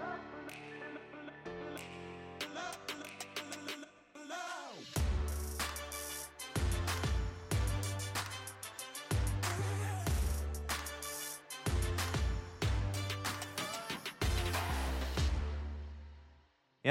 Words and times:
Thank 0.00 0.12
you. 0.34 0.39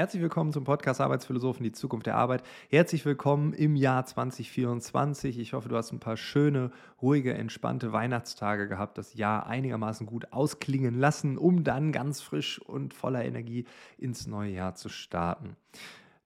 Herzlich 0.00 0.22
willkommen 0.22 0.50
zum 0.50 0.64
Podcast 0.64 1.02
Arbeitsphilosophen, 1.02 1.62
die 1.62 1.72
Zukunft 1.72 2.06
der 2.06 2.14
Arbeit. 2.14 2.42
Herzlich 2.70 3.04
willkommen 3.04 3.52
im 3.52 3.76
Jahr 3.76 4.06
2024. 4.06 5.38
Ich 5.38 5.52
hoffe, 5.52 5.68
du 5.68 5.76
hast 5.76 5.92
ein 5.92 6.00
paar 6.00 6.16
schöne, 6.16 6.70
ruhige, 7.02 7.34
entspannte 7.34 7.92
Weihnachtstage 7.92 8.66
gehabt, 8.66 8.96
das 8.96 9.12
Jahr 9.12 9.46
einigermaßen 9.46 10.06
gut 10.06 10.32
ausklingen 10.32 10.98
lassen, 10.98 11.36
um 11.36 11.64
dann 11.64 11.92
ganz 11.92 12.22
frisch 12.22 12.62
und 12.62 12.94
voller 12.94 13.26
Energie 13.26 13.66
ins 13.98 14.26
neue 14.26 14.52
Jahr 14.52 14.74
zu 14.74 14.88
starten. 14.88 15.54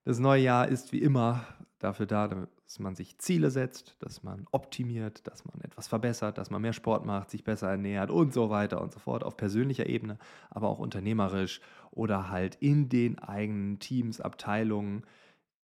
Das 0.05 0.21
neue 0.21 0.43
Jahr 0.43 0.69
ist 0.69 0.93
wie 0.93 1.03
immer 1.03 1.45
dafür 1.81 2.07
da, 2.07 2.47
dass 2.65 2.79
man 2.79 2.95
sich 2.95 3.19
Ziele 3.19 3.51
setzt, 3.51 3.97
dass 4.01 4.23
man 4.23 4.47
optimiert, 4.51 5.27
dass 5.27 5.45
man 5.45 5.61
etwas 5.61 5.87
verbessert, 5.87 6.39
dass 6.39 6.51
man 6.51 6.63
mehr 6.63 6.73
Sport 6.73 7.05
macht, 7.05 7.31
sich 7.31 7.45
besser 7.45 7.71
ernährt 7.71 8.11
und 8.11 8.33
so 8.33 8.51
weiter 8.51 8.81
und 8.81 8.93
so 8.93 8.99
fort 8.99 9.23
auf 9.23 9.37
persönlicher 9.37 9.87
Ebene, 9.87 10.19
aber 10.51 10.69
auch 10.69 10.79
unternehmerisch 10.79 11.61
oder 11.91 12.31
halt 12.31 12.57
in 12.57 12.89
den 12.89 13.19
eigenen 13.19 13.79
Teams, 13.79 14.21
Abteilungen, 14.21 15.05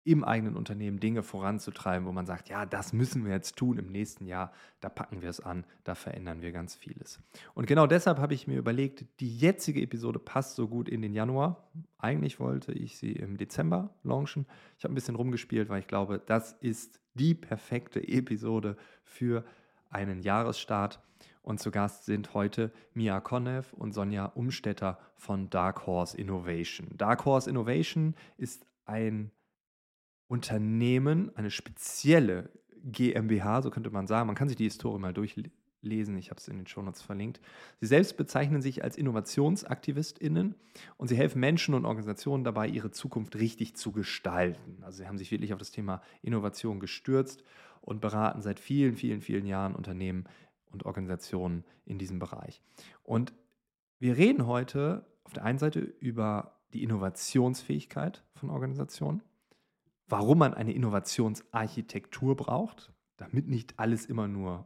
im 0.09 0.23
eigenen 0.23 0.55
Unternehmen 0.55 0.99
Dinge 0.99 1.21
voranzutreiben, 1.21 2.07
wo 2.07 2.11
man 2.11 2.25
sagt, 2.25 2.49
ja, 2.49 2.65
das 2.65 2.93
müssen 2.93 3.25
wir 3.25 3.31
jetzt 3.31 3.55
tun 3.57 3.77
im 3.77 3.91
nächsten 3.91 4.25
Jahr, 4.25 4.51
da 4.81 4.89
packen 4.89 5.21
wir 5.21 5.29
es 5.29 5.39
an, 5.39 5.65
da 5.83 5.93
verändern 5.93 6.41
wir 6.41 6.51
ganz 6.51 6.73
vieles. 6.73 7.19
Und 7.53 7.67
genau 7.67 7.85
deshalb 7.85 8.17
habe 8.17 8.33
ich 8.33 8.47
mir 8.47 8.57
überlegt, 8.57 9.05
die 9.19 9.37
jetzige 9.37 9.81
Episode 9.81 10.17
passt 10.17 10.55
so 10.55 10.67
gut 10.67 10.89
in 10.89 11.03
den 11.03 11.13
Januar. 11.13 11.69
Eigentlich 11.99 12.39
wollte 12.39 12.71
ich 12.71 12.97
sie 12.97 13.11
im 13.11 13.37
Dezember 13.37 13.93
launchen. 14.01 14.47
Ich 14.79 14.83
habe 14.83 14.93
ein 14.93 14.95
bisschen 14.95 15.13
rumgespielt, 15.13 15.69
weil 15.69 15.81
ich 15.81 15.87
glaube, 15.87 16.19
das 16.25 16.53
ist 16.53 16.99
die 17.13 17.35
perfekte 17.35 17.99
Episode 18.07 18.77
für 19.03 19.45
einen 19.91 20.23
Jahresstart. 20.23 20.99
Und 21.43 21.59
zu 21.59 21.69
Gast 21.69 22.05
sind 22.05 22.33
heute 22.33 22.71
Mia 22.95 23.19
Konev 23.19 23.73
und 23.73 23.93
Sonja 23.93 24.25
Umstetter 24.25 24.97
von 25.15 25.51
Dark 25.51 25.85
Horse 25.85 26.17
Innovation. 26.17 26.87
Dark 26.97 27.25
Horse 27.25 27.47
Innovation 27.47 28.15
ist 28.37 28.65
ein 28.85 29.31
Unternehmen, 30.29 31.35
eine 31.35 31.49
spezielle 31.49 32.51
GmbH, 32.83 33.63
so 33.63 33.71
könnte 33.71 33.89
man 33.89 34.07
sagen. 34.07 34.27
Man 34.27 34.35
kann 34.35 34.47
sich 34.47 34.57
die 34.57 34.65
Historie 34.65 34.99
mal 34.99 35.11
durchlesen, 35.11 36.17
ich 36.17 36.29
habe 36.29 36.39
es 36.39 36.47
in 36.47 36.57
den 36.57 36.67
Shownotes 36.67 37.01
verlinkt. 37.01 37.41
Sie 37.81 37.87
selbst 37.87 38.15
bezeichnen 38.15 38.61
sich 38.61 38.83
als 38.83 38.95
InnovationsaktivistInnen 38.95 40.53
und 40.97 41.07
sie 41.07 41.17
helfen 41.17 41.39
Menschen 41.39 41.73
und 41.73 41.85
Organisationen 41.85 42.43
dabei, 42.43 42.67
ihre 42.67 42.91
Zukunft 42.91 43.37
richtig 43.37 43.75
zu 43.75 43.91
gestalten. 43.91 44.77
Also 44.83 44.99
sie 44.99 45.07
haben 45.07 45.17
sich 45.17 45.31
wirklich 45.31 45.51
auf 45.51 45.59
das 45.59 45.71
Thema 45.71 46.03
Innovation 46.21 46.79
gestürzt 46.79 47.43
und 47.81 47.99
beraten 47.99 48.43
seit 48.43 48.59
vielen, 48.59 48.95
vielen, 48.95 49.21
vielen 49.21 49.47
Jahren 49.47 49.75
Unternehmen 49.75 50.25
und 50.71 50.85
Organisationen 50.85 51.63
in 51.85 51.97
diesem 51.97 52.19
Bereich. 52.19 52.61
Und 53.01 53.33
wir 53.97 54.15
reden 54.15 54.45
heute 54.45 55.07
auf 55.23 55.33
der 55.33 55.43
einen 55.43 55.57
Seite 55.57 55.79
über 55.79 56.59
die 56.73 56.83
Innovationsfähigkeit 56.83 58.23
von 58.35 58.51
Organisationen 58.51 59.23
warum 60.09 60.39
man 60.39 60.53
eine 60.53 60.73
Innovationsarchitektur 60.73 62.35
braucht, 62.35 62.91
damit 63.17 63.47
nicht 63.47 63.79
alles 63.79 64.05
immer 64.05 64.27
nur 64.27 64.65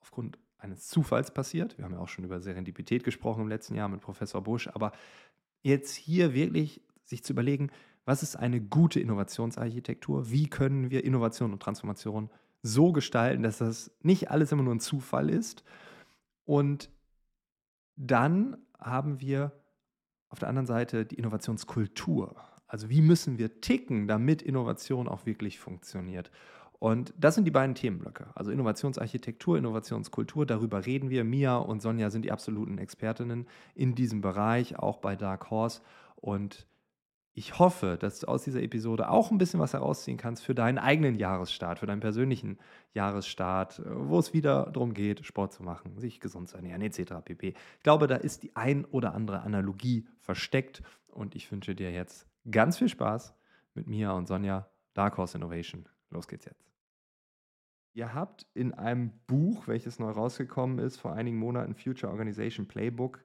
aufgrund 0.00 0.38
eines 0.58 0.88
Zufalls 0.88 1.32
passiert. 1.32 1.78
Wir 1.78 1.84
haben 1.84 1.92
ja 1.92 2.00
auch 2.00 2.08
schon 2.08 2.24
über 2.24 2.40
Serendipität 2.40 3.04
gesprochen 3.04 3.42
im 3.42 3.48
letzten 3.48 3.74
Jahr 3.74 3.88
mit 3.88 4.00
Professor 4.00 4.42
Busch, 4.42 4.68
aber 4.68 4.92
jetzt 5.62 5.94
hier 5.94 6.34
wirklich 6.34 6.80
sich 7.04 7.22
zu 7.22 7.32
überlegen, 7.32 7.70
was 8.04 8.22
ist 8.22 8.36
eine 8.36 8.60
gute 8.60 9.00
Innovationsarchitektur? 9.00 10.30
Wie 10.30 10.48
können 10.48 10.90
wir 10.90 11.04
Innovation 11.04 11.52
und 11.52 11.62
Transformation 11.62 12.30
so 12.62 12.92
gestalten, 12.92 13.42
dass 13.42 13.58
das 13.58 13.90
nicht 14.02 14.30
alles 14.30 14.50
immer 14.50 14.62
nur 14.62 14.74
ein 14.74 14.80
Zufall 14.80 15.28
ist? 15.28 15.62
Und 16.44 16.90
dann 17.96 18.56
haben 18.78 19.20
wir 19.20 19.52
auf 20.30 20.38
der 20.38 20.48
anderen 20.48 20.66
Seite 20.66 21.04
die 21.04 21.16
Innovationskultur. 21.16 22.34
Also 22.68 22.90
wie 22.90 23.02
müssen 23.02 23.38
wir 23.38 23.60
ticken, 23.60 24.06
damit 24.06 24.42
Innovation 24.42 25.08
auch 25.08 25.26
wirklich 25.26 25.58
funktioniert? 25.58 26.30
Und 26.78 27.12
das 27.18 27.34
sind 27.34 27.44
die 27.44 27.50
beiden 27.50 27.74
Themenblöcke. 27.74 28.28
Also 28.34 28.52
Innovationsarchitektur, 28.52 29.58
Innovationskultur, 29.58 30.46
darüber 30.46 30.86
reden 30.86 31.10
wir. 31.10 31.24
Mia 31.24 31.56
und 31.56 31.82
Sonja 31.82 32.10
sind 32.10 32.24
die 32.24 32.30
absoluten 32.30 32.78
Expertinnen 32.78 33.48
in 33.74 33.96
diesem 33.96 34.20
Bereich, 34.20 34.78
auch 34.78 34.98
bei 34.98 35.16
Dark 35.16 35.50
Horse. 35.50 35.80
Und 36.14 36.68
ich 37.34 37.58
hoffe, 37.58 37.96
dass 38.00 38.20
du 38.20 38.28
aus 38.28 38.44
dieser 38.44 38.62
Episode 38.62 39.10
auch 39.10 39.30
ein 39.30 39.38
bisschen 39.38 39.60
was 39.60 39.72
herausziehen 39.72 40.18
kannst 40.18 40.44
für 40.44 40.54
deinen 40.54 40.78
eigenen 40.78 41.14
Jahresstart, 41.16 41.78
für 41.78 41.86
deinen 41.86 42.00
persönlichen 42.00 42.58
Jahresstart, 42.94 43.82
wo 43.84 44.18
es 44.18 44.32
wieder 44.32 44.70
darum 44.72 44.94
geht, 44.94 45.24
Sport 45.24 45.52
zu 45.52 45.62
machen, 45.62 45.98
sich 45.98 46.20
gesund 46.20 46.48
zu 46.48 46.56
ernähren, 46.56 46.82
etc. 46.82 47.14
pp. 47.24 47.48
Ich 47.48 47.82
glaube, 47.82 48.06
da 48.08 48.16
ist 48.16 48.42
die 48.42 48.54
ein 48.56 48.84
oder 48.84 49.14
andere 49.14 49.42
Analogie 49.42 50.06
versteckt 50.20 50.82
und 51.08 51.36
ich 51.36 51.50
wünsche 51.50 51.74
dir 51.74 51.92
jetzt 51.92 52.26
ganz 52.50 52.78
viel 52.78 52.88
Spaß 52.88 53.34
mit 53.74 53.86
Mia 53.86 54.12
und 54.12 54.26
Sonja, 54.26 54.68
Dark 54.94 55.16
Horse 55.16 55.36
Innovation. 55.36 55.88
Los 56.10 56.28
geht's 56.28 56.44
jetzt. 56.44 56.68
Ihr 57.94 58.14
habt 58.14 58.46
in 58.54 58.74
einem 58.74 59.10
Buch, 59.26 59.66
welches 59.66 59.98
neu 59.98 60.10
rausgekommen 60.10 60.78
ist, 60.78 60.98
vor 60.98 61.14
einigen 61.14 61.38
Monaten, 61.38 61.74
Future 61.74 62.12
Organization 62.12 62.68
Playbook, 62.68 63.24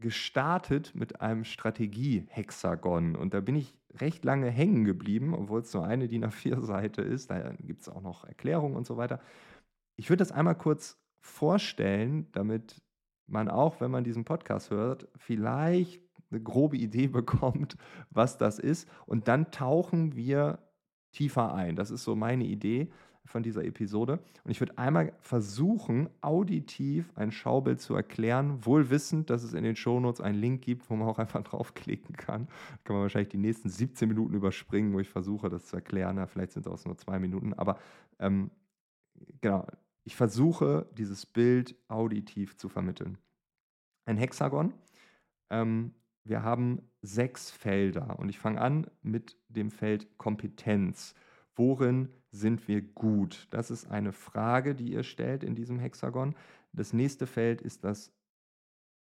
gestartet 0.00 0.94
mit 0.94 1.20
einem 1.20 1.44
Strategie-Hexagon. 1.44 3.14
Und 3.14 3.34
da 3.34 3.40
bin 3.40 3.54
ich 3.54 3.78
recht 3.94 4.24
lange 4.24 4.50
hängen 4.50 4.84
geblieben, 4.84 5.32
obwohl 5.34 5.60
es 5.60 5.72
nur 5.72 5.86
eine 5.86 6.08
DIN 6.08 6.24
A4-Seite 6.24 7.02
ist. 7.02 7.30
Da 7.30 7.52
gibt 7.60 7.82
es 7.82 7.88
auch 7.88 8.02
noch 8.02 8.24
Erklärungen 8.24 8.74
und 8.74 8.86
so 8.86 8.96
weiter. 8.96 9.20
Ich 9.96 10.10
würde 10.10 10.18
das 10.18 10.32
einmal 10.32 10.56
kurz 10.56 11.00
vorstellen, 11.20 12.26
damit 12.32 12.82
man 13.26 13.48
auch, 13.48 13.80
wenn 13.80 13.90
man 13.90 14.02
diesen 14.04 14.24
Podcast 14.24 14.70
hört, 14.70 15.08
vielleicht 15.16 16.02
eine 16.32 16.42
grobe 16.42 16.76
Idee 16.76 17.06
bekommt, 17.08 17.76
was 18.10 18.38
das 18.38 18.58
ist. 18.58 18.88
Und 19.06 19.28
dann 19.28 19.50
tauchen 19.50 20.16
wir 20.16 20.58
tiefer 21.12 21.54
ein. 21.54 21.76
Das 21.76 21.90
ist 21.90 22.04
so 22.04 22.16
meine 22.16 22.44
Idee 22.44 22.90
von 23.24 23.42
dieser 23.42 23.64
Episode. 23.64 24.18
Und 24.44 24.50
ich 24.50 24.60
würde 24.60 24.76
einmal 24.78 25.12
versuchen, 25.20 26.08
auditiv 26.20 27.12
ein 27.14 27.30
Schaubild 27.30 27.80
zu 27.80 27.94
erklären, 27.94 28.64
wohl 28.66 28.90
wissend, 28.90 29.30
dass 29.30 29.42
es 29.42 29.52
in 29.52 29.62
den 29.62 29.76
Shownotes 29.76 30.20
einen 30.20 30.40
Link 30.40 30.62
gibt, 30.62 30.90
wo 30.90 30.96
man 30.96 31.08
auch 31.08 31.18
einfach 31.18 31.42
draufklicken 31.44 32.16
kann. 32.16 32.46
Da 32.46 32.78
kann 32.84 32.96
man 32.96 33.02
wahrscheinlich 33.02 33.30
die 33.30 33.38
nächsten 33.38 33.68
17 33.68 34.08
Minuten 34.08 34.34
überspringen, 34.34 34.92
wo 34.92 35.00
ich 35.00 35.08
versuche, 35.08 35.48
das 35.48 35.66
zu 35.66 35.76
erklären. 35.76 36.16
Ja, 36.16 36.26
vielleicht 36.26 36.52
sind 36.52 36.66
es 36.66 36.72
auch 36.72 36.84
nur 36.84 36.96
zwei 36.96 37.18
Minuten. 37.18 37.54
Aber 37.54 37.78
ähm, 38.18 38.50
genau, 39.40 39.66
ich 40.04 40.16
versuche, 40.16 40.86
dieses 40.96 41.26
Bild 41.26 41.76
auditiv 41.88 42.56
zu 42.56 42.68
vermitteln. 42.68 43.18
Ein 44.04 44.16
Hexagon 44.16 44.72
ähm, 45.50 45.94
wir 46.24 46.42
haben 46.42 46.82
sechs 47.02 47.50
Felder 47.50 48.18
und 48.18 48.28
ich 48.28 48.38
fange 48.38 48.60
an 48.60 48.86
mit 49.02 49.36
dem 49.48 49.70
Feld 49.70 50.18
Kompetenz. 50.18 51.14
Worin 51.54 52.08
sind 52.30 52.68
wir 52.68 52.80
gut? 52.80 53.48
Das 53.50 53.70
ist 53.70 53.90
eine 53.90 54.12
Frage, 54.12 54.74
die 54.74 54.92
ihr 54.92 55.02
stellt 55.02 55.44
in 55.44 55.54
diesem 55.54 55.78
Hexagon. 55.78 56.34
Das 56.72 56.92
nächste 56.92 57.26
Feld 57.26 57.60
ist 57.60 57.84
das 57.84 58.12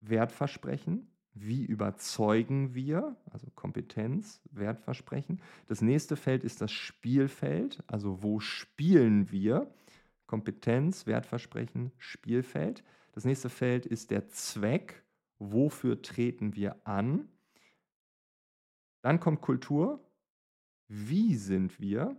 Wertversprechen. 0.02 1.08
Wie 1.36 1.66
überzeugen 1.66 2.76
wir? 2.76 3.16
Also 3.32 3.48
Kompetenz, 3.56 4.42
Wertversprechen. 4.52 5.42
Das 5.68 5.82
nächste 5.82 6.16
Feld 6.16 6.44
ist 6.44 6.62
das 6.62 6.72
Spielfeld. 6.72 7.84
Also 7.88 8.22
wo 8.22 8.40
spielen 8.40 9.32
wir? 9.32 9.74
Kompetenz, 10.28 11.08
Wertversprechen, 11.08 11.92
Spielfeld. 11.98 12.84
Das 13.14 13.26
nächste 13.26 13.50
Feld 13.50 13.86
ist 13.86 14.12
der 14.12 14.28
Zweck 14.30 15.03
wofür 15.52 16.02
treten 16.02 16.56
wir 16.56 16.86
an. 16.88 17.28
Dann 19.02 19.20
kommt 19.20 19.42
Kultur, 19.42 20.00
wie 20.88 21.36
sind 21.36 21.80
wir 21.80 22.16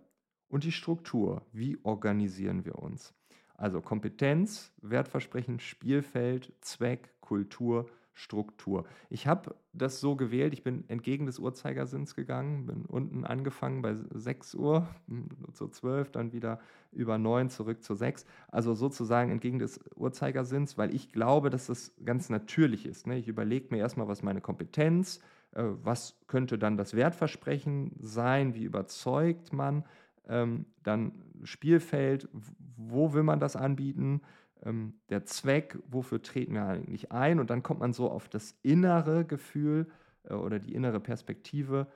und 0.49 0.65
die 0.65 0.73
Struktur, 0.73 1.47
wie 1.53 1.79
organisieren 1.83 2.65
wir 2.65 2.79
uns. 2.79 3.15
Also 3.55 3.81
Kompetenz, 3.81 4.73
Wertversprechen, 4.83 5.61
Spielfeld, 5.61 6.53
Zweck, 6.61 7.21
Kultur, 7.21 7.89
Struktur. 8.15 8.85
Ich 9.11 9.27
habe 9.27 9.57
das 9.73 10.01
so 10.01 10.15
gewählt, 10.15 10.53
ich 10.53 10.63
bin 10.63 10.89
entgegen 10.89 11.27
des 11.27 11.41
Uhrzeigersinns 11.41 12.15
gegangen, 12.15 12.67
bin 12.67 12.87
unten 12.87 13.25
angefangen 13.25 13.83
bei 13.83 13.95
6 13.95 14.55
Uhr 14.55 14.89
zu 15.53 15.69
12, 15.69 16.13
dann 16.13 16.33
wieder 16.33 16.61
über 16.93 17.19
9 17.19 17.51
zurück 17.51 17.83
zu 17.83 17.95
6. 17.95 18.25
Also 18.49 18.75
sozusagen 18.75 19.33
entgegen 19.33 19.59
des 19.59 19.81
Uhrzeigersinns, 19.97 20.79
weil 20.79 20.95
ich 20.95 21.11
glaube, 21.13 21.51
dass 21.51 21.67
das 21.67 21.93
ganz 22.05 22.31
natürlich 22.31 22.87
ist. 22.87 23.09
Ne? 23.09 23.19
Ich 23.19 23.27
überlege 23.27 23.75
mir 23.75 23.79
erstmal, 23.79 24.07
was 24.07 24.23
meine 24.23 24.41
Kompetenz, 24.41 25.21
äh, 25.53 25.65
was 25.83 26.17
könnte 26.29 26.57
dann 26.57 26.77
das 26.77 26.95
Wertversprechen 26.95 27.97
sein, 27.99 28.55
wie 28.55 28.63
überzeugt 28.63 29.53
man, 29.53 29.85
ähm, 30.29 30.67
dann 30.85 31.13
Spielfeld, 31.43 32.29
wo 32.77 33.13
will 33.13 33.25
man 33.25 33.41
das 33.41 33.57
anbieten, 33.57 34.21
ähm, 34.65 34.95
der 35.11 35.25
Zweck, 35.25 35.79
wofür 35.89 36.23
treten 36.23 36.55
wir 36.55 36.65
eigentlich 36.65 37.13
ein 37.13 37.39
und 37.39 37.51
dann 37.51 37.63
kommt 37.63 37.81
man 37.81 37.93
so 37.93 38.11
auf 38.11 38.29
das 38.29 38.57
innere 38.63 39.25
Gefühl, 39.25 39.87
äh, 40.25 40.35
oder 40.35 40.59
die 40.59 40.75
innere 40.75 41.01
Perspektive, 41.01 41.87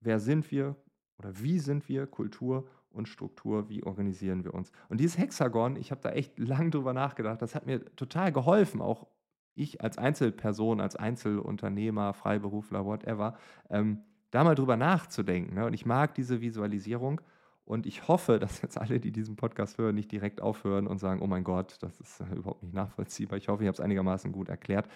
wer 0.00 0.20
sind 0.20 0.50
wir 0.50 0.76
oder 1.18 1.38
wie 1.40 1.58
sind 1.58 1.88
wir, 1.88 2.06
Kultur 2.06 2.68
und 2.90 3.08
Struktur, 3.08 3.68
wie 3.68 3.84
organisieren 3.84 4.44
wir 4.44 4.54
uns. 4.54 4.72
Und 4.88 5.00
dieses 5.00 5.18
Hexagon, 5.18 5.76
ich 5.76 5.90
habe 5.90 6.00
da 6.00 6.10
echt 6.10 6.38
lang 6.38 6.70
drüber 6.70 6.92
nachgedacht, 6.92 7.40
das 7.40 7.54
hat 7.54 7.66
mir 7.66 7.84
total 7.96 8.32
geholfen, 8.32 8.80
auch 8.80 9.06
ich 9.54 9.80
als 9.80 9.98
Einzelperson, 9.98 10.80
als 10.80 10.96
Einzelunternehmer, 10.96 12.14
Freiberufler, 12.14 12.84
whatever, 12.84 13.36
ähm, 13.68 14.02
da 14.30 14.44
mal 14.44 14.54
drüber 14.54 14.76
nachzudenken. 14.76 15.54
Ne? 15.54 15.66
Und 15.66 15.74
ich 15.74 15.84
mag 15.86 16.14
diese 16.14 16.40
Visualisierung. 16.40 17.20
Und 17.70 17.86
ich 17.86 18.08
hoffe, 18.08 18.40
dass 18.40 18.62
jetzt 18.62 18.76
alle, 18.78 18.98
die 18.98 19.12
diesen 19.12 19.36
Podcast 19.36 19.78
hören, 19.78 19.94
nicht 19.94 20.10
direkt 20.10 20.40
aufhören 20.40 20.88
und 20.88 20.98
sagen, 20.98 21.22
oh 21.22 21.28
mein 21.28 21.44
Gott, 21.44 21.76
das 21.78 22.00
ist 22.00 22.20
äh, 22.20 22.24
überhaupt 22.34 22.64
nicht 22.64 22.74
nachvollziehbar. 22.74 23.38
Ich 23.38 23.46
hoffe, 23.46 23.62
ich 23.62 23.68
habe 23.68 23.74
es 23.74 23.80
einigermaßen 23.80 24.32
gut 24.32 24.48
erklärt. 24.48 24.88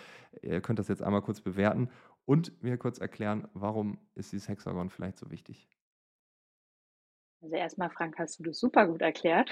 Ihr 0.42 0.60
könnt 0.60 0.80
das 0.80 0.88
jetzt 0.88 1.00
einmal 1.00 1.22
kurz 1.22 1.40
bewerten 1.40 1.88
und 2.24 2.60
mir 2.64 2.76
kurz 2.76 2.98
erklären, 2.98 3.46
warum 3.54 3.98
ist 4.16 4.32
dieses 4.32 4.48
Hexagon 4.48 4.90
vielleicht 4.90 5.18
so 5.18 5.30
wichtig. 5.30 5.68
Also 7.40 7.54
erstmal, 7.54 7.90
Frank, 7.90 8.18
hast 8.18 8.40
du 8.40 8.42
das 8.42 8.58
super 8.58 8.88
gut 8.88 9.02
erklärt. 9.02 9.50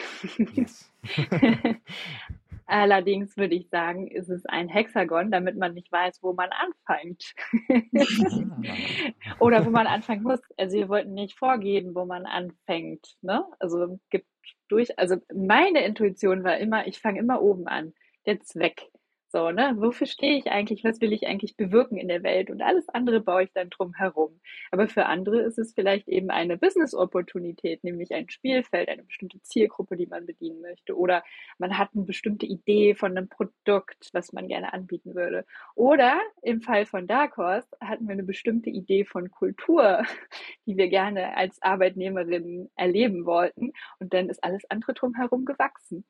Yes. 0.56 0.90
Allerdings 2.66 3.36
würde 3.36 3.54
ich 3.54 3.68
sagen, 3.68 4.08
ist 4.08 4.28
es 4.28 4.46
ein 4.46 4.68
Hexagon, 4.68 5.30
damit 5.30 5.56
man 5.56 5.74
nicht 5.74 5.90
weiß, 5.90 6.22
wo 6.22 6.32
man 6.32 6.50
anfängt. 6.50 7.34
Oder 9.40 9.66
wo 9.66 9.70
man 9.70 9.86
anfangen 9.86 10.22
muss. 10.22 10.40
Also 10.56 10.76
wir 10.76 10.88
wollten 10.88 11.14
nicht 11.14 11.38
vorgeben, 11.38 11.94
wo 11.94 12.04
man 12.04 12.26
anfängt. 12.26 13.16
Ne? 13.20 13.44
Also 13.58 13.98
gibt 14.10 14.26
durch, 14.68 14.98
also 14.98 15.16
meine 15.34 15.84
Intuition 15.84 16.44
war 16.44 16.58
immer, 16.58 16.86
ich 16.86 16.98
fange 16.98 17.18
immer 17.18 17.42
oben 17.42 17.66
an. 17.66 17.92
Der 18.26 18.40
Zweck. 18.40 18.91
So, 19.32 19.50
ne? 19.50 19.74
Wofür 19.78 20.06
stehe 20.06 20.36
ich 20.36 20.50
eigentlich? 20.50 20.84
Was 20.84 21.00
will 21.00 21.10
ich 21.14 21.26
eigentlich 21.26 21.56
bewirken 21.56 21.96
in 21.96 22.08
der 22.08 22.22
Welt? 22.22 22.50
Und 22.50 22.60
alles 22.60 22.86
andere 22.90 23.20
baue 23.20 23.44
ich 23.44 23.52
dann 23.54 23.70
drum 23.70 23.94
herum. 23.94 24.38
Aber 24.70 24.88
für 24.88 25.06
andere 25.06 25.40
ist 25.40 25.58
es 25.58 25.72
vielleicht 25.72 26.06
eben 26.08 26.28
eine 26.30 26.58
Business-Opportunität, 26.58 27.82
nämlich 27.82 28.12
ein 28.12 28.28
Spielfeld, 28.28 28.90
eine 28.90 29.04
bestimmte 29.04 29.40
Zielgruppe, 29.40 29.96
die 29.96 30.06
man 30.06 30.26
bedienen 30.26 30.60
möchte. 30.60 30.94
Oder 30.98 31.24
man 31.56 31.78
hat 31.78 31.88
eine 31.94 32.04
bestimmte 32.04 32.44
Idee 32.44 32.94
von 32.94 33.16
einem 33.16 33.30
Produkt, 33.30 34.10
was 34.12 34.34
man 34.34 34.48
gerne 34.48 34.74
anbieten 34.74 35.14
würde. 35.14 35.46
Oder 35.74 36.20
im 36.42 36.60
Fall 36.60 36.84
von 36.84 37.06
Dark 37.06 37.38
Horse 37.38 37.68
hatten 37.80 38.06
wir 38.06 38.12
eine 38.12 38.24
bestimmte 38.24 38.68
Idee 38.68 39.06
von 39.06 39.30
Kultur, 39.30 40.02
die 40.66 40.76
wir 40.76 40.88
gerne 40.88 41.38
als 41.38 41.56
Arbeitnehmerin 41.62 42.68
erleben 42.76 43.24
wollten. 43.24 43.72
Und 43.98 44.12
dann 44.12 44.28
ist 44.28 44.44
alles 44.44 44.70
andere 44.70 44.92
drumherum 44.92 45.46
gewachsen. 45.46 46.04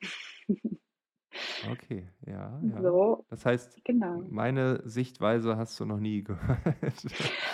Okay, 1.70 2.05
ja, 2.26 2.61
ja. 2.62 2.82
So, 2.82 3.25
Das 3.31 3.46
heißt, 3.46 3.84
genau. 3.84 4.23
meine 4.29 4.82
Sichtweise 4.84 5.56
hast 5.56 5.79
du 5.81 5.87
noch 5.87 5.99
nie 5.99 6.23
gehört. 6.23 6.67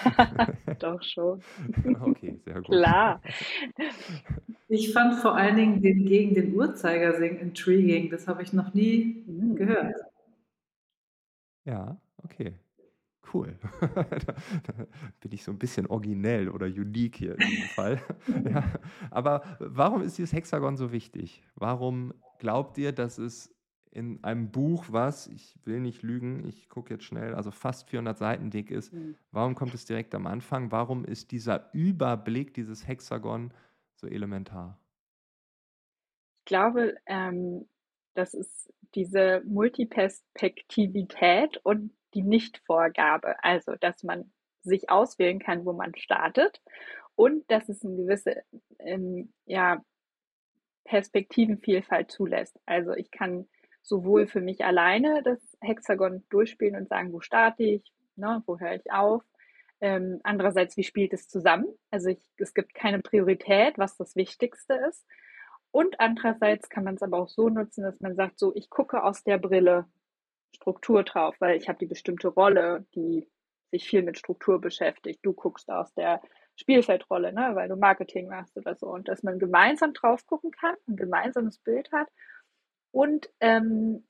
Doch 0.80 1.02
schon. 1.02 1.40
Okay, 2.00 2.38
sehr 2.44 2.54
gut. 2.54 2.66
Klar. 2.66 3.20
Ich 4.68 4.92
fand 4.92 5.14
vor 5.16 5.36
allen 5.36 5.56
Dingen 5.56 5.82
den 5.82 6.06
gegen 6.06 6.34
den 6.34 6.54
Uhrzeigersinn 6.54 7.38
intriguing. 7.38 8.10
Das 8.10 8.26
habe 8.28 8.42
ich 8.42 8.52
noch 8.52 8.74
nie 8.74 9.24
mhm. 9.26 9.56
gehört. 9.56 9.96
Ja, 11.64 12.00
okay. 12.22 12.54
Cool. 13.32 13.58
da, 13.80 14.04
da, 14.04 14.86
bin 15.20 15.32
ich 15.32 15.44
so 15.44 15.52
ein 15.52 15.58
bisschen 15.58 15.86
originell 15.86 16.48
oder 16.48 16.66
unique 16.66 17.16
hier 17.16 17.32
in 17.32 17.46
diesem 17.46 17.68
Fall. 17.68 18.00
ja. 18.50 18.64
Aber 19.10 19.42
warum 19.58 20.02
ist 20.02 20.16
dieses 20.16 20.32
Hexagon 20.32 20.76
so 20.76 20.92
wichtig? 20.92 21.42
Warum 21.54 22.14
glaubt 22.38 22.78
ihr, 22.78 22.92
dass 22.92 23.18
es 23.18 23.54
in 23.90 24.22
einem 24.24 24.50
Buch, 24.50 24.86
was, 24.88 25.26
ich 25.26 25.58
will 25.64 25.80
nicht 25.80 26.02
lügen, 26.02 26.46
ich 26.46 26.68
gucke 26.68 26.94
jetzt 26.94 27.04
schnell, 27.04 27.34
also 27.34 27.50
fast 27.50 27.88
400 27.88 28.18
Seiten 28.18 28.50
dick 28.50 28.70
ist. 28.70 28.92
Mhm. 28.92 29.16
Warum 29.30 29.54
kommt 29.54 29.74
es 29.74 29.84
direkt 29.84 30.14
am 30.14 30.26
Anfang? 30.26 30.70
Warum 30.70 31.04
ist 31.04 31.32
dieser 31.32 31.70
Überblick, 31.72 32.54
dieses 32.54 32.86
Hexagon 32.86 33.52
so 33.94 34.06
elementar? 34.06 34.78
Ich 36.40 36.46
glaube, 36.46 36.96
ähm, 37.06 37.68
das 38.14 38.34
ist 38.34 38.72
diese 38.94 39.42
Multiperspektivität 39.44 41.58
und 41.62 41.92
die 42.14 42.22
Nichtvorgabe. 42.22 43.42
Also, 43.44 43.74
dass 43.76 44.02
man 44.02 44.32
sich 44.62 44.90
auswählen 44.90 45.38
kann, 45.38 45.64
wo 45.64 45.72
man 45.72 45.94
startet 45.96 46.60
und 47.14 47.48
dass 47.50 47.68
es 47.68 47.84
eine 47.84 47.96
gewisse 47.96 48.42
ähm, 48.78 49.32
ja, 49.44 49.84
Perspektivenvielfalt 50.84 52.10
zulässt. 52.10 52.58
Also 52.64 52.94
ich 52.94 53.10
kann 53.10 53.46
sowohl 53.88 54.26
für 54.26 54.40
mich 54.40 54.64
alleine 54.64 55.22
das 55.22 55.40
Hexagon 55.60 56.24
durchspielen 56.28 56.76
und 56.76 56.88
sagen, 56.88 57.12
wo 57.12 57.20
starte 57.20 57.62
ich, 57.62 57.92
ne, 58.16 58.42
wo 58.46 58.58
höre 58.58 58.74
ich 58.74 58.92
auf. 58.92 59.22
Ähm, 59.80 60.20
andererseits, 60.24 60.76
wie 60.76 60.84
spielt 60.84 61.12
es 61.12 61.28
zusammen? 61.28 61.66
Also 61.90 62.10
ich, 62.10 62.20
es 62.36 62.52
gibt 62.52 62.74
keine 62.74 63.00
Priorität, 63.00 63.78
was 63.78 63.96
das 63.96 64.16
Wichtigste 64.16 64.74
ist. 64.88 65.06
Und 65.70 66.00
andererseits 66.00 66.68
kann 66.68 66.84
man 66.84 66.96
es 66.96 67.02
aber 67.02 67.18
auch 67.18 67.28
so 67.28 67.48
nutzen, 67.48 67.82
dass 67.84 68.00
man 68.00 68.14
sagt, 68.14 68.38
so, 68.38 68.54
ich 68.54 68.70
gucke 68.70 69.02
aus 69.02 69.22
der 69.22 69.38
Brille 69.38 69.86
Struktur 70.54 71.04
drauf, 71.04 71.36
weil 71.40 71.56
ich 71.56 71.68
habe 71.68 71.78
die 71.78 71.86
bestimmte 71.86 72.28
Rolle, 72.28 72.86
die 72.94 73.28
sich 73.70 73.88
viel 73.88 74.02
mit 74.02 74.18
Struktur 74.18 74.60
beschäftigt. 74.60 75.20
Du 75.22 75.32
guckst 75.32 75.70
aus 75.70 75.92
der 75.94 76.22
Spielfeldrolle, 76.56 77.32
ne, 77.32 77.50
weil 77.54 77.68
du 77.68 77.76
Marketing 77.76 78.28
machst 78.28 78.56
oder 78.56 78.74
so. 78.74 78.88
Und 78.88 79.08
dass 79.08 79.22
man 79.22 79.38
gemeinsam 79.38 79.92
drauf 79.92 80.26
gucken 80.26 80.50
kann, 80.50 80.74
ein 80.88 80.96
gemeinsames 80.96 81.58
Bild 81.58 81.92
hat 81.92 82.08
und 82.98 83.30
ähm, 83.38 84.04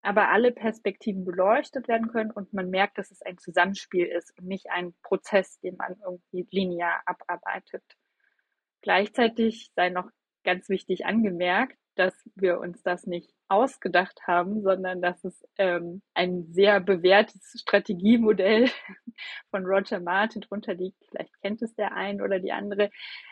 aber 0.00 0.28
alle 0.28 0.52
Perspektiven 0.52 1.24
beleuchtet 1.24 1.88
werden 1.88 2.06
können 2.06 2.30
und 2.30 2.52
man 2.52 2.70
merkt, 2.70 2.96
dass 2.96 3.10
es 3.10 3.20
ein 3.20 3.36
Zusammenspiel 3.36 4.06
ist 4.06 4.32
und 4.38 4.46
nicht 4.46 4.70
ein 4.70 4.94
Prozess, 5.02 5.58
den 5.58 5.74
man 5.76 5.96
irgendwie 6.04 6.46
linear 6.52 7.02
abarbeitet. 7.04 7.82
Gleichzeitig 8.80 9.72
sei 9.74 9.90
noch 9.90 10.08
ganz 10.44 10.68
wichtig 10.68 11.04
angemerkt, 11.04 11.76
dass 11.98 12.14
wir 12.36 12.60
uns 12.60 12.82
das 12.82 13.06
nicht 13.06 13.32
ausgedacht 13.48 14.20
haben, 14.26 14.62
sondern 14.62 15.02
dass 15.02 15.24
es 15.24 15.44
ähm, 15.56 16.02
ein 16.14 16.46
sehr 16.52 16.80
bewährtes 16.80 17.60
Strategiemodell 17.60 18.70
von 19.50 19.66
Roger 19.66 20.00
Martin 20.00 20.42
drunter 20.42 20.74
liegt. 20.74 21.02
Vielleicht 21.08 21.32
kennt 21.40 21.62
es 21.62 21.74
der 21.74 21.94
ein 21.94 22.20
oder 22.20 22.38
die 22.38 22.52
andere. 22.52 22.90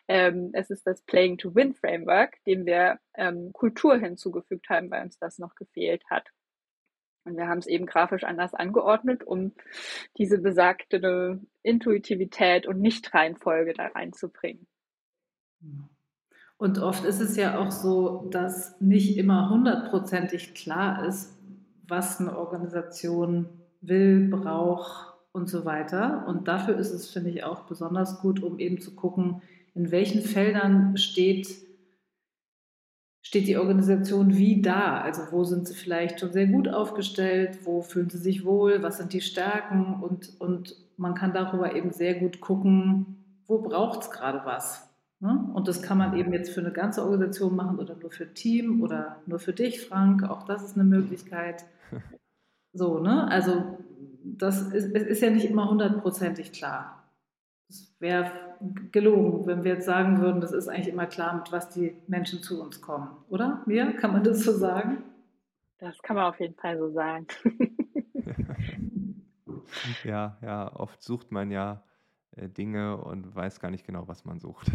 Ähm, 0.09 0.51
es 0.55 0.71
ist 0.71 0.87
das 0.87 1.03
Playing 1.03 1.39
to 1.39 1.55
Win 1.55 1.75
Framework, 1.75 2.43
dem 2.45 2.67
wir 2.67 2.99
ähm, 3.15 3.53
Kultur 3.53 3.99
hinzugefügt 3.99 4.69
haben, 4.69 4.91
weil 4.91 5.05
uns 5.05 5.19
das 5.19 5.39
noch 5.39 5.55
gefehlt 5.55 6.03
hat. 6.11 6.29
Und 7.25 7.37
wir 7.37 7.49
haben 7.49 7.59
es 7.59 7.67
eben 7.67 7.87
grafisch 7.87 8.25
anders 8.25 8.55
angeordnet, 8.55 9.25
um 9.25 9.53
diese 10.17 10.39
besagte 10.39 11.41
Intuitivität 11.63 12.67
und 12.67 12.81
Nicht-Reihenfolge 12.81 13.75
da 13.75 13.87
reinzubringen. 13.89 14.67
Ja. 15.61 15.96
Und 16.59 16.79
oft 16.79 17.05
ist 17.05 17.21
es 17.21 17.37
ja 17.37 17.59
auch 17.59 17.71
so, 17.71 18.29
dass 18.31 18.81
nicht 18.81 19.19
immer 19.19 19.51
hundertprozentig 19.51 20.55
klar 20.55 21.05
ist, 21.07 21.37
was 21.87 22.19
eine 22.19 22.37
Organisation 22.37 23.49
will, 23.83 24.29
braucht 24.29 25.15
und 25.33 25.49
so 25.49 25.65
weiter. 25.65 26.25
Und 26.27 26.49
dafür 26.49 26.77
ist 26.77 26.93
es, 26.93 27.11
finde 27.11 27.31
ich, 27.31 27.45
auch 27.45 27.63
besonders 27.63 28.21
gut, 28.21 28.43
um 28.43 28.59
eben 28.59 28.81
zu 28.81 28.95
gucken, 28.95 29.43
in 29.75 29.91
welchen 29.91 30.23
Feldern 30.23 30.97
steht, 30.97 31.49
steht 33.21 33.47
die 33.47 33.59
Organisation 33.59 34.37
wie 34.37 34.63
da. 34.63 35.03
Also 35.03 35.23
wo 35.31 35.45
sind 35.45 35.69
sie 35.69 35.75
vielleicht 35.75 36.21
schon 36.21 36.33
sehr 36.33 36.47
gut 36.47 36.69
aufgestellt, 36.69 37.59
wo 37.65 37.83
fühlen 37.83 38.09
sie 38.09 38.19
sich 38.19 38.47
wohl, 38.47 38.83
was 38.83 38.97
sind 38.97 39.13
die 39.13 39.21
Stärken 39.21 40.03
und, 40.03 40.41
und 40.41 40.75
man 40.97 41.15
kann 41.15 41.35
darüber 41.35 41.75
eben 41.77 41.91
sehr 41.91 42.15
gut 42.15 42.41
gucken, 42.41 43.43
wo 43.47 43.61
braucht 43.61 44.03
es 44.03 44.11
gerade 44.11 44.41
was. 44.47 44.86
Ne? 45.21 45.51
Und 45.55 45.67
das 45.67 45.83
kann 45.83 45.99
man 45.99 46.17
eben 46.17 46.33
jetzt 46.33 46.51
für 46.51 46.61
eine 46.61 46.73
ganze 46.73 47.03
Organisation 47.03 47.57
machen 47.57 47.79
oder 47.79 47.97
nur 47.97 48.11
für 48.11 48.25
ein 48.25 48.35
Team 48.35 48.83
oder 48.83 49.23
nur 49.27 49.39
für 49.39 49.53
dich, 49.53 49.87
Frank. 49.87 50.23
Auch 50.25 50.45
das 50.45 50.63
ist 50.63 50.75
eine 50.75 50.85
Möglichkeit. 50.85 51.65
So, 52.79 52.99
ne? 52.99 53.27
Also 53.31 53.79
das 54.23 54.61
ist, 54.71 54.95
ist 54.95 55.23
ja 55.23 55.31
nicht 55.31 55.49
immer 55.49 55.71
hundertprozentig 55.71 56.53
klar. 56.53 57.11
Es 57.71 57.97
wäre 58.01 58.31
gelogen, 58.93 59.47
wenn 59.47 59.65
wir 59.65 59.75
jetzt 59.75 59.87
sagen 59.87 60.21
würden, 60.21 60.43
das 60.43 60.53
ist 60.53 60.69
eigentlich 60.69 60.89
immer 60.89 61.07
klar, 61.07 61.35
mit 61.37 61.51
was 61.53 61.71
die 61.71 61.97
Menschen 62.07 62.43
zu 62.43 62.63
uns 62.63 62.83
kommen, 62.83 63.09
oder? 63.31 63.63
Mir? 63.65 63.95
Kann 63.95 64.13
man 64.13 64.25
das 64.25 64.45
so 64.45 64.53
sagen? 64.53 65.03
Das 65.79 65.99
kann 66.03 66.17
man 66.17 66.27
auf 66.27 66.39
jeden 66.39 66.55
Fall 66.55 66.79
so 66.79 66.91
sagen. 66.91 67.27
ja, 70.05 70.37
ja, 70.43 70.71
oft 70.75 71.03
sucht 71.03 71.33
man 71.33 71.51
ja 71.51 71.83
äh, 72.33 72.49
Dinge 72.49 72.99
und 72.99 73.35
weiß 73.35 73.61
gar 73.61 73.71
nicht 73.71 73.87
genau, 73.87 74.07
was 74.07 74.25
man 74.25 74.39
sucht. 74.39 74.71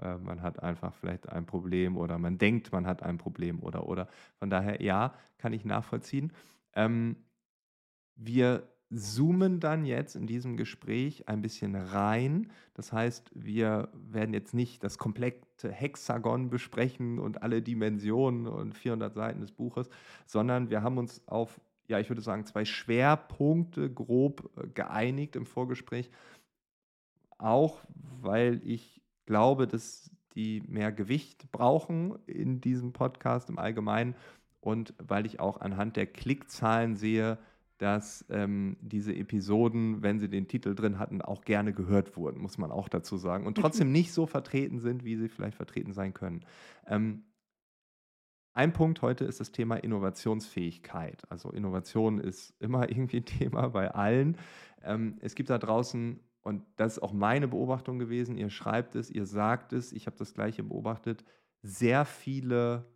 Äh, 0.00 0.18
man 0.18 0.42
hat 0.42 0.62
einfach 0.62 0.94
vielleicht 0.94 1.28
ein 1.28 1.46
Problem 1.46 1.96
oder 1.96 2.18
man 2.18 2.38
denkt, 2.38 2.72
man 2.72 2.86
hat 2.86 3.02
ein 3.02 3.18
Problem 3.18 3.60
oder 3.62 3.86
oder. 3.88 4.08
Von 4.38 4.50
daher, 4.50 4.82
ja, 4.82 5.14
kann 5.38 5.52
ich 5.52 5.64
nachvollziehen. 5.64 6.32
Ähm, 6.74 7.16
wir 8.16 8.68
zoomen 8.90 9.60
dann 9.60 9.84
jetzt 9.84 10.16
in 10.16 10.26
diesem 10.26 10.56
Gespräch 10.56 11.28
ein 11.28 11.42
bisschen 11.42 11.74
rein. 11.74 12.50
Das 12.74 12.92
heißt, 12.92 13.30
wir 13.34 13.90
werden 13.92 14.32
jetzt 14.32 14.54
nicht 14.54 14.82
das 14.82 14.96
komplette 14.96 15.70
Hexagon 15.70 16.48
besprechen 16.48 17.18
und 17.18 17.42
alle 17.42 17.60
Dimensionen 17.60 18.46
und 18.46 18.74
400 18.74 19.14
Seiten 19.14 19.40
des 19.40 19.52
Buches, 19.52 19.90
sondern 20.26 20.70
wir 20.70 20.82
haben 20.82 20.96
uns 20.96 21.26
auf 21.26 21.60
ja, 21.88 21.98
ich 21.98 22.10
würde 22.10 22.20
sagen, 22.20 22.44
zwei 22.44 22.64
Schwerpunkte 22.64 23.90
grob 23.90 24.50
äh, 24.56 24.68
geeinigt 24.68 25.36
im 25.36 25.46
Vorgespräch. 25.46 26.10
Auch 27.38 27.80
weil 28.20 28.60
ich 28.64 28.97
glaube, 29.28 29.66
dass 29.66 30.10
die 30.34 30.62
mehr 30.66 30.90
Gewicht 30.90 31.52
brauchen 31.52 32.18
in 32.26 32.62
diesem 32.62 32.94
Podcast 32.94 33.50
im 33.50 33.58
Allgemeinen 33.58 34.16
und 34.60 34.94
weil 34.98 35.26
ich 35.26 35.38
auch 35.38 35.60
anhand 35.60 35.96
der 35.96 36.06
Klickzahlen 36.06 36.96
sehe, 36.96 37.36
dass 37.76 38.24
ähm, 38.30 38.78
diese 38.80 39.14
Episoden, 39.14 40.02
wenn 40.02 40.18
sie 40.18 40.30
den 40.30 40.48
Titel 40.48 40.74
drin 40.74 40.98
hatten, 40.98 41.20
auch 41.20 41.42
gerne 41.42 41.74
gehört 41.74 42.16
wurden, 42.16 42.40
muss 42.40 42.56
man 42.56 42.70
auch 42.70 42.88
dazu 42.88 43.18
sagen. 43.18 43.46
Und 43.46 43.56
trotzdem 43.56 43.92
nicht 43.92 44.12
so 44.12 44.26
vertreten 44.26 44.80
sind, 44.80 45.04
wie 45.04 45.16
sie 45.16 45.28
vielleicht 45.28 45.56
vertreten 45.56 45.92
sein 45.92 46.14
können. 46.14 46.40
Ähm, 46.86 47.24
ein 48.54 48.72
Punkt 48.72 49.02
heute 49.02 49.26
ist 49.26 49.40
das 49.40 49.52
Thema 49.52 49.76
Innovationsfähigkeit. 49.76 51.22
Also 51.28 51.50
Innovation 51.50 52.18
ist 52.18 52.54
immer 52.60 52.88
irgendwie 52.90 53.18
ein 53.18 53.26
Thema 53.26 53.68
bei 53.68 53.90
allen. 53.90 54.38
Ähm, 54.82 55.18
es 55.20 55.34
gibt 55.34 55.50
da 55.50 55.58
draußen, 55.58 56.18
und 56.42 56.64
das 56.76 56.94
ist 56.96 57.02
auch 57.02 57.12
meine 57.12 57.48
Beobachtung 57.48 57.98
gewesen, 57.98 58.36
ihr 58.36 58.50
schreibt 58.50 58.94
es, 58.94 59.10
ihr 59.10 59.26
sagt 59.26 59.72
es, 59.72 59.92
ich 59.92 60.06
habe 60.06 60.16
das 60.16 60.34
gleiche 60.34 60.62
beobachtet, 60.62 61.24
sehr 61.62 62.04
viele 62.04 62.86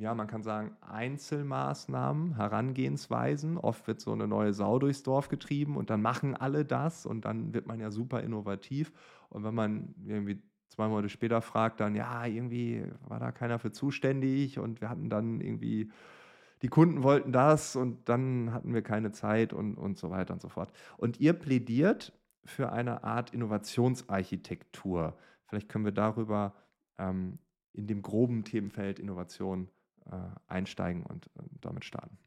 ja, 0.00 0.14
man 0.14 0.28
kann 0.28 0.42
sagen, 0.42 0.74
Einzelmaßnahmen, 0.80 2.36
Herangehensweisen. 2.36 3.58
Oft 3.58 3.86
wird 3.86 4.00
so 4.00 4.12
eine 4.12 4.26
neue 4.26 4.54
Sau 4.54 4.78
durchs 4.78 5.02
Dorf 5.02 5.28
getrieben 5.28 5.76
und 5.76 5.90
dann 5.90 6.00
machen 6.00 6.34
alle 6.34 6.64
das 6.64 7.04
und 7.04 7.26
dann 7.26 7.52
wird 7.52 7.66
man 7.66 7.80
ja 7.80 7.90
super 7.90 8.22
innovativ. 8.22 8.92
Und 9.28 9.44
wenn 9.44 9.54
man 9.54 9.94
irgendwie 10.06 10.42
zwei 10.68 10.88
Monate 10.88 11.10
später 11.10 11.42
fragt, 11.42 11.80
dann, 11.80 11.94
ja, 11.94 12.24
irgendwie 12.24 12.82
war 13.08 13.20
da 13.20 13.30
keiner 13.30 13.58
für 13.58 13.72
zuständig 13.72 14.58
und 14.58 14.80
wir 14.80 14.88
hatten 14.88 15.10
dann 15.10 15.42
irgendwie, 15.42 15.90
die 16.62 16.68
Kunden 16.68 17.02
wollten 17.02 17.30
das 17.30 17.76
und 17.76 18.08
dann 18.08 18.54
hatten 18.54 18.72
wir 18.72 18.80
keine 18.80 19.12
Zeit 19.12 19.52
und, 19.52 19.74
und 19.74 19.98
so 19.98 20.08
weiter 20.08 20.32
und 20.32 20.40
so 20.40 20.48
fort. 20.48 20.72
Und 20.96 21.20
ihr 21.20 21.34
plädiert 21.34 22.18
für 22.44 22.72
eine 22.72 23.04
Art 23.04 23.32
Innovationsarchitektur. 23.32 25.16
Vielleicht 25.46 25.68
können 25.68 25.84
wir 25.84 25.92
darüber 25.92 26.54
ähm, 26.98 27.38
in 27.72 27.86
dem 27.86 28.02
groben 28.02 28.44
Themenfeld 28.44 28.98
Innovation 28.98 29.70
äh, 30.06 30.16
einsteigen 30.46 31.04
und 31.04 31.26
äh, 31.26 31.42
damit 31.60 31.84
starten. 31.84 32.18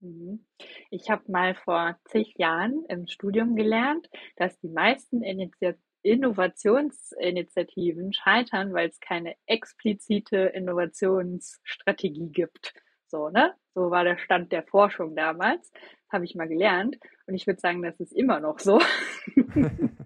Mhm. 0.00 0.44
Ich 0.90 1.10
habe 1.10 1.30
mal 1.30 1.54
vor 1.54 1.98
zig 2.06 2.34
Jahren 2.36 2.84
im 2.88 3.06
Studium 3.06 3.56
gelernt, 3.56 4.08
dass 4.36 4.58
die 4.60 4.68
meisten 4.68 5.22
Initiat 5.22 5.78
Innovationsinitiativen 6.04 8.12
scheitern, 8.12 8.74
weil 8.74 8.88
es 8.88 8.98
keine 8.98 9.36
explizite 9.46 10.36
Innovationsstrategie 10.36 12.28
gibt. 12.28 12.74
So, 13.06 13.28
ne? 13.28 13.54
So 13.74 13.90
war 13.90 14.04
der 14.04 14.18
Stand 14.18 14.52
der 14.52 14.64
Forschung 14.64 15.14
damals. 15.14 15.70
Habe 16.12 16.24
ich 16.24 16.34
mal 16.34 16.48
gelernt. 16.48 16.98
Und 17.26 17.34
ich 17.34 17.46
würde 17.46 17.60
sagen, 17.60 17.82
das 17.82 17.98
ist 17.98 18.12
immer 18.12 18.38
noch 18.38 18.58
so. 18.58 18.80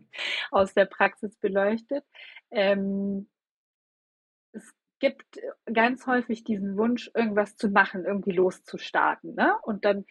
Aus 0.51 0.73
der 0.73 0.87
Praxis 0.87 1.37
beleuchtet. 1.37 2.05
Ähm, 2.51 3.29
gibt 4.99 5.41
ganz 5.73 6.07
häufig 6.07 6.45
diesen 6.45 6.77
Wunsch, 6.77 7.11
irgendwas 7.15 7.57
zu 7.57 7.69
machen, 7.69 8.05
irgendwie 8.05 8.33
loszustarten. 8.33 9.35
Ne? 9.35 9.55
Und 9.63 9.85
dann 9.85 10.05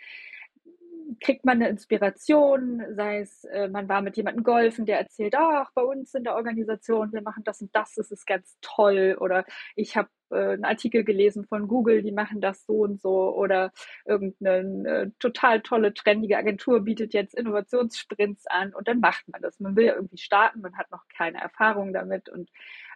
kriegt 1.20 1.46
man 1.46 1.58
eine 1.58 1.70
Inspiration, 1.70 2.84
sei 2.96 3.20
es, 3.20 3.44
äh, 3.46 3.68
man 3.68 3.88
war 3.90 4.02
mit 4.02 4.18
jemandem 4.18 4.44
golfen, 4.44 4.86
der 4.86 5.00
erzählt, 5.00 5.36
ach, 5.38 5.72
bei 5.74 5.82
uns 5.82 6.14
in 6.14 6.24
der 6.24 6.36
Organisation, 6.36 7.12
wir 7.14 7.22
machen 7.22 7.44
das 7.44 7.62
und 7.62 7.76
das, 7.76 7.94
das 7.96 8.12
ist 8.12 8.26
ganz 8.26 8.58
toll. 8.62 9.18
Oder 9.20 9.46
ich 9.76 9.96
habe 9.98 10.10
äh, 10.32 10.54
einen 10.54 10.66
Artikel 10.66 11.04
gelesen 11.04 11.46
von 11.46 11.68
Google, 11.68 12.02
die 12.02 12.12
machen 12.12 12.42
das 12.42 12.66
so 12.66 12.82
und 12.82 13.02
so. 13.02 13.36
Oder 13.36 13.72
irgendeine 14.06 14.90
äh, 14.90 15.12
total 15.20 15.62
tolle, 15.62 15.94
trendige 15.94 16.38
Agentur 16.38 16.82
bietet 16.82 17.14
jetzt 17.14 17.36
Innovationssprints 17.36 18.48
an 18.48 18.74
und 18.74 18.88
dann 18.88 19.00
macht 19.00 19.28
man 19.30 19.42
das. 19.42 19.60
Man 19.60 19.76
will 19.76 19.86
ja 19.86 19.96
irgendwie 19.96 20.18
starten, 20.18 20.62
man 20.62 20.78
hat 20.78 20.92
noch 20.92 21.04
keine 21.16 21.40
Erfahrung 21.40 21.94
damit 21.94 22.30
und 22.30 22.50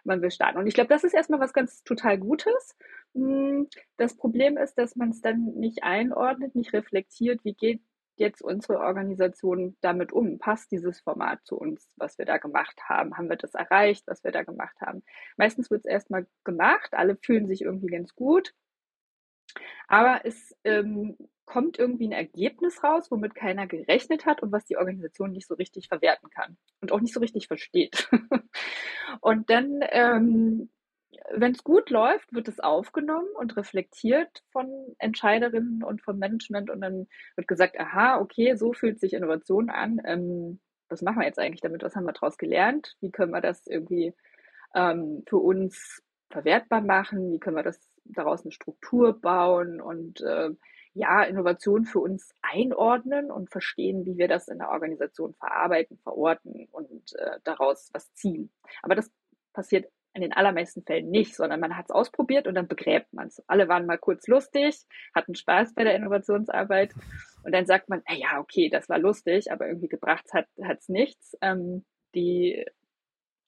man 0.04 0.22
will 0.22 0.30
starten. 0.30 0.58
Und 0.58 0.66
ich 0.66 0.74
glaube, 0.74 0.88
das 0.88 1.04
ist 1.04 1.14
erstmal 1.14 1.40
was 1.40 1.52
ganz 1.52 1.82
total 1.84 2.18
Gutes. 2.18 2.76
Hm, 3.14 3.68
das 3.96 4.16
Problem 4.16 4.56
ist, 4.56 4.74
dass 4.74 4.96
man 4.96 5.10
es 5.10 5.20
dann 5.20 5.44
nicht 5.56 5.82
einordnet, 5.82 6.54
nicht 6.54 6.72
reflektiert, 6.72 7.44
wie 7.44 7.54
geht 7.54 7.80
jetzt 8.20 8.42
unsere 8.42 8.78
Organisation 8.78 9.76
damit 9.80 10.12
um? 10.12 10.38
Passt 10.38 10.70
dieses 10.70 11.00
Format 11.00 11.44
zu 11.44 11.56
uns, 11.56 11.90
was 11.96 12.18
wir 12.18 12.26
da 12.26 12.38
gemacht 12.38 12.80
haben? 12.88 13.16
Haben 13.16 13.28
wir 13.28 13.36
das 13.36 13.54
erreicht, 13.54 14.06
was 14.06 14.22
wir 14.22 14.30
da 14.30 14.44
gemacht 14.44 14.80
haben? 14.80 15.02
Meistens 15.36 15.70
wird 15.70 15.80
es 15.84 15.90
erstmal 15.90 16.26
gemacht, 16.44 16.92
alle 16.92 17.16
fühlen 17.16 17.48
sich 17.48 17.62
irgendwie 17.62 17.88
ganz 17.88 18.14
gut, 18.14 18.54
aber 19.88 20.20
es 20.24 20.54
ähm, 20.64 21.16
kommt 21.44 21.78
irgendwie 21.78 22.06
ein 22.06 22.12
Ergebnis 22.12 22.82
raus, 22.84 23.10
womit 23.10 23.34
keiner 23.34 23.66
gerechnet 23.66 24.24
hat 24.24 24.42
und 24.42 24.52
was 24.52 24.64
die 24.64 24.76
Organisation 24.76 25.32
nicht 25.32 25.48
so 25.48 25.54
richtig 25.54 25.88
verwerten 25.88 26.30
kann 26.30 26.56
und 26.80 26.92
auch 26.92 27.00
nicht 27.00 27.12
so 27.12 27.20
richtig 27.20 27.48
versteht. 27.48 28.08
und 29.20 29.50
dann 29.50 29.80
ähm, 29.90 30.70
wenn 31.32 31.52
es 31.52 31.64
gut 31.64 31.90
läuft, 31.90 32.32
wird 32.32 32.48
es 32.48 32.60
aufgenommen 32.60 33.28
und 33.36 33.56
reflektiert 33.56 34.42
von 34.50 34.68
Entscheiderinnen 34.98 35.82
und 35.82 36.02
vom 36.02 36.18
Management 36.18 36.70
und 36.70 36.80
dann 36.80 37.08
wird 37.36 37.48
gesagt, 37.48 37.78
aha, 37.78 38.20
okay, 38.20 38.56
so 38.56 38.72
fühlt 38.72 39.00
sich 39.00 39.14
Innovation 39.14 39.70
an. 39.70 40.00
Ähm, 40.04 40.60
was 40.88 41.02
machen 41.02 41.20
wir 41.20 41.26
jetzt 41.26 41.38
eigentlich 41.38 41.60
damit? 41.60 41.82
Was 41.82 41.96
haben 41.96 42.04
wir 42.04 42.12
daraus 42.12 42.38
gelernt? 42.38 42.96
Wie 43.00 43.10
können 43.10 43.32
wir 43.32 43.40
das 43.40 43.66
irgendwie 43.66 44.14
ähm, 44.74 45.22
für 45.28 45.38
uns 45.38 46.02
verwertbar 46.30 46.80
machen? 46.80 47.32
Wie 47.32 47.38
können 47.38 47.56
wir 47.56 47.62
das 47.62 47.80
daraus 48.04 48.42
eine 48.42 48.52
Struktur 48.52 49.20
bauen 49.20 49.80
und 49.80 50.20
äh, 50.20 50.50
ja, 50.94 51.22
Innovation 51.22 51.84
für 51.84 52.00
uns 52.00 52.34
einordnen 52.42 53.30
und 53.30 53.50
verstehen, 53.50 54.04
wie 54.06 54.16
wir 54.16 54.26
das 54.26 54.48
in 54.48 54.58
der 54.58 54.70
Organisation 54.70 55.34
verarbeiten, 55.34 55.98
verorten 55.98 56.66
und 56.72 57.14
äh, 57.16 57.38
daraus 57.44 57.90
was 57.92 58.12
ziehen. 58.14 58.50
Aber 58.82 58.96
das 58.96 59.10
passiert 59.52 59.86
in 60.12 60.22
den 60.22 60.32
allermeisten 60.32 60.82
Fällen 60.82 61.10
nicht, 61.10 61.36
sondern 61.36 61.60
man 61.60 61.76
hat 61.76 61.86
es 61.86 61.90
ausprobiert 61.90 62.46
und 62.46 62.54
dann 62.54 62.68
begräbt 62.68 63.12
man 63.12 63.28
es. 63.28 63.42
Alle 63.46 63.68
waren 63.68 63.86
mal 63.86 63.98
kurz 63.98 64.26
lustig, 64.26 64.76
hatten 65.14 65.34
Spaß 65.34 65.74
bei 65.74 65.84
der 65.84 65.94
Innovationsarbeit 65.94 66.94
und 67.44 67.52
dann 67.52 67.66
sagt 67.66 67.88
man, 67.88 68.02
ja, 68.08 68.40
okay, 68.40 68.68
das 68.68 68.88
war 68.88 68.98
lustig, 68.98 69.52
aber 69.52 69.68
irgendwie 69.68 69.88
gebracht 69.88 70.26
hat 70.32 70.48
es 70.56 70.88
nichts. 70.88 71.36
Ähm, 71.40 71.84
die 72.14 72.64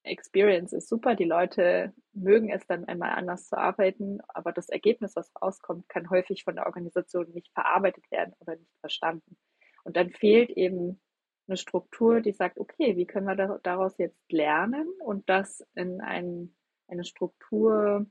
Experience 0.05 0.73
ist 0.73 0.89
super, 0.89 1.15
die 1.15 1.25
Leute 1.25 1.93
mögen 2.13 2.51
es 2.51 2.67
dann 2.67 2.85
einmal 2.87 3.11
anders 3.11 3.49
zu 3.49 3.57
arbeiten, 3.57 4.21
aber 4.29 4.53
das 4.53 4.69
Ergebnis, 4.69 5.15
was 5.15 5.33
rauskommt, 5.41 5.89
kann 5.89 6.11
häufig 6.11 6.45
von 6.45 6.57
der 6.57 6.67
Organisation 6.67 7.31
nicht 7.33 7.53
verarbeitet 7.53 8.11
werden 8.11 8.35
oder 8.41 8.57
nicht 8.57 8.73
verstanden. 8.81 9.37
Und 9.85 9.97
dann 9.97 10.11
fehlt 10.11 10.51
eben 10.51 11.01
eine 11.47 11.57
Struktur, 11.57 12.21
die 12.21 12.33
sagt, 12.33 12.59
okay, 12.59 12.97
wie 12.97 13.07
können 13.07 13.27
wir 13.27 13.61
daraus 13.63 13.99
jetzt 13.99 14.31
lernen 14.31 14.89
und 15.01 15.29
das 15.29 15.65
in 15.75 16.01
ein, 16.01 16.55
eine 16.89 17.05
Struktur 17.05 18.07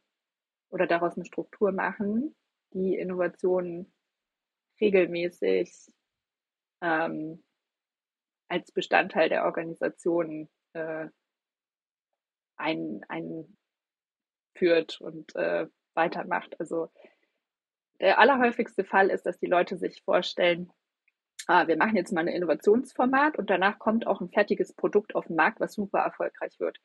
oder 0.69 0.87
daraus 0.87 1.15
eine 1.15 1.25
Struktur 1.25 1.71
machen, 1.71 2.35
die 2.73 2.95
Innovationen 2.95 3.93
regelmäßig 4.79 5.93
ähm, 6.81 7.43
als 8.47 8.71
Bestandteil 8.71 9.29
der 9.29 9.45
Organisation 9.45 10.49
äh, 10.73 11.07
ein, 12.57 13.01
einführt 13.07 14.99
und 14.99 15.35
äh, 15.35 15.67
weitermacht. 15.93 16.59
Also 16.59 16.91
der 17.99 18.19
allerhäufigste 18.19 18.83
Fall 18.83 19.09
ist, 19.09 19.25
dass 19.25 19.39
die 19.39 19.47
Leute 19.47 19.77
sich 19.77 20.01
vorstellen, 20.03 20.71
ah, 21.47 21.67
wir 21.67 21.77
machen 21.77 21.95
jetzt 21.95 22.11
mal 22.11 22.21
ein 22.21 22.27
Innovationsformat 22.27 23.37
und 23.37 23.49
danach 23.49 23.79
kommt 23.79 24.07
auch 24.07 24.21
ein 24.21 24.29
fertiges 24.29 24.73
Produkt 24.73 25.15
auf 25.15 25.27
den 25.27 25.35
Markt, 25.35 25.59
was 25.59 25.73
super 25.73 25.99
erfolgreich 25.99 26.59
wird. 26.59 26.77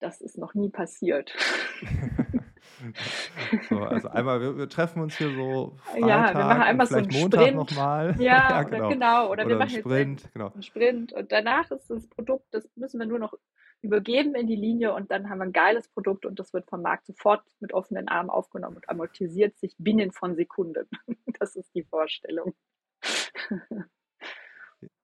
Das 0.00 0.20
ist 0.20 0.38
noch 0.38 0.54
nie 0.54 0.70
passiert. 0.70 1.34
so, 3.68 3.78
also 3.78 4.08
einmal, 4.08 4.40
wir, 4.40 4.56
wir, 4.56 4.68
treffen 4.68 5.02
uns 5.02 5.16
hier 5.18 5.34
so 5.34 5.76
Freitag 5.82 6.08
ja, 6.08 6.34
wir 6.34 6.44
machen 6.44 6.62
einmal 6.62 6.86
so 6.86 6.96
einen 6.96 7.10
Montag 7.10 7.40
Sprint. 7.40 7.56
nochmal. 7.56 8.14
Ja, 8.18 8.22
ja 8.50 8.62
genau. 8.62 8.88
genau. 8.88 9.24
Oder, 9.24 9.44
oder 9.44 9.48
wir 9.48 9.56
machen 9.56 9.70
Sprint, 9.70 10.22
jetzt 10.22 10.32
genau. 10.32 10.52
einen 10.52 10.62
Sprint 10.62 11.12
und 11.12 11.32
danach 11.32 11.70
ist 11.70 11.90
das 11.90 12.06
Produkt, 12.08 12.46
das 12.52 12.68
müssen 12.76 13.00
wir 13.00 13.06
nur 13.06 13.18
noch 13.18 13.34
übergeben 13.80 14.34
in 14.34 14.46
die 14.46 14.56
Linie 14.56 14.94
und 14.94 15.10
dann 15.10 15.28
haben 15.28 15.38
wir 15.38 15.44
ein 15.44 15.52
geiles 15.52 15.88
Produkt 15.88 16.26
und 16.26 16.38
das 16.38 16.52
wird 16.52 16.68
vom 16.68 16.82
Markt 16.82 17.06
sofort 17.06 17.42
mit 17.60 17.72
offenen 17.72 18.08
Armen 18.08 18.30
aufgenommen 18.30 18.76
und 18.76 18.88
amortisiert 18.88 19.56
sich 19.58 19.74
binnen 19.78 20.12
von 20.12 20.36
Sekunden. 20.36 20.88
Das 21.40 21.54
ist 21.54 21.72
die 21.72 21.84
Vorstellung. 21.84 22.54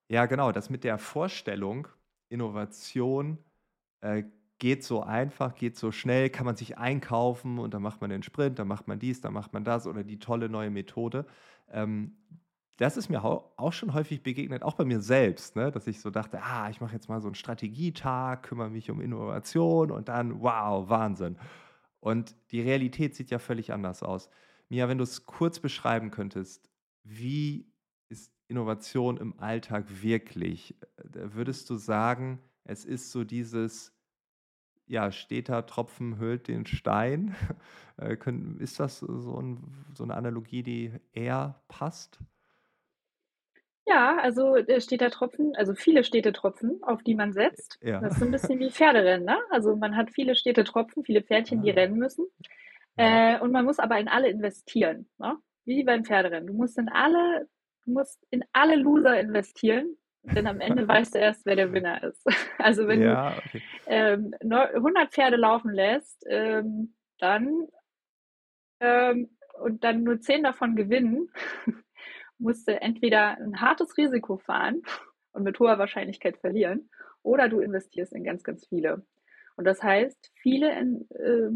Ja, 0.09 0.27
genau, 0.27 0.53
das 0.53 0.71
mit 0.71 0.85
der 0.85 0.99
Vorstellung, 0.99 1.89
Innovation 2.29 3.39
äh, 4.01 4.25
geht 4.59 4.85
so 4.85 5.03
einfach, 5.03 5.55
geht 5.55 5.77
so 5.77 5.93
schnell, 5.93 6.31
kann 6.31 6.47
man 6.47 6.57
sich 6.57 6.79
einkaufen 6.79 7.59
und 7.59 7.75
dann 7.75 7.83
macht 7.83 8.01
man 8.01 8.11
den 8.11 8.23
Sprint, 8.23 8.59
dann 8.59 8.69
macht 8.69 8.87
man 8.89 8.99
dies, 8.99 9.21
dann 9.21 9.33
macht 9.33 9.53
man 9.53 9.65
das 9.65 9.87
oder 9.87 10.05
die 10.05 10.19
tolle 10.19 10.49
neue 10.49 10.71
Methode. 10.71 11.27
Ähm, 11.71 12.17
das 12.77 12.97
ist 12.97 13.09
mir 13.09 13.23
auch 13.25 13.73
schon 13.73 13.95
häufig 13.95 14.23
begegnet, 14.23 14.63
auch 14.63 14.75
bei 14.75 14.85
mir 14.85 15.01
selbst, 15.01 15.55
ne? 15.57 15.71
dass 15.71 15.87
ich 15.87 16.01
so 16.01 16.11
dachte, 16.11 16.43
ah, 16.43 16.69
ich 16.71 16.81
mache 16.81 16.95
jetzt 16.95 17.09
mal 17.09 17.21
so 17.21 17.29
einen 17.29 17.37
Strategietag, 17.37 18.43
kümmere 18.43 18.71
mich 18.71 18.91
um 18.91 19.01
Innovation 19.01 19.91
und 19.93 20.09
dann, 20.09 20.41
wow, 20.41 20.89
Wahnsinn. 20.89 21.39
Und 22.01 22.35
die 22.51 22.61
Realität 22.61 23.15
sieht 23.15 23.31
ja 23.31 23.39
völlig 23.39 23.73
anders 23.73 24.03
aus. 24.03 24.29
Mia, 24.69 24.89
wenn 24.89 24.99
du 24.99 25.05
es 25.05 25.25
kurz 25.25 25.61
beschreiben 25.61 26.11
könntest, 26.11 26.69
wie 27.05 27.67
Innovation 28.49 29.17
im 29.17 29.39
Alltag 29.39 30.03
wirklich? 30.03 30.75
Äh, 30.99 31.35
würdest 31.35 31.71
du 31.71 31.77
sagen, 31.77 32.41
es 32.65 32.85
ist 32.85 33.13
so 33.13 33.25
dieses, 33.25 33.93
ja, 34.87 35.13
steter 35.13 35.67
Tropfen 35.67 36.19
höhlt 36.19 36.49
den 36.49 36.67
Stein? 36.67 37.35
Äh, 37.97 38.17
ist 38.59 38.81
das 38.81 38.99
so, 38.99 39.41
ein, 39.41 39.73
so 39.95 40.03
eine 40.03 40.17
Analogie, 40.17 40.65
die 40.65 40.91
eher 41.13 41.63
passt? 41.69 42.19
Ja, 43.87 44.17
also 44.17 44.57
äh, 44.57 44.81
steter 44.81 45.11
Tropfen, 45.11 45.55
also 45.55 45.75
viele 45.75 46.05
stete 46.05 46.33
Tropfen, 46.33 46.83
auf 46.83 47.03
die 47.03 47.15
man 47.15 47.33
setzt. 47.33 47.79
Ja. 47.83 48.01
Das 48.01 48.15
ist 48.15 48.19
so 48.19 48.25
ein 48.25 48.33
bisschen 48.33 48.59
wie 48.59 48.71
Pferderennen, 48.71 49.27
ne? 49.27 49.39
Also 49.51 49.77
man 49.77 49.97
hat 49.97 50.11
viele 50.11 50.35
stete 50.35 50.65
Tropfen, 50.65 51.05
viele 51.05 51.23
Pferdchen, 51.23 51.63
die 51.63 51.71
ah. 51.71 51.75
rennen 51.75 51.99
müssen. 51.99 52.27
Ja. 52.97 53.37
Äh, 53.37 53.41
und 53.41 53.53
man 53.53 53.65
muss 53.65 53.79
aber 53.79 53.99
in 53.99 54.09
alle 54.09 54.29
investieren, 54.29 55.07
ne? 55.19 55.37
Wie 55.67 55.85
beim 55.85 56.05
Pferderennen. 56.05 56.47
Du 56.47 56.55
musst 56.55 56.79
in 56.79 56.89
alle 56.89 57.49
Du 57.85 57.93
musst 57.93 58.19
in 58.31 58.45
alle 58.53 58.77
Loser 58.77 59.19
investieren, 59.21 59.97
denn 60.23 60.47
am 60.47 60.61
Ende 60.61 60.87
weißt 60.89 61.15
du 61.15 61.19
erst, 61.19 61.45
wer 61.47 61.57
der 61.57 61.73
Winner 61.73 62.03
ist. 62.03 62.25
Also 62.59 62.89
wenn 62.89 63.03
ja, 63.03 63.37
okay. 63.37 63.63
du 63.85 63.91
ähm, 63.91 64.35
100 64.41 65.13
Pferde 65.13 65.37
laufen 65.37 65.71
lässt, 65.71 66.25
ähm, 66.29 66.95
dann 67.19 67.69
ähm, 68.81 69.37
und 69.61 69.85
dann 69.85 70.03
nur 70.03 70.21
10 70.21 70.43
davon 70.43 70.77
gewinnen, 70.77 71.31
musst 72.39 72.69
du 72.69 72.81
entweder 72.81 73.39
ein 73.39 73.61
hartes 73.61 73.97
Risiko 73.97 74.39
fahren 74.39 74.83
und 75.33 75.43
mit 75.43 75.59
hoher 75.59 75.79
Wahrscheinlichkeit 75.79 76.39
verlieren, 76.39 76.91
oder 77.23 77.49
du 77.49 77.61
investierst 77.61 78.13
in 78.13 78.25
ganz, 78.25 78.45
ganz 78.45 78.67
viele. 78.67 79.05
Und 79.57 79.65
das 79.65 79.83
heißt, 79.83 80.33
viele, 80.35 80.71
äh, 80.71 81.51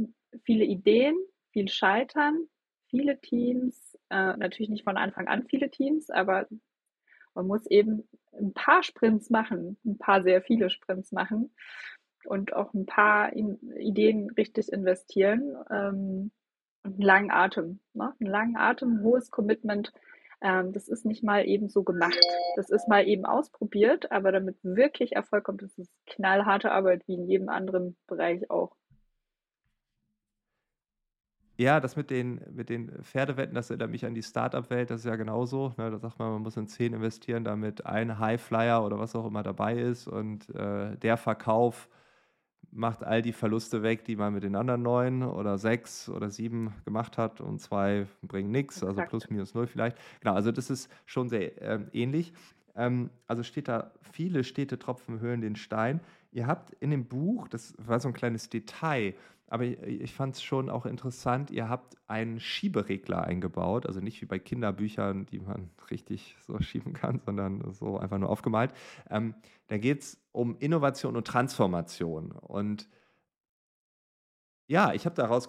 viele 0.44 0.64
Ideen, 0.64 1.16
viel 1.52 1.68
Scheitern, 1.68 2.48
viele 2.86 3.20
Teams, 3.20 3.97
äh, 4.10 4.36
natürlich 4.36 4.70
nicht 4.70 4.84
von 4.84 4.96
Anfang 4.96 5.28
an 5.28 5.44
viele 5.48 5.70
Teams, 5.70 6.10
aber 6.10 6.46
man 7.34 7.46
muss 7.46 7.66
eben 7.66 8.08
ein 8.32 8.52
paar 8.52 8.82
Sprints 8.82 9.30
machen, 9.30 9.78
ein 9.84 9.98
paar 9.98 10.22
sehr 10.22 10.42
viele 10.42 10.70
Sprints 10.70 11.12
machen 11.12 11.54
und 12.24 12.52
auch 12.52 12.74
ein 12.74 12.86
paar 12.86 13.32
Ideen 13.34 14.30
richtig 14.30 14.72
investieren 14.72 15.56
ähm, 15.70 16.30
und 16.82 16.94
einen 16.94 17.02
langen 17.02 17.30
Atem. 17.30 17.80
Ne? 17.94 18.12
Einen 18.20 18.30
langen 18.30 18.56
Atem, 18.56 19.02
hohes 19.02 19.30
Commitment. 19.30 19.92
Ähm, 20.40 20.72
das 20.72 20.88
ist 20.88 21.04
nicht 21.04 21.22
mal 21.22 21.46
eben 21.46 21.68
so 21.68 21.82
gemacht. 21.82 22.18
Das 22.56 22.70
ist 22.70 22.88
mal 22.88 23.06
eben 23.06 23.24
ausprobiert, 23.24 24.10
aber 24.12 24.32
damit 24.32 24.56
wirklich 24.62 25.12
Erfolg 25.12 25.44
kommt, 25.44 25.62
das 25.62 25.76
ist 25.78 25.92
knallharte 26.06 26.70
Arbeit, 26.70 27.06
wie 27.06 27.14
in 27.14 27.28
jedem 27.28 27.48
anderen 27.48 27.96
Bereich 28.06 28.50
auch. 28.50 28.76
Ja, 31.60 31.80
das 31.80 31.96
mit 31.96 32.10
den, 32.10 32.40
mit 32.52 32.68
den 32.68 33.02
Pferdewetten, 33.02 33.54
das 33.56 33.70
erinnert 33.70 33.90
mich 33.90 34.06
an 34.06 34.14
die 34.14 34.22
Startup-Welt, 34.22 34.90
das 34.90 35.00
ist 35.00 35.06
ja 35.06 35.16
genauso. 35.16 35.74
Ne? 35.76 35.90
Da 35.90 35.98
sagt 35.98 36.20
man, 36.20 36.30
man 36.30 36.42
muss 36.42 36.56
in 36.56 36.68
10 36.68 36.92
investieren, 36.94 37.42
damit 37.42 37.84
ein 37.84 38.20
Highflyer 38.20 38.84
oder 38.84 39.00
was 39.00 39.16
auch 39.16 39.26
immer 39.26 39.42
dabei 39.42 39.76
ist 39.76 40.06
und 40.06 40.48
äh, 40.54 40.96
der 40.96 41.16
Verkauf 41.16 41.88
macht 42.70 43.02
all 43.02 43.22
die 43.22 43.32
Verluste 43.32 43.82
weg, 43.82 44.04
die 44.04 44.14
man 44.14 44.34
mit 44.34 44.44
den 44.44 44.54
anderen 44.54 44.82
neun 44.82 45.22
oder 45.24 45.58
sechs 45.58 46.08
oder 46.08 46.30
sieben 46.30 46.74
gemacht 46.84 47.18
hat 47.18 47.40
und 47.40 47.60
zwei 47.60 48.06
bringen 48.22 48.52
nichts, 48.52 48.84
also 48.84 49.02
plus 49.02 49.28
minus 49.28 49.54
null 49.54 49.66
vielleicht. 49.66 49.96
Genau, 50.20 50.34
also 50.34 50.52
das 50.52 50.70
ist 50.70 50.88
schon 51.06 51.28
sehr 51.28 51.60
äh, 51.60 51.80
ähnlich. 51.92 52.32
Ähm, 52.76 53.10
also 53.26 53.42
steht 53.42 53.66
da, 53.66 53.90
viele 54.00 54.44
Städte 54.44 54.78
tropfen 54.78 55.18
höhlen 55.18 55.40
den 55.40 55.56
Stein. 55.56 56.00
Ihr 56.30 56.46
habt 56.46 56.70
in 56.74 56.90
dem 56.90 57.06
Buch, 57.06 57.48
das 57.48 57.74
war 57.78 57.98
so 57.98 58.08
ein 58.08 58.14
kleines 58.14 58.48
Detail, 58.48 59.14
aber 59.48 59.64
ich, 59.64 59.82
ich 59.82 60.14
fand 60.14 60.36
es 60.36 60.42
schon 60.42 60.70
auch 60.70 60.86
interessant, 60.86 61.50
ihr 61.50 61.68
habt 61.68 61.96
einen 62.06 62.38
Schieberegler 62.38 63.24
eingebaut, 63.24 63.86
also 63.86 63.98
nicht 64.00 64.20
wie 64.20 64.26
bei 64.26 64.38
Kinderbüchern, 64.38 65.26
die 65.26 65.40
man 65.40 65.70
richtig 65.90 66.36
so 66.46 66.60
schieben 66.60 66.92
kann, 66.92 67.18
sondern 67.18 67.72
so 67.72 67.98
einfach 67.98 68.18
nur 68.18 68.30
aufgemalt. 68.30 68.72
Ähm, 69.10 69.34
da 69.68 69.78
geht 69.78 70.02
es 70.02 70.20
um 70.32 70.56
Innovation 70.58 71.16
und 71.16 71.26
Transformation. 71.26 72.32
Und 72.32 72.88
ja, 74.66 74.92
ich 74.92 75.06
habe 75.06 75.14
daraus 75.14 75.48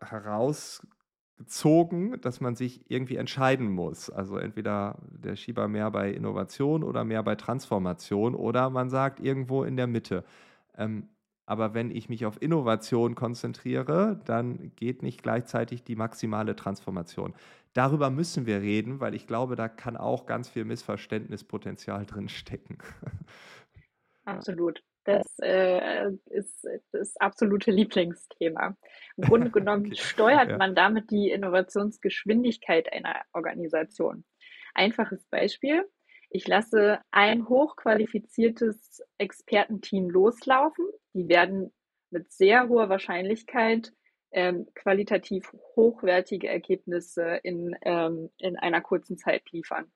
herausgezogen, 0.00 2.20
dass 2.20 2.40
man 2.40 2.56
sich 2.56 2.90
irgendwie 2.90 3.16
entscheiden 3.16 3.70
muss. 3.70 4.10
Also 4.10 4.36
entweder 4.36 4.98
der 5.08 5.36
Schieber 5.36 5.68
mehr 5.68 5.90
bei 5.90 6.10
Innovation 6.10 6.84
oder 6.84 7.04
mehr 7.04 7.22
bei 7.22 7.36
Transformation 7.36 8.34
oder 8.34 8.70
man 8.70 8.88
sagt 8.90 9.20
irgendwo 9.20 9.64
in 9.64 9.76
der 9.76 9.86
Mitte. 9.86 10.24
Ähm, 10.76 11.08
aber 11.46 11.74
wenn 11.74 11.90
ich 11.90 12.08
mich 12.08 12.24
auf 12.24 12.40
Innovation 12.40 13.14
konzentriere, 13.14 14.20
dann 14.24 14.72
geht 14.76 15.02
nicht 15.02 15.22
gleichzeitig 15.22 15.82
die 15.84 15.96
maximale 15.96 16.56
Transformation. 16.56 17.34
Darüber 17.74 18.10
müssen 18.10 18.46
wir 18.46 18.60
reden, 18.60 19.00
weil 19.00 19.14
ich 19.14 19.26
glaube, 19.26 19.56
da 19.56 19.68
kann 19.68 19.96
auch 19.96 20.26
ganz 20.26 20.48
viel 20.48 20.64
Missverständnispotenzial 20.64 22.06
drin 22.06 22.28
stecken. 22.28 22.78
Absolut. 24.24 24.82
Das 25.04 25.26
äh, 25.40 26.10
ist 26.26 26.64
das 26.92 27.16
absolute 27.16 27.72
Lieblingsthema. 27.72 28.76
Im 29.16 29.24
Grunde 29.24 29.50
genommen 29.50 29.86
okay. 29.86 29.96
steuert 29.96 30.58
man 30.58 30.76
damit 30.76 31.10
die 31.10 31.30
Innovationsgeschwindigkeit 31.30 32.92
einer 32.92 33.16
Organisation. 33.32 34.24
Einfaches 34.74 35.26
Beispiel. 35.26 35.84
Ich 36.34 36.48
lasse 36.48 36.98
ein 37.10 37.46
hochqualifiziertes 37.46 39.02
Expertenteam 39.18 40.08
loslaufen. 40.08 40.86
Die 41.12 41.28
werden 41.28 41.72
mit 42.10 42.32
sehr 42.32 42.68
hoher 42.68 42.88
Wahrscheinlichkeit 42.88 43.92
ähm, 44.30 44.66
qualitativ 44.74 45.52
hochwertige 45.76 46.48
Ergebnisse 46.48 47.38
in, 47.42 47.76
ähm, 47.82 48.30
in 48.38 48.56
einer 48.56 48.80
kurzen 48.80 49.18
Zeit 49.18 49.42
liefern. 49.52 49.92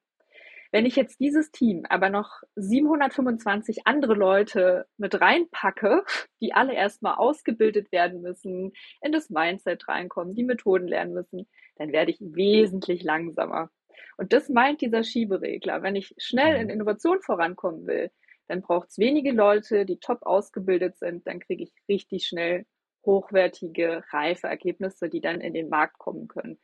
Wenn 0.72 0.84
ich 0.84 0.94
jetzt 0.96 1.20
dieses 1.20 1.52
Team 1.52 1.86
aber 1.88 2.10
noch 2.10 2.42
725 2.56 3.86
andere 3.86 4.12
Leute 4.12 4.86
mit 4.98 5.18
reinpacke, 5.18 6.04
die 6.42 6.52
alle 6.52 6.74
erstmal 6.74 7.14
ausgebildet 7.14 7.92
werden 7.92 8.20
müssen, 8.20 8.72
in 9.00 9.12
das 9.12 9.30
Mindset 9.30 9.88
reinkommen, 9.88 10.34
die 10.34 10.44
Methoden 10.44 10.86
lernen 10.86 11.14
müssen, 11.14 11.48
dann 11.76 11.92
werde 11.92 12.10
ich 12.10 12.18
wesentlich 12.20 13.02
langsamer. 13.04 13.70
Und 14.16 14.32
das 14.32 14.48
meint 14.48 14.80
dieser 14.80 15.04
Schieberegler. 15.04 15.82
Wenn 15.82 15.96
ich 15.96 16.14
schnell 16.18 16.56
in 16.56 16.64
mhm. 16.64 16.70
Innovation 16.70 17.20
vorankommen 17.22 17.86
will, 17.86 18.10
dann 18.48 18.62
braucht 18.62 18.90
es 18.90 18.98
wenige 18.98 19.32
Leute, 19.32 19.84
die 19.84 19.98
top 19.98 20.22
ausgebildet 20.22 20.98
sind, 20.98 21.26
dann 21.26 21.40
kriege 21.40 21.64
ich 21.64 21.72
richtig 21.88 22.26
schnell 22.26 22.64
hochwertige, 23.04 24.04
reife 24.10 24.48
Ergebnisse, 24.48 25.08
die 25.08 25.20
dann 25.20 25.40
in 25.40 25.54
den 25.54 25.68
Markt 25.68 25.98
kommen 25.98 26.28
können. 26.28 26.58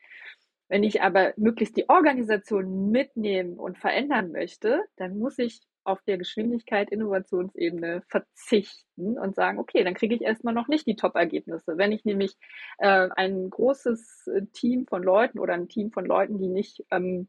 Wenn 0.69 0.85
ich 0.85 1.03
aber 1.03 1.35
möglichst 1.37 1.77
die 1.77 1.89
Organisation 1.89 2.91
mitnehmen 2.91 3.59
und 3.59 3.79
verändern 3.79 4.33
möchte, 4.33 4.83
dann 4.97 5.19
muss 5.19 5.39
ich 5.39 5.61
auf 5.85 6.03
der 6.03 6.19
Geschwindigkeit 6.19 6.91
Innovationsebene 6.91 8.03
verzichten 8.09 9.19
und 9.19 9.35
sagen, 9.35 9.59
okay, 9.59 9.85
dann 9.85 9.95
kriege 9.95 10.15
ich 10.15 10.23
erstmal 10.23 10.55
noch 10.55 10.69
nicht 10.69 10.87
die 10.87 10.97
Top-Ergebnisse. 10.97 11.77
Wenn 11.77 11.93
ich 11.93 12.05
nämlich 12.05 12.37
äh, 12.79 13.09
ein 13.17 13.51
großes 13.51 14.29
äh, 14.29 14.43
Team 14.53 14.87
von 14.87 15.03
Leuten 15.03 15.39
oder 15.39 15.55
ein 15.55 15.69
Team 15.69 15.91
von 15.91 16.05
Leuten, 16.05 16.39
die 16.39 16.49
nicht 16.49 16.85
ähm, 16.91 17.29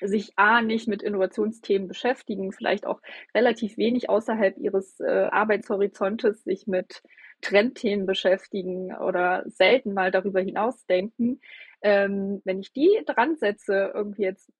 sich 0.00 0.32
A 0.36 0.60
nicht 0.60 0.88
mit 0.88 1.02
Innovationsthemen 1.02 1.88
beschäftigen, 1.88 2.52
vielleicht 2.52 2.86
auch 2.86 3.00
relativ 3.34 3.78
wenig 3.78 4.10
außerhalb 4.10 4.58
ihres 4.58 5.00
äh, 5.00 5.28
Arbeitshorizontes 5.30 6.44
sich 6.44 6.66
mit 6.66 7.02
Trendthemen 7.40 8.06
beschäftigen 8.06 8.94
oder 8.94 9.44
selten 9.46 9.94
mal 9.94 10.10
darüber 10.10 10.40
hinausdenken. 10.40 11.40
Ähm, 11.82 12.42
wenn 12.44 12.60
ich 12.60 12.72
die 12.72 13.02
dran 13.06 13.36
setze, 13.36 13.92
irgendwie 13.94 14.22
jetzt 14.22 14.50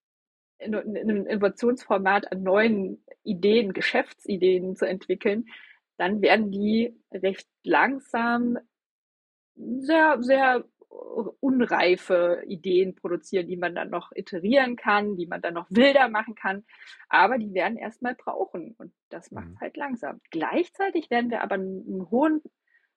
in, 0.58 0.74
in 0.74 0.96
einem 0.96 1.26
Innovationsformat 1.26 2.32
an 2.32 2.42
neuen 2.42 3.04
Ideen, 3.22 3.72
Geschäftsideen 3.72 4.76
zu 4.76 4.86
entwickeln, 4.86 5.46
dann 5.96 6.20
werden 6.22 6.50
die 6.50 6.94
recht 7.12 7.48
langsam 7.62 8.58
sehr, 9.54 10.22
sehr 10.22 10.64
unreife 11.40 12.42
Ideen 12.46 12.94
produzieren, 12.94 13.46
die 13.46 13.56
man 13.56 13.74
dann 13.74 13.90
noch 13.90 14.12
iterieren 14.14 14.76
kann, 14.76 15.16
die 15.16 15.26
man 15.26 15.42
dann 15.42 15.54
noch 15.54 15.66
wilder 15.70 16.08
machen 16.08 16.34
kann. 16.34 16.64
Aber 17.08 17.38
die 17.38 17.52
werden 17.54 17.76
erstmal 17.76 18.14
brauchen 18.14 18.74
und 18.78 18.92
das 19.10 19.30
macht 19.30 19.48
es 19.48 19.54
mhm. 19.54 19.60
halt 19.60 19.76
langsam. 19.76 20.20
Gleichzeitig 20.30 21.10
werden 21.10 21.30
wir 21.30 21.42
aber 21.42 21.54
einen 21.54 22.10
hohen 22.10 22.42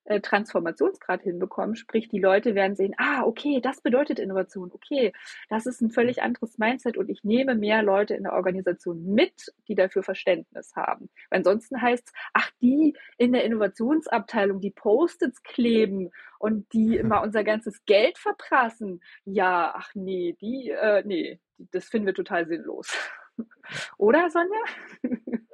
äh, 0.09 0.21
Transformationsgrad 0.21 1.21
hinbekommen. 1.21 1.75
Sprich, 1.75 2.09
die 2.09 2.19
Leute 2.19 2.55
werden 2.55 2.75
sehen, 2.75 2.95
ah, 2.97 3.23
okay, 3.23 3.61
das 3.61 3.81
bedeutet 3.81 4.17
Innovation. 4.19 4.71
Okay, 4.73 5.13
das 5.49 5.67
ist 5.67 5.81
ein 5.81 5.91
völlig 5.91 6.23
anderes 6.23 6.57
Mindset 6.57 6.97
und 6.97 7.09
ich 7.09 7.23
nehme 7.23 7.53
mehr 7.53 7.83
Leute 7.83 8.15
in 8.15 8.23
der 8.23 8.33
Organisation 8.33 9.05
mit, 9.05 9.53
die 9.67 9.75
dafür 9.75 10.01
Verständnis 10.01 10.75
haben. 10.75 11.09
Weil 11.29 11.37
ansonsten 11.37 11.79
heißt 11.79 12.07
es, 12.07 12.13
ach, 12.33 12.49
die 12.59 12.97
in 13.17 13.33
der 13.33 13.43
Innovationsabteilung, 13.43 14.59
die 14.59 14.71
Post-its 14.71 15.43
kleben 15.43 16.09
und 16.39 16.73
die 16.73 16.97
immer 16.97 17.21
unser 17.21 17.43
ganzes 17.43 17.85
Geld 17.85 18.17
verprassen. 18.17 19.01
Ja, 19.25 19.73
ach 19.75 19.91
nee, 19.93 20.35
die, 20.41 20.71
äh, 20.71 21.03
nee, 21.05 21.39
das 21.57 21.85
finden 21.85 22.07
wir 22.07 22.15
total 22.15 22.47
sinnlos. 22.47 22.97
Oder, 23.99 24.29
Sonja? 24.31 24.63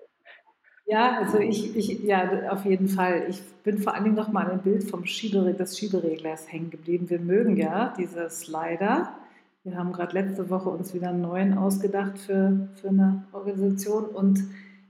Ja, 0.87 1.17
also 1.19 1.39
ich, 1.39 1.75
ich, 1.75 2.03
ja, 2.03 2.51
auf 2.51 2.65
jeden 2.65 2.87
Fall. 2.87 3.25
Ich 3.29 3.41
bin 3.63 3.79
vor 3.79 3.95
allen 3.95 4.03
Dingen 4.03 4.15
noch 4.15 4.31
mal 4.31 4.45
an 4.45 4.59
dem 4.59 4.63
Bild 4.63 4.83
vom 4.83 5.05
Schiebere, 5.05 5.53
des 5.53 5.77
Schiebereglers 5.79 6.51
hängen 6.51 6.69
geblieben. 6.69 7.09
Wir 7.09 7.19
mögen 7.19 7.57
ja 7.57 7.93
diese 7.97 8.29
Slider, 8.29 9.17
Wir 9.63 9.75
haben 9.77 9.93
gerade 9.93 10.13
letzte 10.13 10.49
Woche 10.51 10.69
uns 10.69 10.93
wieder 10.93 11.09
einen 11.09 11.21
neuen 11.21 11.57
ausgedacht 11.57 12.19
für, 12.19 12.69
für 12.75 12.89
eine 12.89 13.25
Organisation 13.31 14.05
und 14.05 14.43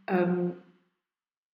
ähm, 0.08 0.52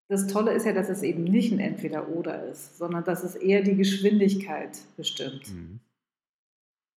das 0.07 0.27
Tolle 0.27 0.51
ist 0.53 0.65
ja, 0.65 0.73
dass 0.73 0.89
es 0.89 1.03
eben 1.03 1.23
nicht 1.23 1.53
ein 1.53 1.59
Entweder-Oder 1.59 2.45
ist, 2.47 2.77
sondern 2.77 3.03
dass 3.03 3.23
es 3.23 3.35
eher 3.35 3.61
die 3.61 3.75
Geschwindigkeit 3.75 4.77
bestimmt. 4.97 5.53
Mhm. 5.53 5.79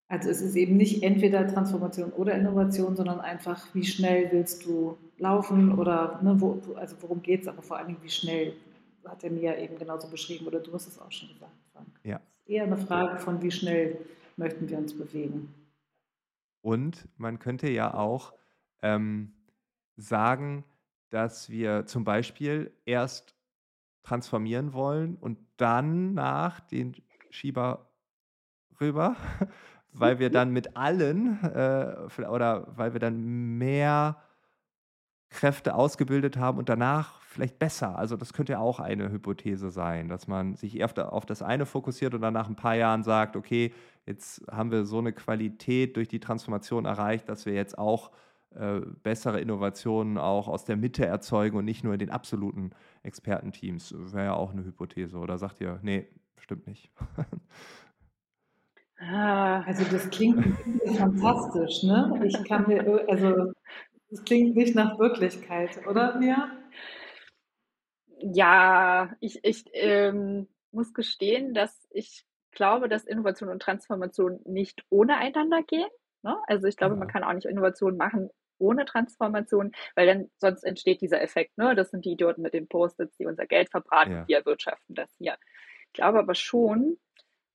Also 0.08 0.30
es 0.30 0.40
ist 0.40 0.56
eben 0.56 0.76
nicht 0.76 1.02
entweder 1.02 1.46
Transformation 1.46 2.10
oder 2.10 2.34
Innovation, 2.34 2.96
sondern 2.96 3.20
einfach, 3.20 3.66
wie 3.74 3.84
schnell 3.84 4.32
willst 4.32 4.64
du 4.64 4.96
laufen 5.18 5.78
oder 5.78 6.20
ne, 6.22 6.40
wo, 6.40 6.60
also 6.74 6.96
worum 7.00 7.22
geht 7.22 7.42
es, 7.42 7.48
aber 7.48 7.62
vor 7.62 7.76
allen 7.76 7.88
Dingen, 7.88 8.02
wie 8.02 8.10
schnell, 8.10 8.54
hat 9.04 9.22
er 9.22 9.30
mir 9.30 9.58
eben 9.58 9.78
genauso 9.78 10.08
beschrieben 10.08 10.46
oder 10.46 10.60
du 10.60 10.72
hast 10.72 10.86
es 10.86 10.98
auch 10.98 11.12
schon 11.12 11.28
gesagt, 11.28 11.52
Frank. 11.72 11.88
Ja. 12.04 12.16
Es 12.16 12.42
ist 12.42 12.48
eher 12.48 12.64
eine 12.64 12.76
Frage 12.76 13.18
von, 13.18 13.42
wie 13.42 13.50
schnell 13.50 13.98
möchten 14.36 14.68
wir 14.68 14.78
uns 14.78 14.96
bewegen. 14.96 15.54
Und 16.62 17.06
man 17.18 17.38
könnte 17.38 17.68
ja 17.68 17.92
auch 17.92 18.32
ähm, 18.82 19.32
sagen, 19.96 20.64
dass 21.10 21.50
wir 21.50 21.86
zum 21.86 22.04
Beispiel 22.04 22.72
erst 22.86 23.34
transformieren 24.02 24.72
wollen 24.72 25.16
und 25.16 25.38
dann 25.56 26.14
nach 26.14 26.60
den 26.60 26.94
Schieber 27.30 27.90
rüber, 28.80 29.16
weil 29.92 30.18
wir 30.18 30.30
dann 30.30 30.52
mit 30.52 30.76
allen 30.76 31.42
äh, 31.42 32.08
oder 32.26 32.66
weil 32.76 32.92
wir 32.94 33.00
dann 33.00 33.22
mehr 33.58 34.22
Kräfte 35.34 35.74
ausgebildet 35.74 36.36
haben 36.36 36.58
und 36.58 36.68
danach 36.68 37.20
vielleicht 37.22 37.58
besser. 37.58 37.98
Also 37.98 38.16
das 38.16 38.32
könnte 38.32 38.52
ja 38.52 38.60
auch 38.60 38.78
eine 38.78 39.10
Hypothese 39.10 39.70
sein, 39.70 40.08
dass 40.08 40.28
man 40.28 40.54
sich 40.54 40.78
eher 40.78 41.12
auf 41.12 41.26
das 41.26 41.42
eine 41.42 41.66
fokussiert 41.66 42.14
und 42.14 42.20
dann 42.20 42.32
nach 42.32 42.48
ein 42.48 42.54
paar 42.54 42.76
Jahren 42.76 43.02
sagt, 43.02 43.34
okay, 43.34 43.74
jetzt 44.06 44.44
haben 44.50 44.70
wir 44.70 44.84
so 44.84 44.98
eine 44.98 45.12
Qualität 45.12 45.96
durch 45.96 46.06
die 46.06 46.20
Transformation 46.20 46.84
erreicht, 46.84 47.28
dass 47.28 47.46
wir 47.46 47.52
jetzt 47.52 47.76
auch 47.76 48.12
äh, 48.54 48.80
bessere 49.02 49.40
Innovationen 49.40 50.18
auch 50.18 50.46
aus 50.46 50.64
der 50.64 50.76
Mitte 50.76 51.04
erzeugen 51.04 51.56
und 51.56 51.64
nicht 51.64 51.82
nur 51.82 51.94
in 51.94 51.98
den 51.98 52.10
absoluten 52.10 52.70
Expertenteams. 53.02 53.92
Wäre 54.12 54.26
ja 54.26 54.34
auch 54.34 54.52
eine 54.52 54.64
Hypothese. 54.64 55.18
Oder 55.18 55.36
sagt 55.38 55.60
ihr, 55.60 55.80
nee, 55.82 56.06
stimmt 56.38 56.68
nicht? 56.68 56.90
Ah, 59.00 59.62
also 59.62 59.84
das 59.90 60.08
klingt 60.08 60.56
fantastisch, 60.96 61.82
ne? 61.82 62.22
Ich 62.24 62.44
kann 62.44 62.66
mir, 62.68 63.04
also 63.08 63.52
das 64.10 64.24
klingt 64.24 64.56
nicht 64.56 64.74
nach 64.74 64.98
Wirklichkeit, 64.98 65.86
oder 65.86 66.18
Mia? 66.18 66.50
Ja, 68.18 69.14
ich, 69.20 69.40
ich 69.44 69.64
ähm, 69.72 70.48
muss 70.70 70.94
gestehen, 70.94 71.54
dass 71.54 71.86
ich 71.90 72.24
glaube, 72.52 72.88
dass 72.88 73.04
Innovation 73.04 73.48
und 73.48 73.60
Transformation 73.60 74.40
nicht 74.44 74.84
ohne 74.88 75.16
einander 75.16 75.62
gehen. 75.62 75.88
Ne? 76.22 76.36
Also 76.46 76.66
ich 76.66 76.76
glaube, 76.76 76.94
ja. 76.94 76.98
man 76.98 77.08
kann 77.08 77.24
auch 77.24 77.32
nicht 77.32 77.46
Innovation 77.46 77.96
machen 77.96 78.30
ohne 78.58 78.84
Transformation, 78.84 79.72
weil 79.94 80.06
dann 80.06 80.30
sonst 80.38 80.62
entsteht 80.64 81.00
dieser 81.00 81.20
Effekt. 81.20 81.58
Ne? 81.58 81.74
Das 81.74 81.90
sind 81.90 82.04
die 82.04 82.12
Idioten 82.12 82.42
mit 82.42 82.54
den 82.54 82.68
Post-its, 82.68 83.16
die 83.16 83.26
unser 83.26 83.46
Geld 83.46 83.70
verbraten, 83.70 84.12
ja. 84.12 84.28
wir 84.28 84.36
erwirtschaften 84.38 84.94
das 84.94 85.10
hier. 85.18 85.36
Ich 85.88 85.92
glaube 85.92 86.18
aber 86.18 86.34
schon, 86.34 86.98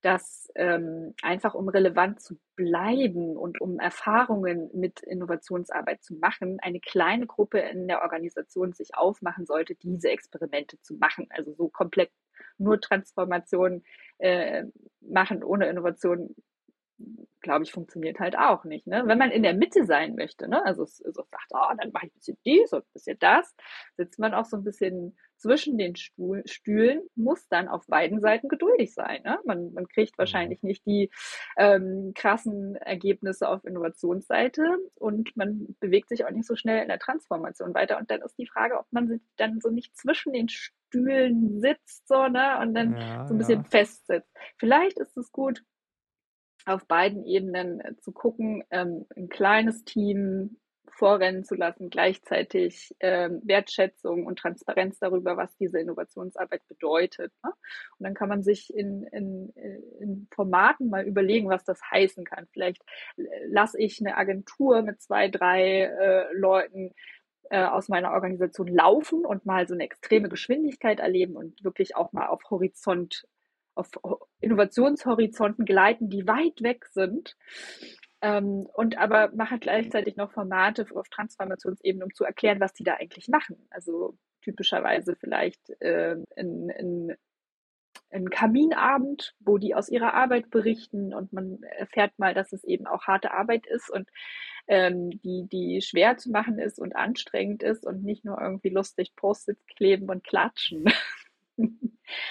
dass 0.02 0.50
ähm, 0.56 1.14
einfach 1.22 1.54
um 1.54 1.68
relevant 1.70 2.22
zu 2.22 2.40
bleiben 2.56 3.36
und 3.36 3.60
um 3.60 3.80
Erfahrungen 3.80 4.70
mit 4.74 5.02
Innovationsarbeit 5.02 6.04
zu 6.04 6.16
machen, 6.16 6.60
eine 6.62 6.80
kleine 6.80 7.28
Gruppe 7.28 7.60
in 7.60 7.88
der 7.88 8.02
Organisation 8.02 8.74
sich 8.74 8.96
aufmachen 8.96 9.46
sollte, 9.46 9.76
diese 9.76 10.10
Experimente 10.10 10.80
zu 10.82 10.96
machen. 10.96 11.28
Also 11.30 11.54
so 11.54 11.70
komplett 11.70 12.12
nur 12.58 12.80
Transformation 12.80 13.84
äh, 14.20 14.64
machen 15.02 15.44
ohne 15.44 15.70
Innovation 15.70 16.36
glaube 17.42 17.64
ich, 17.64 17.72
funktioniert 17.72 18.20
halt 18.20 18.38
auch 18.38 18.66
nicht. 18.66 18.86
Ne? 18.88 19.04
Wenn 19.06 19.18
man 19.18 19.32
in 19.32 19.44
der 19.44 19.54
Mitte 19.54 19.86
sein 19.86 20.16
möchte, 20.16 20.48
ne? 20.48 20.64
also 20.66 20.86
so 20.86 21.12
sagt, 21.12 21.52
oh, 21.52 21.74
dann 21.78 21.92
mache 21.92 22.08
ich 22.08 22.12
ein 22.12 22.16
bisschen 22.16 22.38
dies 22.46 22.74
und 22.74 22.82
ein 22.82 22.94
bisschen 22.94 23.18
das, 23.20 23.56
sitzt 23.96 24.20
man 24.20 24.34
auch 24.34 24.46
so 24.46 24.58
ein 24.58 24.64
bisschen 24.64 25.18
zwischen 25.40 25.78
den 25.78 25.96
Stuhl, 25.96 26.44
Stühlen, 26.46 27.02
muss 27.16 27.48
dann 27.48 27.68
auf 27.68 27.88
beiden 27.88 28.20
Seiten 28.20 28.50
geduldig 28.50 28.94
sein. 28.94 29.24
Ne? 29.24 29.40
Man, 29.46 29.74
man 29.74 29.88
kriegt 29.88 30.14
mhm. 30.14 30.20
wahrscheinlich 30.20 30.62
nicht 30.64 30.86
die 30.86 31.10
ähm, 31.58 32.12
krassen 32.14 32.76
Ergebnisse 32.76 33.48
auf 33.48 33.64
Innovationsseite 33.66 34.64
und 34.96 35.36
man 35.36 35.76
bewegt 35.80 36.10
sich 36.10 36.26
auch 36.26 36.32
nicht 36.32 36.46
so 36.46 36.56
schnell 36.56 36.82
in 36.82 36.90
der 36.90 37.00
Transformation 37.00 37.74
weiter. 37.74 37.98
Und 37.98 38.12
dann 38.12 38.22
ist 38.22 38.38
die 38.38 38.48
Frage, 38.48 38.78
ob 38.78 38.86
man 38.92 39.08
sich 39.08 39.22
dann 39.38 39.60
so 39.62 39.70
nicht 39.70 39.96
zwischen 39.98 40.34
den 40.34 40.50
Stühlen 40.50 41.62
sitzt 41.62 42.08
so, 42.08 42.28
ne? 42.28 42.60
und 42.62 42.74
dann 42.74 42.96
ja, 42.96 43.28
so 43.28 43.34
ein 43.34 43.38
bisschen 43.38 43.62
ja. 43.62 43.70
festsitzt. 43.70 44.30
Vielleicht 44.58 45.00
ist 45.00 45.16
es 45.18 45.32
gut, 45.32 45.64
auf 46.66 46.86
beiden 46.88 47.26
Ebenen 47.26 47.80
äh, 47.80 47.96
zu 47.98 48.12
gucken, 48.12 48.64
ähm, 48.72 49.06
ein 49.16 49.30
kleines 49.30 49.84
Team 49.86 50.58
vorrennen 50.88 51.44
zu 51.46 51.56
lassen, 51.56 51.90
gleichzeitig 51.90 52.96
ähm, 53.00 53.42
Wertschätzung 53.44 54.26
und 54.26 54.38
Transparenz 54.38 55.00
darüber, 55.00 55.38
was 55.38 55.56
diese 55.58 55.80
Innovationsarbeit 55.80 56.68
bedeutet. 56.68 57.32
Ne? 57.44 57.52
Und 57.98 58.04
dann 58.04 58.14
kann 58.14 58.30
man 58.30 58.44
sich 58.44 58.74
in, 58.74 59.04
in, 59.04 59.50
in 60.00 60.28
Formaten 60.32 60.90
mal 60.90 61.06
überlegen, 61.06 61.50
was 61.50 61.64
das 61.64 61.80
heißen 61.90 62.26
kann. 62.26 62.48
Vielleicht 62.52 62.84
äh, 63.18 63.24
lasse 63.48 63.80
ich 63.80 64.00
eine 64.02 64.18
Agentur 64.18 64.82
mit 64.82 65.02
zwei, 65.02 65.30
drei 65.30 65.84
äh, 65.84 66.34
Leuten 66.34 66.94
äh, 67.50 67.64
aus 67.64 67.88
meiner 67.88 68.12
Organisation 68.12 68.68
laufen 68.68 69.26
und 69.26 69.46
mal 69.46 69.68
so 69.68 69.74
eine 69.74 69.84
extreme 69.84 70.30
Geschwindigkeit 70.30 71.00
erleben 71.00 71.36
und 71.36 71.64
wirklich 71.64 71.96
auch 71.96 72.12
mal 72.12 72.28
auf 72.28 72.42
Horizont 72.50 73.26
auf 73.76 73.90
Innovationshorizonten 74.42 75.66
gleiten, 75.66 76.10
die 76.10 76.28
weit 76.28 76.62
weg 76.62 76.86
sind. 76.92 77.38
Ähm, 78.22 78.68
und 78.74 78.98
aber 78.98 79.32
mache 79.34 79.60
gleichzeitig 79.60 80.16
noch 80.18 80.32
Formate 80.32 80.86
auf 80.94 81.08
Transformationsebene, 81.10 82.04
um 82.04 82.14
zu 82.14 82.26
erklären, 82.26 82.60
was 82.60 82.74
die 82.74 82.84
da 82.84 82.96
eigentlich 82.96 83.28
machen. 83.30 83.68
Also 83.70 84.18
typischerweise 84.42 85.16
vielleicht 85.16 85.70
äh, 85.82 86.18
in, 86.36 86.70
in 86.70 87.16
ein 88.12 88.30
Kaminabend, 88.30 89.36
wo 89.40 89.58
die 89.58 89.76
aus 89.76 89.90
ihrer 89.90 90.14
Arbeit 90.14 90.50
berichten 90.50 91.14
und 91.14 91.32
man 91.32 91.62
erfährt 91.64 92.18
mal, 92.18 92.34
dass 92.34 92.52
es 92.54 92.64
eben 92.64 92.88
auch 92.88 93.04
harte 93.04 93.32
Arbeit 93.32 93.68
ist 93.68 93.90
und 93.90 94.10
ähm, 94.68 95.10
die, 95.22 95.48
die 95.48 95.82
schwer 95.82 96.18
zu 96.18 96.32
machen 96.32 96.60
ist 96.60 96.80
und 96.80 96.96
anstrengend 96.96 97.64
ist 97.64 97.86
und 97.86 98.04
nicht 98.04 98.26
nur 98.26 98.42
irgendwie 98.42 98.70
lustig 98.70 99.16
Post-its 99.16 99.66
kleben 99.68 100.10
und 100.10 100.24
klatschen. 100.24 100.86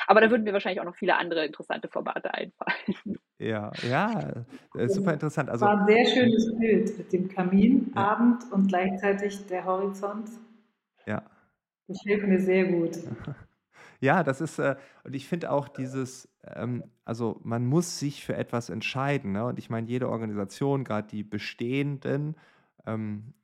Aber 0.06 0.20
da 0.20 0.30
würden 0.30 0.44
mir 0.44 0.52
wahrscheinlich 0.52 0.80
auch 0.80 0.84
noch 0.84 0.96
viele 0.96 1.16
andere 1.16 1.46
interessante 1.46 1.88
Formate 1.88 2.32
einfallen. 2.34 3.18
Ja, 3.38 3.70
ja, 3.88 4.44
super 4.88 5.12
interessant. 5.12 5.48
Also, 5.48 5.64
war 5.64 5.80
ein 5.80 5.86
sehr 5.86 6.04
schönes 6.04 6.58
Bild 6.58 6.98
mit 6.98 7.12
dem 7.12 7.28
Kaminabend 7.28 8.42
ja. 8.42 8.50
und 8.50 8.66
gleichzeitig 8.66 9.46
der 9.46 9.64
Horizont. 9.64 10.28
Ja. 11.06 11.22
Gefällt 11.86 12.26
mir 12.26 12.40
sehr 12.40 12.64
gut. 12.64 12.98
Ja, 14.00 14.22
das 14.22 14.40
ist, 14.40 14.58
äh, 14.60 14.76
und 15.02 15.16
ich 15.16 15.26
finde 15.26 15.50
auch 15.50 15.68
dieses, 15.68 16.28
ähm, 16.44 16.84
also 17.04 17.40
man 17.42 17.66
muss 17.66 17.98
sich 17.98 18.24
für 18.24 18.36
etwas 18.36 18.70
entscheiden. 18.70 19.32
Ne? 19.32 19.44
Und 19.44 19.58
ich 19.58 19.70
meine, 19.70 19.88
jede 19.88 20.08
Organisation, 20.08 20.84
gerade 20.84 21.08
die 21.08 21.24
bestehenden, 21.24 22.36
ähm, 22.86 23.34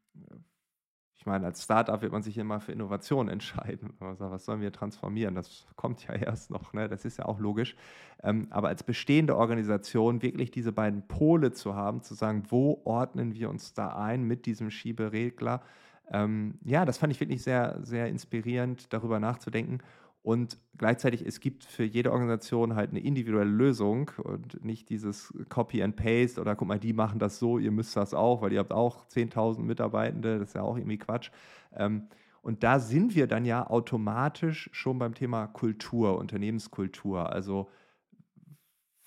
ich 1.24 1.26
meine, 1.26 1.46
als 1.46 1.62
Startup 1.62 2.02
wird 2.02 2.12
man 2.12 2.22
sich 2.22 2.37
immer 2.37 2.60
für 2.60 2.72
Innovation 2.72 3.28
entscheiden. 3.30 3.94
Sagt, 3.98 4.20
was 4.20 4.44
sollen 4.44 4.60
wir 4.60 4.72
transformieren? 4.72 5.34
Das 5.34 5.66
kommt 5.74 6.06
ja 6.06 6.14
erst 6.14 6.50
noch, 6.50 6.74
ne? 6.74 6.87
das 6.87 7.06
ist 7.06 7.16
ja 7.16 7.24
auch 7.24 7.40
logisch. 7.40 7.76
Ähm, 8.22 8.46
aber 8.50 8.68
als 8.68 8.82
bestehende 8.82 9.34
Organisation 9.34 10.20
wirklich 10.20 10.50
diese 10.50 10.70
beiden 10.70 11.08
Pole 11.08 11.52
zu 11.52 11.74
haben, 11.74 12.02
zu 12.02 12.12
sagen, 12.12 12.42
wo 12.50 12.82
ordnen 12.84 13.32
wir 13.32 13.48
uns 13.48 13.72
da 13.72 13.96
ein 13.96 14.24
mit 14.24 14.44
diesem 14.44 14.70
Schieberegler? 14.70 15.62
Ähm, 16.10 16.58
ja, 16.62 16.84
das 16.84 16.98
fand 16.98 17.10
ich 17.10 17.20
wirklich 17.20 17.42
sehr, 17.42 17.78
sehr 17.80 18.08
inspirierend, 18.08 18.92
darüber 18.92 19.18
nachzudenken. 19.18 19.78
Und 20.24 20.56
gleichzeitig, 20.78 21.26
es 21.26 21.38
gibt 21.38 21.64
für 21.64 21.84
jede 21.84 22.10
Organisation 22.10 22.76
halt 22.76 22.90
eine 22.90 23.00
individuelle 23.00 23.50
Lösung 23.50 24.10
und 24.22 24.64
nicht 24.64 24.88
dieses 24.88 25.34
Copy 25.50 25.82
and 25.82 25.96
Paste 25.96 26.40
oder 26.40 26.56
guck 26.56 26.66
mal, 26.66 26.78
die 26.78 26.94
machen 26.94 27.18
das 27.18 27.38
so, 27.38 27.58
ihr 27.58 27.70
müsst 27.70 27.94
das 27.94 28.14
auch, 28.14 28.40
weil 28.40 28.50
ihr 28.50 28.60
habt 28.60 28.72
auch 28.72 29.06
10.000 29.06 29.60
Mitarbeitende, 29.60 30.38
das 30.38 30.48
ist 30.48 30.54
ja 30.54 30.62
auch 30.62 30.78
irgendwie 30.78 30.96
Quatsch. 30.96 31.30
Ähm, 31.76 32.08
und 32.40 32.62
da 32.62 32.78
sind 32.78 33.14
wir 33.14 33.26
dann 33.26 33.44
ja 33.44 33.66
automatisch 33.68 34.70
schon 34.72 34.98
beim 34.98 35.12
Thema 35.12 35.46
Kultur, 35.46 36.16
Unternehmenskultur. 36.16 37.30
Also 37.30 37.68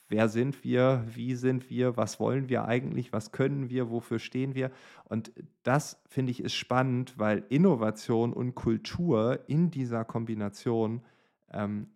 wer 0.09 0.29
sind 0.29 0.63
wir, 0.63 1.03
wie 1.07 1.35
sind 1.35 1.69
wir, 1.69 1.97
was 1.97 2.19
wollen 2.19 2.49
wir 2.49 2.65
eigentlich, 2.65 3.13
was 3.13 3.31
können 3.31 3.69
wir, 3.69 3.89
wofür 3.89 4.19
stehen 4.19 4.55
wir. 4.55 4.71
Und 5.05 5.31
das 5.63 6.01
finde 6.07 6.31
ich 6.31 6.43
ist 6.43 6.55
spannend, 6.55 7.17
weil 7.17 7.43
Innovation 7.49 8.33
und 8.33 8.55
Kultur 8.55 9.39
in 9.47 9.71
dieser 9.71 10.05
Kombination 10.05 11.01
ähm, 11.51 11.87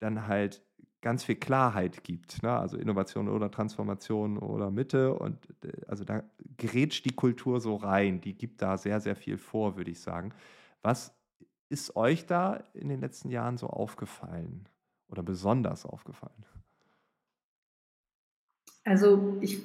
dann 0.00 0.26
halt 0.26 0.62
ganz 1.02 1.24
viel 1.24 1.36
Klarheit 1.36 2.04
gibt. 2.04 2.42
Ne? 2.42 2.50
Also 2.50 2.78
Innovation 2.78 3.28
oder 3.28 3.50
Transformation 3.50 4.38
oder 4.38 4.70
Mitte. 4.70 5.14
Und 5.14 5.36
äh, 5.64 5.72
also 5.86 6.04
da 6.04 6.22
grätscht 6.56 7.04
die 7.04 7.14
Kultur 7.14 7.60
so 7.60 7.76
rein. 7.76 8.20
Die 8.20 8.34
gibt 8.34 8.62
da 8.62 8.78
sehr, 8.78 9.00
sehr 9.00 9.16
viel 9.16 9.36
vor, 9.36 9.76
würde 9.76 9.90
ich 9.90 10.00
sagen. 10.00 10.32
Was 10.80 11.14
ist 11.68 11.96
euch 11.96 12.26
da 12.26 12.62
in 12.74 12.88
den 12.88 13.00
letzten 13.00 13.30
Jahren 13.30 13.56
so 13.56 13.66
aufgefallen 13.66 14.68
oder 15.08 15.22
besonders 15.22 15.84
aufgefallen? 15.84 16.44
Also 18.84 19.36
ich 19.40 19.60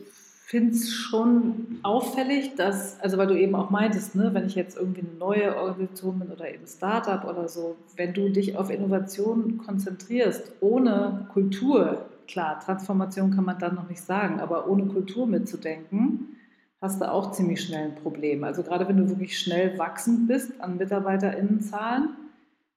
finde 0.47 0.75
es 0.75 0.93
schon 0.93 1.79
auffällig, 1.83 2.55
dass, 2.55 2.99
also 3.01 3.17
weil 3.17 3.27
du 3.27 3.37
eben 3.37 3.53
auch 3.53 3.69
meintest, 3.69 4.15
ne, 4.15 4.29
wenn 4.33 4.45
ich 4.45 4.55
jetzt 4.55 4.77
irgendwie 4.77 5.01
eine 5.01 5.17
neue 5.19 5.57
Organisation 5.57 6.19
bin 6.19 6.29
oder 6.29 6.49
eben 6.53 6.65
Startup 6.65 7.25
oder 7.25 7.49
so, 7.49 7.75
wenn 7.97 8.13
du 8.13 8.29
dich 8.29 8.57
auf 8.57 8.69
Innovation 8.69 9.57
konzentrierst, 9.57 10.53
ohne 10.61 11.27
Kultur, 11.33 12.05
klar, 12.27 12.59
Transformation 12.59 13.31
kann 13.31 13.43
man 13.43 13.59
dann 13.59 13.75
noch 13.75 13.89
nicht 13.89 14.01
sagen, 14.01 14.39
aber 14.39 14.69
ohne 14.69 14.85
Kultur 14.85 15.27
mitzudenken, 15.27 16.37
hast 16.79 17.01
du 17.01 17.11
auch 17.11 17.31
ziemlich 17.31 17.61
schnell 17.61 17.89
ein 17.89 17.95
Problem. 17.95 18.45
Also 18.45 18.63
gerade 18.63 18.87
wenn 18.87 18.97
du 18.97 19.09
wirklich 19.09 19.37
schnell 19.37 19.77
wachsend 19.77 20.27
bist 20.27 20.61
an 20.61 20.77
MitarbeiterInnenzahlen, 20.77 22.09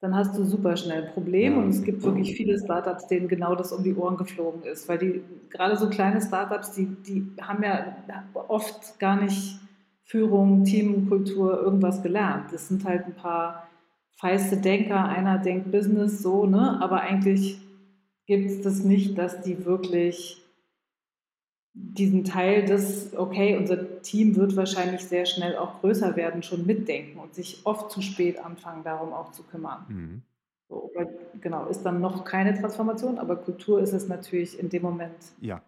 dann 0.01 0.15
hast 0.15 0.37
du 0.37 0.45
super 0.45 0.77
schnell 0.77 1.05
ein 1.05 1.13
Problem. 1.13 1.59
Und 1.59 1.69
es 1.69 1.83
gibt 1.83 2.03
wirklich 2.03 2.35
viele 2.35 2.59
Startups, 2.59 3.07
denen 3.07 3.29
genau 3.29 3.55
das 3.55 3.73
um 3.73 3.85
die 3.85 3.95
Ohren 3.95 4.17
geflogen 4.17 4.63
ist. 4.63 4.89
Weil 4.89 4.99
die, 4.99 5.23
gerade 5.51 5.77
so 5.77 5.91
kleine 5.91 6.23
Startups, 6.23 6.73
die, 6.73 6.87
die 6.87 7.27
haben 7.41 7.63
ja 7.63 7.95
oft 8.35 8.99
gar 8.99 9.21
nicht 9.21 9.59
Führung, 10.05 10.65
Teamkultur, 10.65 11.61
irgendwas 11.63 12.03
gelernt. 12.03 12.53
Das 12.53 12.69
sind 12.69 12.85
halt 12.85 13.07
ein 13.07 13.15
paar 13.15 13.69
feiste 14.17 14.57
Denker, 14.57 15.05
einer 15.05 15.39
denkt 15.39 15.71
Business 15.71 16.23
so, 16.23 16.47
ne? 16.47 16.81
Aber 16.81 17.03
eigentlich 17.03 17.59
gibt 18.27 18.51
es 18.51 18.63
das 18.63 18.83
nicht, 18.83 19.19
dass 19.19 19.43
die 19.43 19.65
wirklich 19.65 20.43
diesen 21.73 22.25
Teil 22.25 22.65
des, 22.65 23.17
okay, 23.17 23.57
unser 23.57 23.87
Team 24.03 24.37
wird 24.37 24.57
wahrscheinlich 24.57 25.05
sehr 25.05 25.27
schnell 25.27 25.57
auch 25.57 25.81
größer 25.81 26.17
werden, 26.17 26.43
schon 26.43 26.67
mitdenken 26.67 27.19
und 27.19 27.35
sich 27.35 27.65
oft 27.65 27.91
zu 27.91 28.03
spät 28.03 28.39
anfangen, 28.39 28.85
darum 28.85 29.13
auch 29.13 29.33
zu 29.33 29.43
kümmern. 29.43 29.85
Mhm. 29.89 30.23
So, 30.69 30.91
weil, 30.95 31.09
genau, 31.41 31.67
ist 31.67 31.83
dann 31.83 32.01
noch 32.01 32.25
keine 32.25 32.55
Transformation, 32.55 33.19
aber 33.19 33.37
Kultur 33.37 33.81
ist 33.81 33.93
es 33.93 34.07
natürlich 34.07 34.59
in 34.59 34.69
dem 34.69 34.83
Moment, 34.83 35.33
ja. 35.41 35.61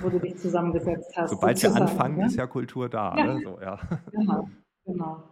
wo 0.00 0.08
du 0.08 0.20
dich 0.20 0.36
zusammengesetzt 0.38 1.16
hast. 1.16 1.30
Sobald 1.30 1.58
sie 1.58 1.66
anfangen, 1.66 2.18
ne? 2.18 2.26
ist 2.26 2.36
ja 2.36 2.46
Kultur 2.46 2.88
da. 2.88 3.16
Ja. 3.16 3.34
Ne? 3.34 3.40
So, 3.42 3.60
ja. 3.60 3.80
Genau, 4.12 4.48
genau. 4.84 5.22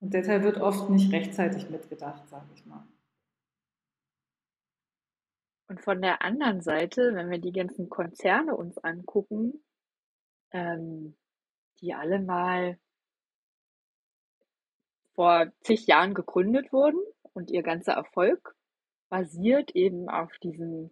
Und 0.00 0.14
deshalb 0.14 0.44
wird 0.44 0.58
oft 0.58 0.88
nicht 0.90 1.12
rechtzeitig 1.12 1.68
mitgedacht, 1.70 2.28
sage 2.28 2.46
ich 2.54 2.64
mal. 2.64 2.86
Und 5.68 5.80
von 5.82 6.00
der 6.00 6.22
anderen 6.22 6.62
Seite, 6.62 7.14
wenn 7.14 7.30
wir 7.30 7.38
die 7.38 7.52
ganzen 7.52 7.90
Konzerne 7.90 8.56
uns 8.56 8.78
angucken, 8.78 9.62
ähm, 10.52 11.14
die 11.80 11.94
alle 11.94 12.20
mal 12.20 12.78
vor 15.14 15.50
zig 15.62 15.86
Jahren 15.86 16.14
gegründet 16.14 16.72
wurden 16.72 17.00
und 17.32 17.50
ihr 17.50 17.62
ganzer 17.62 17.92
Erfolg 17.92 18.54
basiert 19.08 19.74
eben 19.74 20.08
auf 20.08 20.30
diesem, 20.42 20.90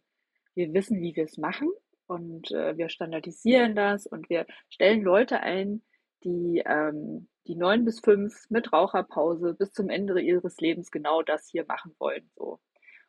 wir 0.55 0.73
wissen, 0.73 1.01
wie 1.01 1.15
wir 1.15 1.25
es 1.25 1.39
machen 1.39 1.71
und 2.07 2.51
äh, 2.51 2.77
wir 2.77 2.89
standardisieren 2.89 3.77
das 3.77 4.07
und 4.07 4.29
wir 4.31 4.47
stellen 4.69 5.03
Leute 5.03 5.41
ein, 5.41 5.83
die 6.25 6.63
ähm, 6.65 7.29
die 7.47 7.55
neun 7.55 7.85
bis 7.85 8.01
fünf 8.01 8.51
mit 8.51 8.73
Raucherpause 8.73 9.55
bis 9.55 9.73
zum 9.73 9.89
Ende 9.89 10.21
ihres 10.21 10.59
Lebens 10.59 10.91
genau 10.91 11.23
das 11.23 11.49
hier 11.49 11.65
machen 11.67 11.95
wollen. 11.99 12.31
So. 12.35 12.61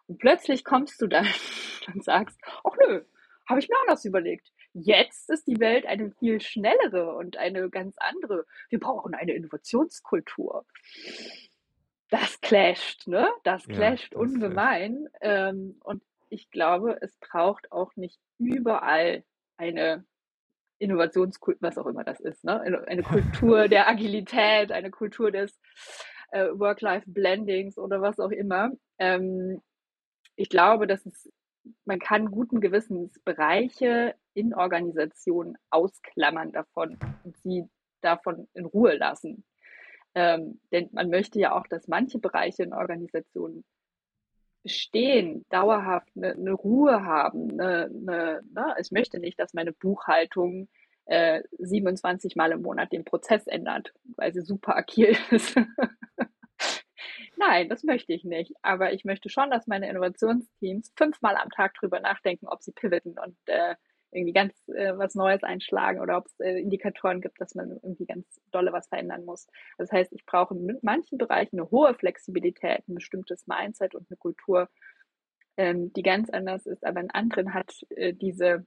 Und 0.08 0.20
plötzlich 0.20 0.64
kommst 0.64 1.02
du 1.02 1.08
dann 1.08 1.26
und 1.94 2.04
sagst, 2.04 2.40
ach 2.64 2.76
nö, 2.86 3.04
habe 3.48 3.60
ich 3.60 3.70
mir 3.70 3.76
anders 3.82 4.06
überlegt. 4.06 4.52
Jetzt 4.80 5.30
ist 5.30 5.48
die 5.48 5.60
Welt 5.60 5.88
eine 5.88 6.12
viel 6.12 6.40
schnellere 6.40 7.16
und 7.16 7.38
eine 7.38 7.70
ganz 7.70 7.96
andere. 7.98 8.46
Wir 8.70 8.80
brauchen 8.80 9.16
eine 9.16 9.34
Innovationskultur. 9.34 10.66
Das 12.10 12.40
clasht, 12.42 13.08
ne? 13.08 13.28
Das 13.44 13.66
clasht 13.66 14.14
ja, 14.14 14.20
das 14.20 14.30
ungemein. 14.30 15.08
Ähm, 15.20 15.80
und 15.84 16.04
ich 16.30 16.52
glaube, 16.52 16.98
es 17.02 17.18
braucht 17.18 17.72
auch 17.72 17.96
nicht 17.96 18.20
überall 18.38 19.24
eine 19.58 20.06
Innovationskultur, 20.78 21.62
was 21.62 21.78
auch 21.80 21.88
immer 21.88 22.04
das 22.04 22.20
ist, 22.20 22.44
ne? 22.44 22.62
Eine 22.62 23.04
Kultur 23.04 23.68
der 23.68 23.88
Agilität, 23.88 24.72
eine 24.72 24.92
Kultur 24.92 25.32
des 25.32 25.60
äh, 26.32 26.50
Work-Life-Blendings 26.54 27.78
oder 27.78 28.02
was 28.02 28.20
auch 28.20 28.32
immer. 28.32 28.72
Ähm, 29.00 29.62
ich 30.36 30.50
glaube, 30.50 30.86
dass 30.86 31.06
es, 31.06 31.32
man 31.86 32.00
kann 32.00 32.32
guten 32.32 32.62
Gewissens 32.62 33.20
Bereiche 33.20 34.16
in 34.34 34.54
Organisationen 34.54 35.58
ausklammern 35.70 36.52
davon 36.52 36.98
und 37.24 37.38
sie 37.38 37.66
davon 38.02 38.48
in 38.54 38.66
Ruhe 38.66 38.96
lassen. 38.96 39.44
Ähm, 40.16 40.60
denn 40.72 40.90
man 40.92 41.10
möchte 41.10 41.40
ja 41.40 41.56
auch, 41.56 41.68
dass 41.68 41.88
manche 41.88 42.20
Bereiche 42.20 42.64
in 42.64 42.74
Organisationen 42.74 43.64
bestehen, 44.64 45.46
dauerhaft 45.50 46.10
eine, 46.16 46.34
eine 46.34 46.54
Ruhe 46.54 47.04
haben. 47.04 47.52
Eine, 47.52 47.86
eine, 47.86 48.42
ne? 48.54 48.76
Ich 48.80 48.92
möchte 48.92 49.20
nicht, 49.20 49.40
dass 49.40 49.54
meine 49.54 49.72
Buchhaltung 49.72 50.68
äh, 51.06 51.42
27 51.60 52.36
Mal 52.36 52.52
im 52.52 52.64
Monat 52.64 52.92
den 52.92 53.06
Prozess 53.06 53.48
ändert, 53.48 53.94
weil 54.16 54.34
sie 54.34 54.42
super 54.42 54.76
agil 54.76 55.16
ist. 55.32 55.56
Nein, 57.38 57.70
das 57.70 57.84
möchte 57.84 58.14
ich 58.14 58.24
nicht. 58.24 58.54
Aber 58.64 58.94
ich 58.94 59.06
möchte 59.06 59.30
schon, 59.30 59.52
dass 59.52 59.68
meine 59.68 59.90
Innovationsteams 59.90 60.92
fünfmal 60.96 61.36
am 61.36 61.50
Tag 61.52 61.76
drüber 61.76 62.00
nachdenken, 62.00 62.48
ob 62.48 62.64
sie 62.64 62.72
pivoten 62.72 63.16
und 63.20 63.38
äh, 63.46 63.76
irgendwie 64.12 64.34
ganz 64.34 64.54
äh, 64.70 64.98
was 64.98 65.14
Neues 65.16 65.44
einschlagen 65.44 66.00
oder 66.00 66.18
ob 66.18 66.26
es 66.26 66.40
äh, 66.40 66.60
Indikatoren 66.60 67.22
gibt, 67.22 67.40
dass 67.40 67.54
man 67.56 67.72
irgendwie 67.72 68.06
ganz 68.06 68.26
dolle 68.52 68.74
was 68.74 68.88
verändern 68.88 69.26
muss. 69.26 69.48
Das 69.78 69.92
heißt, 69.92 70.14
ich 70.14 70.26
brauche 70.26 70.56
in 70.56 70.80
manchen 70.82 71.18
Bereichen 71.18 71.60
eine 71.60 71.70
hohe 71.70 71.94
Flexibilität, 71.94 72.88
ein 72.88 72.96
bestimmtes 72.96 73.46
Mindset 73.46 73.94
und 73.94 74.10
eine 74.10 74.18
Kultur, 74.18 74.70
ähm, 75.58 75.94
die 75.94 76.04
ganz 76.04 76.30
anders 76.32 76.66
ist. 76.66 76.86
Aber 76.86 77.02
in 77.02 77.12
anderen 77.12 77.54
hat 77.54 77.86
äh, 77.92 78.14
diese 78.14 78.66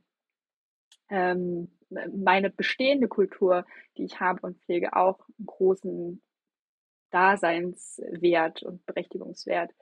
ähm, 1.09 1.69
meine 1.89 2.51
bestehende 2.51 3.09
Kultur, 3.09 3.65
die 3.97 4.05
ich 4.05 4.21
habe 4.21 4.41
und 4.43 4.59
pflege, 4.63 4.95
auch 4.95 5.19
einen 5.39 5.47
großen 5.47 6.23
Daseinswert 7.11 8.63
und 8.63 8.85
Berechtigungswert. 8.87 9.73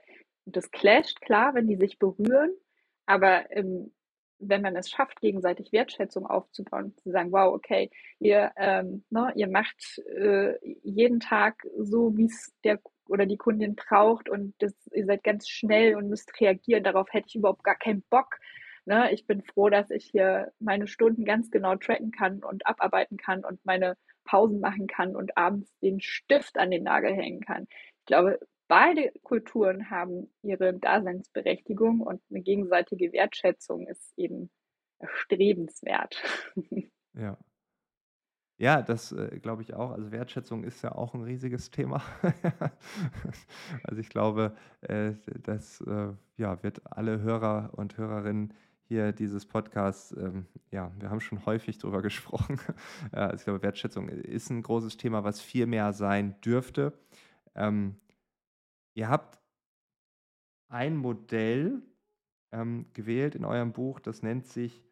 Und 0.44 0.56
das 0.56 0.70
clasht, 0.70 1.20
klar, 1.20 1.54
wenn 1.54 1.66
die 1.66 1.76
sich 1.76 1.98
berühren, 1.98 2.52
aber 3.06 3.50
ähm, 3.50 3.92
wenn 4.38 4.62
man 4.62 4.76
es 4.76 4.88
schafft, 4.90 5.20
gegenseitig 5.20 5.72
Wertschätzung 5.72 6.26
aufzubauen, 6.26 6.96
zu 6.96 7.10
sagen, 7.10 7.32
wow, 7.32 7.52
okay, 7.52 7.90
ihr, 8.20 8.52
ähm, 8.56 9.04
ne, 9.10 9.32
ihr 9.34 9.48
macht 9.48 9.98
äh, 10.16 10.54
jeden 10.82 11.20
Tag 11.20 11.66
so, 11.76 12.16
wie 12.16 12.26
es 12.26 12.52
der 12.64 12.80
oder 13.08 13.26
die 13.26 13.38
Kundin 13.38 13.74
braucht 13.74 14.28
und 14.28 14.54
das, 14.58 14.74
ihr 14.92 15.06
seid 15.06 15.24
ganz 15.24 15.48
schnell 15.48 15.96
und 15.96 16.08
müsst 16.08 16.38
reagieren, 16.40 16.84
darauf 16.84 17.12
hätte 17.12 17.28
ich 17.28 17.36
überhaupt 17.36 17.64
gar 17.64 17.76
keinen 17.76 18.02
Bock. 18.10 18.38
Ne? 18.84 19.10
Ich 19.12 19.26
bin 19.26 19.42
froh, 19.42 19.70
dass 19.70 19.90
ich 19.90 20.04
hier 20.04 20.52
meine 20.60 20.86
Stunden 20.86 21.24
ganz 21.24 21.50
genau 21.50 21.76
tracken 21.76 22.10
kann 22.10 22.42
und 22.42 22.66
abarbeiten 22.66 23.16
kann 23.16 23.44
und 23.44 23.64
meine 23.64 23.96
Pausen 24.28 24.60
machen 24.60 24.86
kann 24.86 25.16
und 25.16 25.36
abends 25.38 25.74
den 25.80 26.00
Stift 26.00 26.58
an 26.58 26.70
den 26.70 26.84
Nagel 26.84 27.14
hängen 27.14 27.40
kann. 27.40 27.66
Ich 28.00 28.06
glaube, 28.06 28.38
beide 28.68 29.10
Kulturen 29.22 29.88
haben 29.90 30.30
ihre 30.42 30.74
Daseinsberechtigung 30.74 32.00
und 32.00 32.20
eine 32.30 32.42
gegenseitige 32.42 33.12
Wertschätzung 33.12 33.86
ist 33.88 34.12
eben 34.16 34.50
erstrebenswert. 34.98 36.22
Ja. 37.14 37.36
Ja, 38.58 38.82
das 38.82 39.10
äh, 39.10 39.40
glaube 39.40 39.62
ich 39.62 39.74
auch. 39.74 39.90
Also 39.90 40.12
Wertschätzung 40.12 40.62
ist 40.62 40.82
ja 40.82 40.92
auch 40.92 41.14
ein 41.14 41.22
riesiges 41.22 41.70
Thema. 41.70 42.02
also 43.82 44.00
ich 44.00 44.08
glaube, 44.08 44.54
äh, 44.82 45.14
das 45.42 45.80
äh, 45.80 46.12
ja, 46.36 46.62
wird 46.62 46.82
alle 46.84 47.20
Hörer 47.20 47.70
und 47.74 47.96
Hörerinnen 47.96 48.54
hier 48.88 49.12
dieses 49.12 49.44
Podcast, 49.44 50.16
ähm, 50.16 50.46
ja, 50.70 50.90
wir 50.98 51.10
haben 51.10 51.20
schon 51.20 51.44
häufig 51.44 51.78
darüber 51.78 52.02
gesprochen. 52.02 52.58
also 53.12 53.36
ich 53.36 53.44
glaube, 53.44 53.62
Wertschätzung 53.62 54.08
ist 54.08 54.50
ein 54.50 54.62
großes 54.62 54.96
Thema, 54.96 55.24
was 55.24 55.40
viel 55.40 55.66
mehr 55.66 55.92
sein 55.92 56.40
dürfte. 56.40 56.98
Ähm, 57.54 57.96
ihr 58.94 59.08
habt 59.08 59.38
ein 60.68 60.96
Modell 60.96 61.82
ähm, 62.50 62.86
gewählt 62.94 63.34
in 63.34 63.44
eurem 63.44 63.72
Buch, 63.72 64.00
das 64.00 64.22
nennt 64.22 64.46
sich 64.46 64.82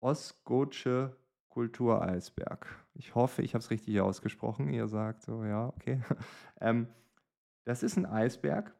Osgotsche 0.00 1.16
Kultureisberg. 1.48 2.66
Ich 2.94 3.14
hoffe, 3.14 3.42
ich 3.42 3.54
habe 3.54 3.62
es 3.62 3.70
richtig 3.70 4.00
ausgesprochen. 4.00 4.68
Ihr 4.68 4.88
sagt 4.88 5.22
so, 5.22 5.44
ja, 5.44 5.68
okay. 5.68 6.02
ähm, 6.60 6.88
das 7.64 7.82
ist 7.82 7.96
ein 7.96 8.06
Eisberg 8.06 8.74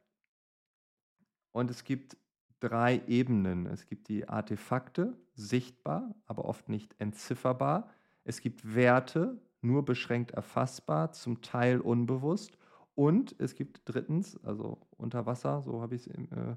und 1.52 1.70
es 1.70 1.84
gibt 1.84 2.16
drei 2.60 3.02
Ebenen. 3.06 3.66
Es 3.66 3.86
gibt 3.86 4.08
die 4.08 4.28
Artefakte, 4.28 5.16
sichtbar, 5.34 6.14
aber 6.26 6.44
oft 6.44 6.68
nicht 6.68 6.94
entzifferbar. 6.98 7.90
Es 8.24 8.40
gibt 8.40 8.74
Werte, 8.74 9.38
nur 9.60 9.84
beschränkt 9.84 10.32
erfassbar, 10.32 11.12
zum 11.12 11.42
Teil 11.42 11.80
unbewusst. 11.80 12.58
Und 12.94 13.34
es 13.38 13.54
gibt 13.54 13.82
drittens, 13.86 14.42
also 14.44 14.78
unter 14.96 15.26
Wasser, 15.26 15.62
so 15.62 15.80
habe 15.80 15.94
ich 15.96 16.06
es 16.06 16.14
äh, 16.14 16.56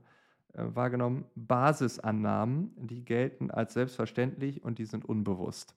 äh, 0.53 0.75
wahrgenommen, 0.75 1.25
Basisannahmen, 1.36 2.71
die 2.77 3.03
gelten 3.03 3.51
als 3.51 3.73
selbstverständlich 3.73 4.63
und 4.63 4.79
die 4.79 4.86
sind 4.86 5.05
unbewusst. 5.05 5.75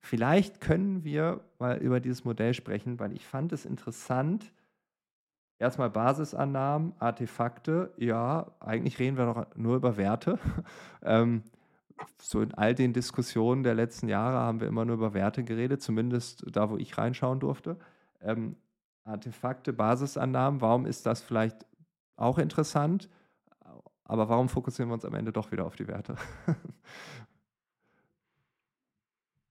Vielleicht 0.00 0.60
können 0.60 1.04
wir 1.04 1.40
mal 1.58 1.78
über 1.78 2.00
dieses 2.00 2.24
Modell 2.24 2.54
sprechen, 2.54 2.98
weil 3.00 3.12
ich 3.12 3.26
fand 3.26 3.52
es 3.52 3.64
interessant, 3.64 4.52
Erstmal 5.58 5.90
Basisannahmen, 5.90 6.92
Artefakte. 6.98 7.92
Ja, 7.96 8.46
eigentlich 8.60 8.98
reden 8.98 9.16
wir 9.16 9.26
doch 9.26 9.46
nur 9.56 9.76
über 9.76 9.96
Werte. 9.96 10.38
ähm, 11.02 11.42
so 12.20 12.40
in 12.40 12.54
all 12.54 12.74
den 12.74 12.92
Diskussionen 12.92 13.64
der 13.64 13.74
letzten 13.74 14.08
Jahre 14.08 14.38
haben 14.38 14.60
wir 14.60 14.68
immer 14.68 14.84
nur 14.84 14.94
über 14.94 15.14
Werte 15.14 15.42
geredet, 15.42 15.82
zumindest 15.82 16.44
da, 16.46 16.70
wo 16.70 16.76
ich 16.76 16.96
reinschauen 16.96 17.40
durfte. 17.40 17.76
Ähm, 18.20 18.56
Artefakte, 19.04 19.72
Basisannahmen, 19.72 20.60
warum 20.60 20.86
ist 20.86 21.06
das 21.06 21.22
vielleicht 21.22 21.66
auch 22.16 22.38
interessant? 22.38 23.08
Aber 24.04 24.28
warum 24.28 24.48
fokussieren 24.48 24.88
wir 24.90 24.94
uns 24.94 25.04
am 25.04 25.14
Ende 25.14 25.32
doch 25.32 25.50
wieder 25.52 25.66
auf 25.66 25.76
die 25.76 25.88
Werte? 25.88 26.16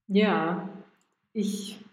ja, 0.08 0.68
ich, 1.32 1.84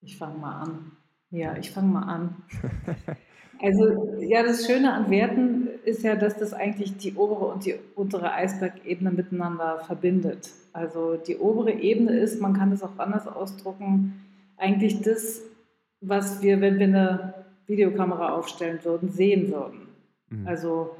ich 0.00 0.16
fange 0.16 0.38
mal 0.38 0.62
an. 0.62 0.95
Ja, 1.36 1.54
ich 1.58 1.70
fange 1.70 1.92
mal 1.92 2.02
an. 2.02 2.36
Also 3.62 4.18
ja, 4.20 4.42
das 4.42 4.66
Schöne 4.66 4.92
an 4.92 5.08
Werten 5.08 5.68
ist 5.86 6.02
ja, 6.02 6.14
dass 6.14 6.36
das 6.36 6.52
eigentlich 6.52 6.98
die 6.98 7.14
obere 7.14 7.46
und 7.46 7.64
die 7.64 7.76
untere 7.94 8.34
Eisbergebene 8.34 9.10
miteinander 9.10 9.78
verbindet. 9.78 10.50
Also 10.74 11.16
die 11.16 11.38
obere 11.38 11.72
Ebene 11.72 12.18
ist, 12.18 12.38
man 12.38 12.52
kann 12.52 12.70
es 12.70 12.82
auch 12.82 12.98
anders 12.98 13.26
ausdrucken, 13.26 14.22
eigentlich 14.58 15.00
das, 15.00 15.40
was 16.02 16.42
wir, 16.42 16.60
wenn 16.60 16.78
wir 16.78 16.86
eine 16.86 17.34
Videokamera 17.66 18.34
aufstellen 18.34 18.80
würden, 18.82 19.08
sehen 19.08 19.50
würden. 19.50 19.88
Mhm. 20.28 20.46
Also 20.46 20.94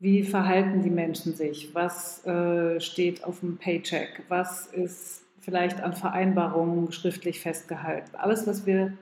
wie 0.00 0.22
verhalten 0.22 0.82
die 0.82 0.90
Menschen 0.90 1.34
sich? 1.34 1.74
Was 1.74 2.26
äh, 2.26 2.80
steht 2.80 3.22
auf 3.22 3.40
dem 3.40 3.58
Paycheck? 3.58 4.22
Was 4.30 4.66
ist 4.68 5.24
vielleicht 5.40 5.82
an 5.82 5.92
Vereinbarungen 5.92 6.90
schriftlich 6.90 7.40
festgehalten? 7.40 8.16
Alles, 8.16 8.46
was 8.46 8.64
wir 8.64 8.94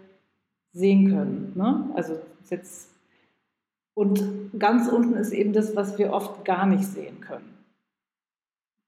sehen 0.77 1.09
können. 1.09 1.53
Ne? 1.55 1.91
Also 1.95 2.19
jetzt 2.51 2.91
und 3.95 4.51
ganz 4.59 4.89
unten 4.89 5.15
ist 5.15 5.33
eben 5.33 5.55
das, 5.55 5.75
was 5.75 5.99
wir 5.99 6.13
oft 6.13 6.45
gar 6.45 6.67
nicht 6.67 6.85
sehen 6.85 7.21
können. 7.21 7.57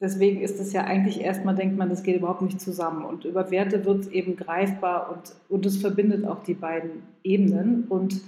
Deswegen 0.00 0.42
ist 0.42 0.60
es 0.60 0.72
ja 0.74 0.84
eigentlich 0.84 1.20
erstmal, 1.22 1.54
denkt 1.54 1.78
man, 1.78 1.88
das 1.88 2.02
geht 2.02 2.16
überhaupt 2.16 2.42
nicht 2.42 2.60
zusammen. 2.60 3.04
Und 3.04 3.24
über 3.24 3.50
Werte 3.50 3.84
wird 3.86 4.02
es 4.02 4.08
eben 4.08 4.36
greifbar 4.36 5.10
und, 5.10 5.34
und 5.48 5.66
es 5.66 5.78
verbindet 5.78 6.26
auch 6.26 6.44
die 6.44 6.54
beiden 6.54 7.02
Ebenen. 7.24 7.84
Und 7.88 8.20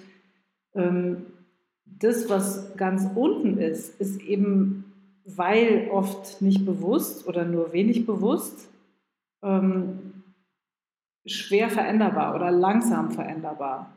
ähm, 0.75 1.27
das, 1.85 2.31
was 2.31 2.77
ganz 2.77 3.07
unten 3.15 3.59
ist, 3.59 4.01
ist 4.01 4.21
eben, 4.23 4.85
weil 5.27 5.89
oft 5.93 6.41
nicht 6.41 6.65
bewusst 6.65 7.29
oder 7.29 7.45
nur 7.45 7.75
wenig 7.75 8.07
bewusst, 8.07 8.69
ähm, 9.43 10.10
schwer 11.27 11.71
veränderbar 11.71 12.35
oder 12.35 12.51
langsam 12.51 13.11
veränderbar. 13.11 13.91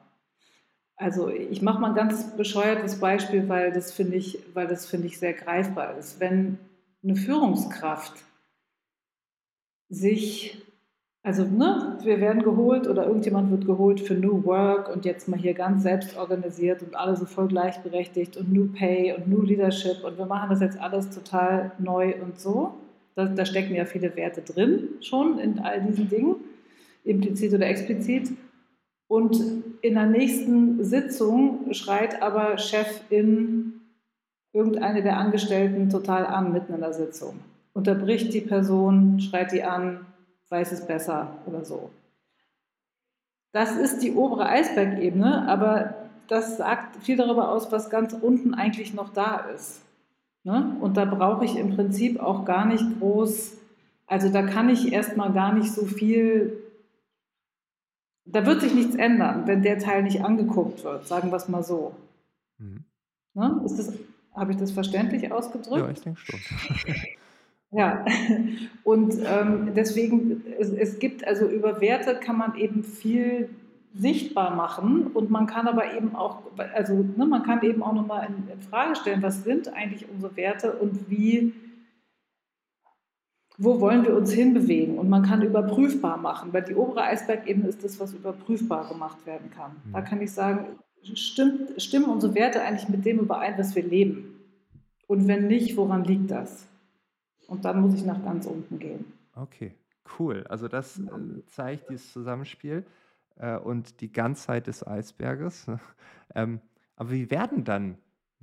Also 0.95 1.29
ich 1.29 1.61
mache 1.61 1.79
mal 1.79 1.89
ein 1.89 1.95
ganz 1.95 2.35
bescheuertes 2.37 2.99
Beispiel, 2.99 3.49
weil 3.49 3.71
das 3.71 3.91
finde 3.91 4.15
ich, 4.15 4.39
weil 4.53 4.67
das 4.67 4.85
finde 4.85 5.07
ich 5.07 5.17
sehr 5.17 5.33
greifbar 5.33 5.97
ist. 5.97 6.19
Wenn 6.19 6.59
eine 7.03 7.15
Führungskraft 7.15 8.13
sich, 9.89 10.61
also 11.23 11.43
ne, 11.43 11.97
wir 12.03 12.19
werden 12.19 12.43
geholt 12.43 12.87
oder 12.87 13.07
irgendjemand 13.07 13.51
wird 13.51 13.65
geholt 13.65 14.01
für 14.01 14.13
New 14.13 14.45
Work 14.45 14.93
und 14.93 15.05
jetzt 15.05 15.27
mal 15.27 15.39
hier 15.39 15.53
ganz 15.53 15.83
selbst 15.83 16.15
organisiert 16.15 16.81
und 16.83 16.95
alle 16.95 17.15
so 17.15 17.25
voll 17.25 17.47
gleichberechtigt 17.47 18.37
und 18.37 18.51
New 18.51 18.67
Pay 18.67 19.13
und 19.13 19.27
New 19.27 19.41
Leadership 19.41 20.03
und 20.03 20.17
wir 20.17 20.25
machen 20.25 20.49
das 20.49 20.61
jetzt 20.61 20.79
alles 20.79 21.09
total 21.09 21.71
neu 21.79 22.15
und 22.21 22.39
so. 22.39 22.75
Da, 23.15 23.25
da 23.25 23.45
stecken 23.45 23.75
ja 23.75 23.85
viele 23.85 24.15
Werte 24.15 24.41
drin 24.41 24.89
schon 25.01 25.39
in 25.39 25.59
all 25.59 25.81
diesen 25.81 26.09
Dingen, 26.09 26.35
implizit 27.03 27.53
oder 27.53 27.67
explizit. 27.67 28.31
Und 29.07 29.39
in 29.81 29.93
der 29.95 30.07
nächsten 30.07 30.83
Sitzung 30.83 31.73
schreit 31.73 32.21
aber 32.21 32.57
Chefin 32.57 33.81
irgendeine 34.53 35.03
der 35.03 35.17
Angestellten 35.17 35.89
total 35.89 36.25
an, 36.25 36.53
mitten 36.53 36.73
in 36.73 36.79
der 36.79 36.93
Sitzung. 36.93 37.39
Unterbricht 37.73 38.33
die 38.33 38.41
Person, 38.41 39.19
schreit 39.19 39.51
die 39.51 39.63
an, 39.63 40.05
weiß 40.49 40.71
es 40.71 40.85
besser 40.85 41.37
oder 41.45 41.65
so. 41.65 41.89
Das 43.51 43.75
ist 43.75 43.99
die 43.99 44.13
obere 44.13 44.47
Eisbergebene, 44.47 45.47
aber 45.47 45.95
das 46.27 46.57
sagt 46.57 47.03
viel 47.03 47.17
darüber 47.17 47.49
aus, 47.49 47.71
was 47.71 47.89
ganz 47.89 48.13
unten 48.13 48.53
eigentlich 48.53 48.93
noch 48.93 49.09
da 49.09 49.45
ist. 49.55 49.81
Ne? 50.43 50.75
Und 50.81 50.97
da 50.97 51.05
brauche 51.05 51.45
ich 51.45 51.57
im 51.57 51.75
Prinzip 51.75 52.19
auch 52.19 52.45
gar 52.45 52.65
nicht 52.65 52.83
groß, 52.99 53.57
also 54.07 54.29
da 54.29 54.43
kann 54.43 54.69
ich 54.69 54.91
erstmal 54.91 55.31
gar 55.33 55.53
nicht 55.53 55.71
so 55.71 55.85
viel 55.85 56.62
da 58.25 58.45
wird 58.45 58.61
sich 58.61 58.73
nichts 58.73 58.95
ändern, 58.95 59.43
wenn 59.47 59.61
der 59.61 59.79
Teil 59.79 60.03
nicht 60.03 60.23
angeguckt 60.23 60.83
wird, 60.83 61.07
sagen 61.07 61.31
wir 61.31 61.37
es 61.37 61.47
mal 61.47 61.63
so. 61.63 61.93
Mhm. 62.57 62.85
Ne? 63.33 63.61
Ist 63.65 63.77
das, 63.77 63.93
habe 64.33 64.51
ich 64.51 64.57
das 64.57 64.71
verständlich 64.71 65.31
ausgedrückt? 65.31 65.77
Ja, 65.77 65.89
ich 65.89 66.01
denke 66.01 66.19
schon. 66.19 66.39
ja, 67.71 68.05
und 68.83 69.15
ähm, 69.25 69.71
deswegen, 69.75 70.43
es, 70.59 70.69
es 70.69 70.99
gibt, 70.99 71.27
also 71.27 71.47
über 71.47 71.81
Werte 71.81 72.15
kann 72.15 72.37
man 72.37 72.55
eben 72.55 72.83
viel 72.83 73.49
sichtbar 73.95 74.55
machen 74.55 75.07
und 75.07 75.29
man 75.29 75.45
kann 75.45 75.67
aber 75.67 75.93
eben 75.93 76.15
auch, 76.15 76.41
also 76.73 77.05
ne, 77.15 77.25
man 77.25 77.43
kann 77.43 77.61
eben 77.61 77.83
auch 77.83 77.93
nochmal 77.93 78.27
in, 78.27 78.51
in 78.51 78.61
Frage 78.61 78.95
stellen, 78.95 79.21
was 79.21 79.43
sind 79.43 79.71
eigentlich 79.71 80.07
unsere 80.09 80.35
Werte 80.35 80.73
und 80.73 81.11
wie 81.11 81.53
wo 83.63 83.79
wollen 83.79 84.03
wir 84.03 84.15
uns 84.15 84.31
hinbewegen? 84.31 84.97
Und 84.97 85.09
man 85.09 85.23
kann 85.23 85.41
überprüfbar 85.41 86.17
machen, 86.17 86.51
weil 86.51 86.63
die 86.63 86.75
obere 86.75 87.03
Eisbergebene 87.03 87.67
ist 87.67 87.83
das, 87.83 87.99
was 87.99 88.13
überprüfbar 88.13 88.89
gemacht 88.89 89.25
werden 89.25 89.49
kann. 89.51 89.71
Da 89.91 90.01
mhm. 90.01 90.05
kann 90.05 90.21
ich 90.21 90.31
sagen, 90.31 90.79
stimmt, 91.13 91.81
stimmen 91.81 92.05
unsere 92.05 92.35
Werte 92.35 92.61
eigentlich 92.61 92.89
mit 92.89 93.05
dem 93.05 93.19
überein, 93.19 93.57
was 93.57 93.75
wir 93.75 93.83
leben? 93.83 94.39
Und 95.07 95.27
wenn 95.27 95.47
nicht, 95.47 95.77
woran 95.77 96.03
liegt 96.03 96.31
das? 96.31 96.67
Und 97.47 97.65
dann 97.65 97.81
muss 97.81 97.93
ich 97.93 98.05
nach 98.05 98.23
ganz 98.23 98.45
unten 98.45 98.79
gehen. 98.79 99.05
Okay, 99.35 99.73
cool. 100.19 100.45
Also 100.49 100.67
das 100.67 100.99
äh, 100.99 101.45
zeigt 101.47 101.89
dieses 101.89 102.11
Zusammenspiel 102.11 102.85
äh, 103.37 103.57
und 103.57 104.01
die 104.01 104.11
Ganzheit 104.11 104.67
des 104.67 104.85
Eisberges. 104.85 105.67
ähm, 106.35 106.59
aber 106.95 107.11
wie 107.11 107.31
werden 107.31 107.63
dann 107.63 107.97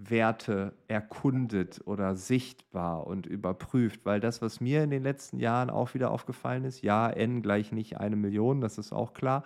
Werte 0.09 0.75
erkundet 0.89 1.81
oder 1.85 2.15
sichtbar 2.17 3.07
und 3.07 3.27
überprüft, 3.27 4.07
weil 4.07 4.21
das, 4.21 4.41
was 4.41 4.61
mir 4.61 4.83
in 4.83 4.91
den 4.91 5.03
letzten 5.03 5.39
Jahren 5.39 5.71
auch 5.71 5.95
wieder 5.95 6.11
aufgefallen 6.11 6.65
ist, 6.65 6.83
ja, 6.83 7.11
n 7.11 7.43
gleich 7.43 7.73
nicht 7.73 7.99
eine 7.99 8.17
Million, 8.17 8.61
das 8.61 8.79
ist 8.79 8.93
auch 8.93 9.13
klar. 9.15 9.45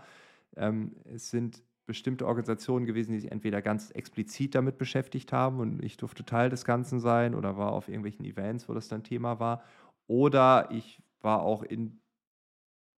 Ähm, 0.57 0.97
es 1.05 1.31
sind 1.31 1.62
bestimmte 1.87 2.27
Organisationen 2.27 2.87
gewesen, 2.87 3.12
die 3.12 3.21
sich 3.21 3.33
entweder 3.33 3.61
ganz 3.62 3.90
explizit 3.90 4.55
damit 4.55 4.79
beschäftigt 4.79 5.33
haben 5.33 5.61
und 5.61 5.83
ich 5.85 5.97
durfte 5.97 6.25
Teil 6.25 6.51
des 6.51 6.64
Ganzen 6.64 7.01
sein 7.01 7.35
oder 7.35 7.57
war 7.59 7.73
auf 7.73 7.88
irgendwelchen 7.88 8.25
Events, 8.25 8.69
wo 8.69 8.75
das 8.75 8.88
dann 8.88 9.03
Thema 9.03 9.40
war, 9.40 9.62
oder 10.07 10.69
ich 10.71 11.03
war 11.21 11.43
auch 11.43 11.62
in 11.62 12.01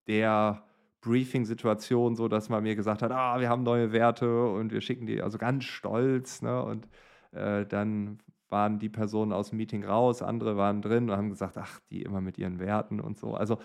der 0.09 0.65
Briefing-Situation 1.01 2.17
so, 2.17 2.29
dass 2.29 2.49
man 2.49 2.63
mir 2.63 2.77
gesagt 2.77 3.03
hat, 3.03 3.13
ah, 3.13 3.41
wir 3.41 3.49
haben 3.49 3.63
neue 3.63 3.93
Werte 3.93 4.47
und 4.49 4.73
wir 4.73 4.81
schicken 4.81 5.07
die, 5.07 5.23
also 5.23 5.39
ganz 5.39 5.65
stolz, 5.65 6.43
ne, 6.43 6.63
und 6.63 6.89
äh, 7.33 7.67
dann 7.67 8.19
waren 8.49 8.79
die 8.79 8.89
Personen 8.89 9.33
aus 9.33 9.51
dem 9.51 9.59
Meeting 9.59 9.85
raus, 9.85 10.23
andere 10.23 10.57
waren 10.57 10.83
drin 10.83 11.11
und 11.11 11.17
haben 11.17 11.31
gesagt, 11.31 11.59
ach, 11.59 11.81
die 11.91 12.03
immer 12.03 12.21
mit 12.21 12.39
ihren 12.39 12.59
Werten 12.59 13.01
und 13.01 13.19
so. 13.19 13.35
Also 13.35 13.59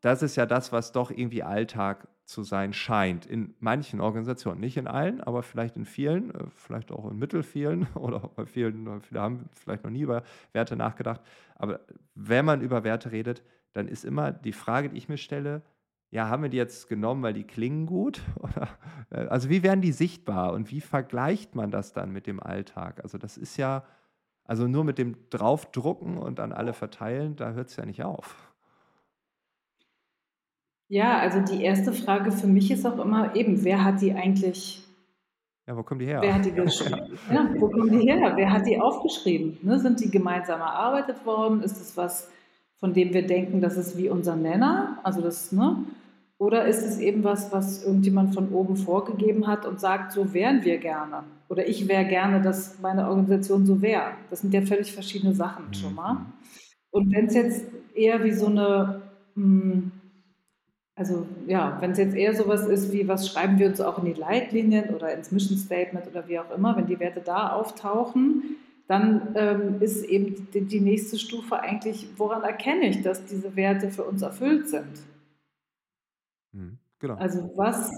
das 0.00 0.22
ist 0.22 0.36
ja 0.36 0.46
das, 0.46 0.72
was 0.72 0.92
doch 0.92 1.10
irgendwie 1.10 1.42
Alltag 1.42 2.08
zu 2.24 2.42
sein 2.42 2.72
scheint 2.72 3.26
in 3.26 3.54
manchen 3.58 4.00
Organisationen. 4.00 4.60
Nicht 4.60 4.76
in 4.76 4.86
allen, 4.86 5.20
aber 5.20 5.42
vielleicht 5.42 5.76
in 5.76 5.84
vielen, 5.84 6.32
äh, 6.34 6.44
vielleicht 6.54 6.92
auch 6.92 7.10
in 7.10 7.18
mittelvielen 7.18 7.88
oder 7.94 8.20
bei 8.20 8.46
vielen, 8.46 9.00
viele 9.00 9.20
haben 9.20 9.48
vielleicht 9.52 9.84
noch 9.84 9.90
nie 9.90 10.02
über 10.02 10.22
Werte 10.52 10.76
nachgedacht. 10.76 11.20
Aber 11.56 11.80
wenn 12.14 12.44
man 12.44 12.60
über 12.60 12.84
Werte 12.84 13.10
redet, 13.10 13.42
dann 13.72 13.88
ist 13.88 14.04
immer 14.04 14.32
die 14.32 14.52
Frage, 14.52 14.90
die 14.90 14.96
ich 14.96 15.08
mir 15.08 15.16
stelle, 15.16 15.62
ja, 16.10 16.28
haben 16.28 16.42
wir 16.42 16.50
die 16.50 16.56
jetzt 16.56 16.88
genommen, 16.88 17.22
weil 17.22 17.34
die 17.34 17.44
klingen 17.44 17.86
gut? 17.86 18.20
Oder, 18.40 18.68
äh, 19.10 19.26
also 19.28 19.48
wie 19.48 19.62
werden 19.62 19.80
die 19.80 19.92
sichtbar 19.92 20.52
und 20.52 20.70
wie 20.70 20.80
vergleicht 20.80 21.54
man 21.54 21.70
das 21.70 21.92
dann 21.92 22.12
mit 22.12 22.26
dem 22.26 22.40
Alltag? 22.40 23.00
Also 23.02 23.18
das 23.18 23.36
ist 23.36 23.56
ja, 23.56 23.84
also 24.44 24.66
nur 24.66 24.84
mit 24.84 24.98
dem 24.98 25.16
Draufdrucken 25.30 26.18
und 26.18 26.40
an 26.40 26.52
alle 26.52 26.72
verteilen, 26.72 27.36
da 27.36 27.52
hört 27.52 27.68
es 27.68 27.76
ja 27.76 27.86
nicht 27.86 28.02
auf. 28.02 28.52
Ja, 30.88 31.18
also 31.20 31.40
die 31.40 31.62
erste 31.62 31.92
Frage 31.92 32.32
für 32.32 32.48
mich 32.48 32.70
ist 32.72 32.84
auch 32.84 32.98
immer 32.98 33.36
eben, 33.36 33.62
wer 33.62 33.84
hat 33.84 34.00
die 34.00 34.12
eigentlich 34.12 34.84
ja, 35.70 35.76
wo 35.76 35.84
kommen 35.84 36.00
die 36.00 36.06
her? 36.06 36.20
Wer 36.20 36.34
hat 36.34 36.44
die 36.44 36.50
geschrieben? 36.64 37.16
ja, 37.32 37.48
wo 37.56 37.68
kommen 37.68 37.96
die 37.96 38.04
her? 38.04 38.32
Wer 38.34 38.52
hat 38.52 38.66
die 38.66 38.80
aufgeschrieben? 38.80 39.56
Ne, 39.62 39.78
sind 39.78 40.00
die 40.00 40.10
gemeinsam 40.10 40.58
erarbeitet 40.58 41.24
worden? 41.24 41.62
Ist 41.62 41.80
es 41.80 41.96
was, 41.96 42.28
von 42.78 42.92
dem 42.92 43.14
wir 43.14 43.24
denken, 43.24 43.60
das 43.60 43.76
ist 43.76 43.96
wie 43.96 44.08
unser 44.08 44.34
Nenner? 44.34 44.98
Also 45.04 45.20
das, 45.20 45.52
ne? 45.52 45.84
Oder 46.40 46.64
ist 46.64 46.82
es 46.82 46.98
eben 46.98 47.22
was, 47.22 47.52
was 47.52 47.84
irgendjemand 47.84 48.32
von 48.34 48.48
oben 48.48 48.74
vorgegeben 48.74 49.46
hat 49.46 49.66
und 49.66 49.78
sagt, 49.78 50.12
so 50.12 50.32
wären 50.32 50.64
wir 50.64 50.78
gerne? 50.78 51.24
Oder 51.50 51.68
ich 51.68 51.86
wäre 51.86 52.06
gerne, 52.06 52.40
dass 52.40 52.80
meine 52.80 53.06
Organisation 53.08 53.66
so 53.66 53.82
wäre. 53.82 54.12
Das 54.30 54.40
sind 54.40 54.54
ja 54.54 54.62
völlig 54.62 54.90
verschiedene 54.90 55.34
Sachen 55.34 55.74
schon 55.74 55.94
mal. 55.94 56.14
Mhm. 56.14 56.26
Und 56.92 57.14
wenn 57.14 57.26
es 57.26 57.34
jetzt 57.34 57.66
eher 57.94 58.24
wie 58.24 58.32
so 58.32 58.46
eine, 58.46 59.02
hm, 59.34 59.92
also 60.96 61.26
ja, 61.46 61.76
wenn 61.80 61.90
es 61.90 61.98
jetzt 61.98 62.16
eher 62.16 62.34
sowas 62.34 62.66
ist 62.66 62.90
wie, 62.90 63.06
was 63.06 63.28
schreiben 63.28 63.58
wir 63.58 63.66
uns 63.66 63.82
auch 63.82 63.98
in 63.98 64.06
die 64.06 64.18
Leitlinien 64.18 64.94
oder 64.94 65.12
ins 65.12 65.32
Mission 65.32 65.58
Statement 65.58 66.06
oder 66.06 66.26
wie 66.26 66.38
auch 66.38 66.50
immer, 66.56 66.74
wenn 66.74 66.86
die 66.86 66.98
Werte 66.98 67.20
da 67.20 67.50
auftauchen, 67.50 68.56
dann 68.88 69.34
ähm, 69.34 69.74
ist 69.80 70.06
eben 70.06 70.48
die, 70.54 70.62
die 70.62 70.80
nächste 70.80 71.18
Stufe 71.18 71.60
eigentlich, 71.60 72.08
woran 72.16 72.44
erkenne 72.44 72.88
ich, 72.88 73.02
dass 73.02 73.26
diese 73.26 73.54
Werte 73.56 73.90
für 73.90 74.04
uns 74.04 74.22
erfüllt 74.22 74.70
sind? 74.70 75.09
Mhm, 76.52 76.78
genau. 76.98 77.14
Also 77.14 77.50
was, 77.56 77.90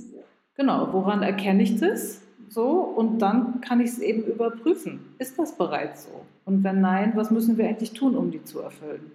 genau, 0.55 0.93
woran 0.93 1.23
erkenne 1.23 1.63
ich 1.63 1.79
das? 1.79 2.21
So, 2.49 2.81
und 2.81 3.21
dann 3.21 3.61
kann 3.63 3.81
ich 3.81 3.91
es 3.91 3.99
eben 3.99 4.25
überprüfen. 4.25 5.15
Ist 5.19 5.39
das 5.39 5.57
bereits 5.57 6.05
so? 6.05 6.27
Und 6.45 6.63
wenn 6.65 6.81
nein, 6.81 7.13
was 7.15 7.31
müssen 7.31 7.57
wir 7.57 7.67
eigentlich 7.67 7.93
tun, 7.93 8.17
um 8.17 8.31
die 8.31 8.45
zu 8.45 8.61
erfüllen? 8.61 9.13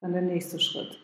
Dann 0.00 0.12
der 0.12 0.22
nächste 0.22 0.58
Schritt. 0.58 0.98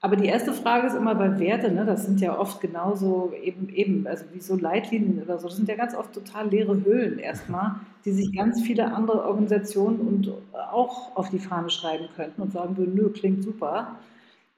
Aber 0.00 0.14
die 0.14 0.26
erste 0.26 0.52
Frage 0.52 0.86
ist 0.86 0.94
immer 0.94 1.16
bei 1.16 1.40
Werte, 1.40 1.72
ne? 1.72 1.84
das 1.84 2.04
sind 2.06 2.20
ja 2.20 2.38
oft 2.38 2.60
genauso 2.60 3.32
eben, 3.42 3.68
eben, 3.68 4.06
also 4.06 4.24
wie 4.32 4.40
so 4.40 4.56
Leitlinien 4.56 5.20
oder 5.22 5.38
so, 5.38 5.48
das 5.48 5.56
sind 5.56 5.68
ja 5.68 5.74
ganz 5.74 5.94
oft 5.94 6.12
total 6.12 6.48
leere 6.48 6.84
Höhlen 6.84 7.18
erstmal, 7.18 7.76
die 8.04 8.12
sich 8.12 8.32
ganz 8.32 8.62
viele 8.62 8.92
andere 8.92 9.24
Organisationen 9.24 10.00
und 10.00 10.32
auch 10.72 11.16
auf 11.16 11.30
die 11.30 11.40
Fahne 11.40 11.68
schreiben 11.70 12.08
könnten 12.14 12.40
und 12.42 12.52
sagen 12.52 12.76
würden, 12.76 12.94
nö, 12.94 13.10
klingt 13.10 13.42
super. 13.42 13.96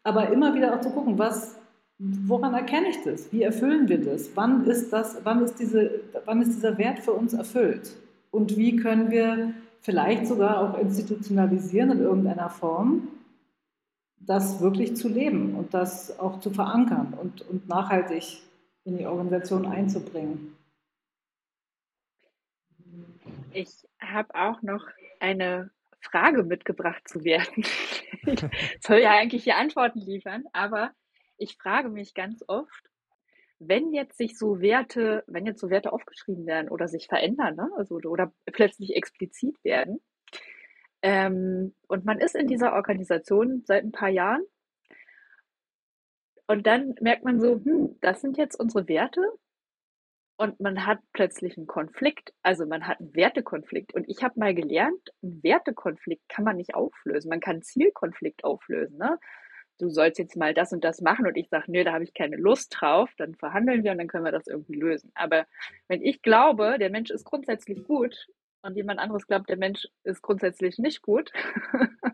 Aber 0.03 0.31
immer 0.31 0.55
wieder 0.55 0.74
auch 0.74 0.81
zu 0.81 0.91
gucken, 0.91 1.18
was, 1.18 1.57
woran 2.01 2.55
erkenne 2.55 2.89
ich 2.89 3.03
das? 3.05 3.31
Wie 3.31 3.43
erfüllen 3.43 3.89
wir 3.89 4.03
das? 4.03 4.31
Wann 4.35 4.65
ist 4.65 4.91
das, 4.93 5.21
wann 5.25 5.45
ist 5.45 5.59
diese, 5.59 6.01
wann 6.25 6.41
ist 6.41 6.57
dieser 6.57 6.79
Wert 6.79 7.01
für 7.01 7.13
uns 7.13 7.35
erfüllt? 7.35 7.95
Und 8.31 8.57
wie 8.57 8.77
können 8.77 9.11
wir 9.11 9.53
vielleicht 9.83 10.27
sogar 10.27 10.59
auch 10.59 10.79
institutionalisieren 10.79 11.91
in 11.93 12.01
irgendeiner 12.01 12.49
Form, 12.49 13.09
das 14.19 14.61
wirklich 14.61 14.97
zu 14.97 15.09
leben 15.09 15.55
und 15.55 15.75
das 15.75 16.19
auch 16.19 16.41
zu 16.41 16.51
verankern 16.51 17.15
und, 17.21 17.43
und 17.49 17.69
nachhaltig 17.69 18.43
in 18.85 18.99
die 18.99 19.07
Organisation 19.07 19.67
einzubringen. 19.67 20.57
Ich 23.53 23.87
habe 24.01 24.35
auch 24.35 24.63
noch 24.63 24.87
eine 25.19 25.71
Frage 26.01 26.45
mitgebracht 26.45 27.07
zu 27.09 27.25
werden. 27.25 27.65
ich 28.27 28.47
soll 28.81 28.99
ja 28.99 29.11
eigentlich 29.11 29.45
hier 29.45 29.57
Antworten 29.57 30.01
liefern, 30.01 30.45
aber 30.53 30.93
ich 31.41 31.57
frage 31.57 31.88
mich 31.88 32.14
ganz 32.14 32.45
oft, 32.47 32.91
wenn 33.59 33.93
jetzt 33.93 34.16
sich 34.16 34.38
so 34.38 34.61
Werte, 34.61 35.24
wenn 35.26 35.47
jetzt 35.47 35.61
so 35.61 35.70
Werte 35.70 35.93
aufgeschrieben 35.93 36.47
werden 36.47 36.70
oder 36.70 36.88
sich 36.88 37.09
verändern, 37.09 37.57
ne? 37.57 37.70
also, 37.76 37.97
oder 37.97 38.32
plötzlich 38.53 38.97
explizit 38.97 39.62
werden, 39.64 40.01
ähm, 41.03 41.74
und 41.88 42.05
man 42.05 42.18
ist 42.18 42.34
in 42.34 42.47
dieser 42.47 42.74
Organisation 42.74 43.62
seit 43.66 43.84
ein 43.84 43.93
paar 43.93 44.09
Jahren. 44.11 44.45
Und 46.47 46.66
dann 46.66 46.95
merkt 47.01 47.24
man 47.24 47.41
so, 47.41 47.55
hm, 47.64 47.97
das 48.01 48.20
sind 48.20 48.36
jetzt 48.36 48.57
unsere 48.59 48.88
Werte. 48.88 49.22
Und 50.36 50.59
man 50.59 50.86
hat 50.86 51.01
plötzlich 51.12 51.57
einen 51.59 51.66
Konflikt, 51.66 52.32
also 52.43 52.66
man 52.66 52.86
hat 52.86 52.99
einen 52.99 53.14
Wertekonflikt. 53.14 53.95
Und 53.95 54.09
ich 54.09 54.22
habe 54.22 54.41
mal 54.41 54.55
gelernt, 54.55 55.11
einen 55.22 55.43
Wertekonflikt 55.43 56.28
kann 56.28 56.45
man 56.45 56.57
nicht 56.57 56.74
auflösen. 56.74 57.28
Man 57.28 57.41
kann 57.41 57.57
einen 57.57 57.62
Zielkonflikt 57.62 58.43
auflösen. 58.45 58.99
Ne? 58.99 59.18
Du 59.81 59.89
sollst 59.89 60.18
jetzt 60.18 60.37
mal 60.37 60.53
das 60.53 60.72
und 60.72 60.85
das 60.85 61.01
machen 61.01 61.26
und 61.26 61.37
ich 61.37 61.49
sage, 61.49 61.70
nee, 61.70 61.85
da 61.85 61.93
habe 61.95 62.05
ich 62.05 62.12
keine 62.12 62.37
Lust 62.37 62.76
drauf, 62.78 63.11
dann 63.16 63.35
verhandeln 63.35 63.83
wir 63.83 63.93
und 63.93 63.99
dann 63.99 64.09
können 64.09 64.26
wir 64.26 64.33
das 64.33 64.47
irgendwie 64.47 64.74
lösen. 64.74 65.11
Aber 65.14 65.47
wenn 65.89 66.03
ich 66.03 66.20
glaube, 66.20 66.76
der 66.78 66.91
Mensch 66.91 67.11
ist 67.11 67.24
grundsätzlich 67.24 67.83
gut 67.85 68.26
und 68.61 68.76
jemand 68.76 69.01
anderes 69.01 69.26
glaubt, 69.26 69.49
der 69.49 69.57
Mensch 69.57 69.89
ist 70.05 70.20
grundsätzlich 70.20 70.76
nicht 70.78 71.01
gut, 71.01 71.33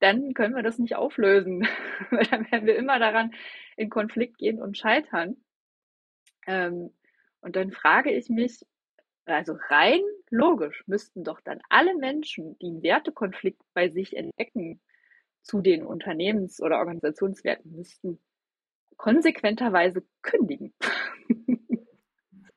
dann 0.00 0.32
können 0.32 0.56
wir 0.56 0.62
das 0.62 0.78
nicht 0.78 0.96
auflösen. 0.96 1.68
dann 2.30 2.50
werden 2.50 2.66
wir 2.66 2.76
immer 2.76 2.98
daran 2.98 3.34
in 3.76 3.90
Konflikt 3.90 4.38
gehen 4.38 4.62
und 4.62 4.78
scheitern. 4.78 5.36
Ähm, 6.46 6.94
und 7.42 7.56
dann 7.56 7.72
frage 7.72 8.10
ich 8.10 8.30
mich, 8.30 8.64
also 9.26 9.58
rein 9.68 10.00
logisch 10.30 10.82
müssten 10.86 11.24
doch 11.24 11.42
dann 11.42 11.60
alle 11.68 11.94
Menschen, 11.96 12.58
die 12.58 12.68
einen 12.68 12.82
Wertekonflikt 12.82 13.60
bei 13.74 13.90
sich 13.90 14.16
entdecken, 14.16 14.80
zu 15.44 15.60
den 15.60 15.84
Unternehmens- 15.84 16.60
oder 16.60 16.78
Organisationswerten, 16.78 17.76
müssten 17.76 18.18
konsequenterweise 18.96 20.02
kündigen. 20.22 20.72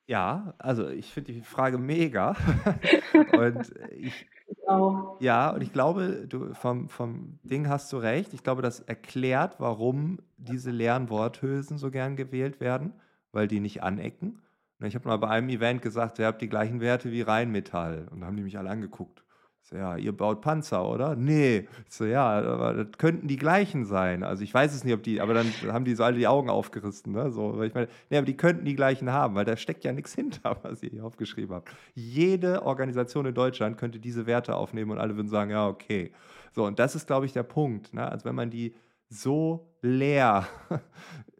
Ja, 0.09 0.53
also 0.57 0.87
ich 0.87 1.11
finde 1.11 1.33
die 1.33 1.41
Frage 1.41 1.77
mega. 1.77 2.37
und 3.33 3.73
ich, 3.91 4.25
auch. 4.65 5.19
ja, 5.19 5.49
und 5.49 5.61
ich 5.61 5.73
glaube, 5.73 6.25
du 6.27 6.53
vom, 6.53 6.87
vom 6.87 7.39
Ding 7.43 7.67
hast 7.67 7.91
du 7.91 7.97
recht. 7.97 8.33
Ich 8.33 8.41
glaube, 8.41 8.61
das 8.61 8.79
erklärt, 8.79 9.59
warum 9.59 10.19
diese 10.37 10.71
leeren 10.71 11.09
Worthülsen 11.09 11.77
so 11.77 11.91
gern 11.91 12.15
gewählt 12.15 12.61
werden, 12.61 12.93
weil 13.33 13.49
die 13.49 13.59
nicht 13.59 13.83
anecken. 13.83 14.41
Ich 14.81 14.95
habe 14.95 15.09
mal 15.09 15.17
bei 15.17 15.27
einem 15.27 15.49
Event 15.49 15.81
gesagt, 15.81 16.19
ihr 16.19 16.27
habt 16.27 16.41
die 16.41 16.49
gleichen 16.49 16.79
Werte 16.79 17.11
wie 17.11 17.21
Rheinmetall. 17.21 18.07
Und 18.09 18.21
da 18.21 18.27
haben 18.27 18.37
die 18.37 18.43
mich 18.43 18.57
alle 18.57 18.69
angeguckt. 18.69 19.25
Ja, 19.71 19.97
ihr 19.97 20.15
baut 20.15 20.41
Panzer, 20.41 20.87
oder? 20.87 21.15
Nee. 21.15 21.67
So, 21.89 22.05
ja, 22.05 22.25
aber 22.25 22.73
das 22.73 22.97
könnten 22.97 23.27
die 23.27 23.35
gleichen 23.35 23.85
sein. 23.85 24.23
Also 24.23 24.43
ich 24.43 24.53
weiß 24.53 24.73
es 24.73 24.83
nicht, 24.83 24.93
ob 24.93 25.03
die, 25.03 25.19
aber 25.19 25.33
dann 25.33 25.51
haben 25.67 25.83
die 25.83 25.93
so 25.93 26.03
alle 26.03 26.17
die 26.17 26.27
Augen 26.27 26.49
aufgerissen, 26.49 27.11
ne? 27.11 27.31
So, 27.31 27.57
weil 27.57 27.67
ich 27.67 27.73
meine, 27.73 27.89
nee, 28.09 28.17
aber 28.17 28.25
die 28.25 28.37
könnten 28.37 28.63
die 28.63 28.75
gleichen 28.75 29.11
haben, 29.11 29.35
weil 29.35 29.43
da 29.43 29.57
steckt 29.57 29.83
ja 29.83 29.91
nichts 29.91 30.13
hinter, 30.13 30.57
was 30.63 30.83
ihr 30.83 30.89
hier 30.89 31.03
aufgeschrieben 31.03 31.55
habt. 31.55 31.69
Jede 31.95 32.63
Organisation 32.63 33.25
in 33.25 33.33
Deutschland 33.33 33.77
könnte 33.77 33.99
diese 33.99 34.25
Werte 34.25 34.55
aufnehmen 34.55 34.91
und 34.91 34.99
alle 34.99 35.15
würden 35.17 35.27
sagen, 35.27 35.51
ja, 35.51 35.67
okay. 35.67 36.11
So, 36.53 36.65
und 36.65 36.79
das 36.79 36.95
ist, 36.95 37.07
glaube 37.07 37.25
ich, 37.25 37.33
der 37.33 37.43
Punkt. 37.43 37.93
Ne? 37.93 38.09
Also 38.09 38.25
wenn 38.25 38.35
man 38.35 38.49
die 38.49 38.73
so 39.09 39.73
leer 39.81 40.47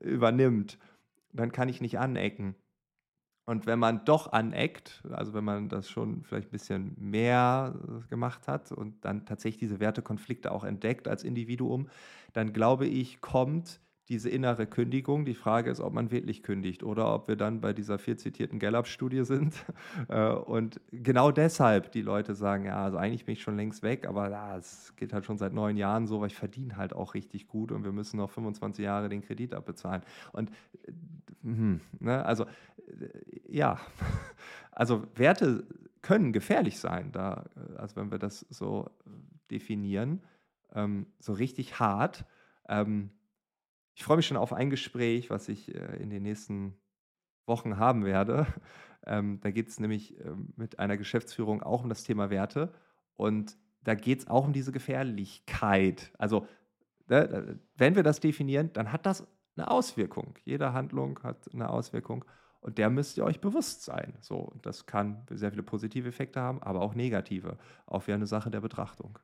übernimmt, 0.02 0.78
dann 1.34 1.52
kann 1.52 1.70
ich 1.70 1.82
nicht 1.82 1.98
anecken. 2.00 2.56
Und 3.48 3.66
wenn 3.66 3.80
man 3.80 4.04
doch 4.04 4.34
aneckt, 4.34 5.02
also 5.10 5.34
wenn 5.34 5.46
man 5.46 5.70
das 5.70 5.90
schon 5.90 6.22
vielleicht 6.26 6.50
ein 6.50 6.52
bisschen 6.52 6.96
mehr 7.00 7.74
äh, 7.88 8.08
gemacht 8.10 8.46
hat 8.50 8.74
und 8.74 9.06
dann 9.06 9.26
tatsächlich 9.26 9.60
diese 9.60 9.80
Wertekonflikte 9.80 10.52
auch 10.52 10.66
entdeckt 10.66 11.08
als 11.08 11.24
Individuum, 11.24 11.88
dann 12.34 12.52
glaube 12.52 12.88
ich, 12.88 13.22
kommt 13.22 13.80
diese 14.10 14.30
innere 14.30 14.68
Kündigung. 14.68 15.26
Die 15.26 15.34
Frage 15.34 15.70
ist, 15.70 15.80
ob 15.80 15.94
man 15.94 16.12
wirklich 16.12 16.44
kündigt 16.44 16.84
oder 16.84 17.14
ob 17.14 17.28
wir 17.28 17.36
dann 17.36 17.62
bei 17.62 17.74
dieser 17.74 18.00
viel 18.00 18.18
zitierten 18.18 18.60
Gallup-Studie 18.60 19.24
sind. 19.24 19.56
Äh, 20.10 20.32
und 20.32 20.80
genau 20.92 21.32
deshalb 21.32 21.92
die 21.92 22.02
Leute 22.02 22.36
sagen, 22.36 22.66
ja, 22.66 22.84
also 22.84 22.98
eigentlich 22.98 23.26
bin 23.26 23.34
ich 23.34 23.42
schon 23.42 23.58
längst 23.58 23.84
weg, 23.84 24.08
aber 24.08 24.56
es 24.58 24.96
geht 24.96 25.12
halt 25.12 25.26
schon 25.26 25.38
seit 25.38 25.54
neun 25.54 25.76
Jahren 25.76 26.08
so, 26.08 26.22
weil 26.22 26.28
ich 26.28 26.36
verdiene 26.36 26.78
halt 26.78 26.94
auch 26.94 27.14
richtig 27.14 27.48
gut 27.48 27.72
und 27.72 27.84
wir 27.84 27.92
müssen 27.92 28.18
noch 28.18 28.30
25 28.30 28.84
Jahre 28.86 29.10
den 29.10 29.22
Kredit 29.22 29.54
abbezahlen. 29.54 30.04
Und 30.34 30.52
hm, 31.42 31.82
ne, 32.00 32.24
also 32.26 32.46
ja, 33.48 33.80
also 34.72 35.04
Werte 35.16 35.66
können 36.02 36.32
gefährlich 36.32 36.80
sein, 36.80 37.12
da, 37.12 37.46
also 37.76 37.96
wenn 37.98 38.12
wir 38.12 38.20
das 38.20 38.42
so 38.50 38.90
definieren, 39.52 40.22
ähm, 40.74 41.08
so 41.20 41.34
richtig 41.34 41.80
hart. 41.80 42.26
Ähm, 42.70 43.10
ich 43.98 44.04
freue 44.04 44.18
mich 44.18 44.28
schon 44.28 44.38
auf 44.38 44.54
ein 44.54 44.70
Gespräch, 44.70 45.32
was 45.32 45.50
ich 45.50 45.74
äh, 45.74 45.98
in 45.98 46.12
den 46.12 46.22
nächsten 46.22 46.78
Wochen 47.46 47.78
haben 47.78 48.06
werde. 48.06 48.48
Ähm, 49.06 49.40
da 49.40 49.52
geht 49.52 49.70
es 49.70 49.80
nämlich 49.80 50.20
äh, 50.20 50.34
mit 50.58 50.80
einer 50.80 50.98
Geschäftsführung 50.98 51.64
auch 51.64 51.84
um 51.84 51.88
das 51.88 52.04
Thema 52.04 52.30
Werte. 52.30 52.74
Und 53.16 53.58
da 53.82 53.96
geht 53.96 54.20
es 54.20 54.28
auch 54.28 54.44
um 54.44 54.52
diese 54.52 54.74
Gefährlichkeit. 54.74 56.12
Also, 56.18 56.46
ne, 57.08 57.58
wenn 57.78 57.96
wir 57.96 58.04
das 58.04 58.20
definieren, 58.20 58.74
dann 58.74 58.92
hat 58.92 59.06
das 59.06 59.26
eine 59.56 59.72
Auswirkung. 59.72 60.38
Jede 60.44 60.74
Handlung 60.74 61.24
hat 61.24 61.48
eine 61.54 61.70
Auswirkung. 61.70 62.26
Und 62.60 62.80
der 62.80 62.90
müsst 62.90 63.18
ihr 63.18 63.24
euch 63.24 63.40
bewusst 63.40 63.84
sein. 63.84 64.18
So, 64.20 64.52
das 64.62 64.88
kann 64.88 65.26
sehr 65.30 65.52
viele 65.52 65.64
positive 65.64 66.10
Effekte 66.10 66.42
haben, 66.42 66.62
aber 66.62 66.82
auch 66.82 66.94
negative. 66.94 67.58
Auch 67.86 68.08
wieder 68.08 68.16
eine 68.16 68.28
Sache 68.28 68.52
der 68.52 68.62
Betrachtung. 68.62 69.20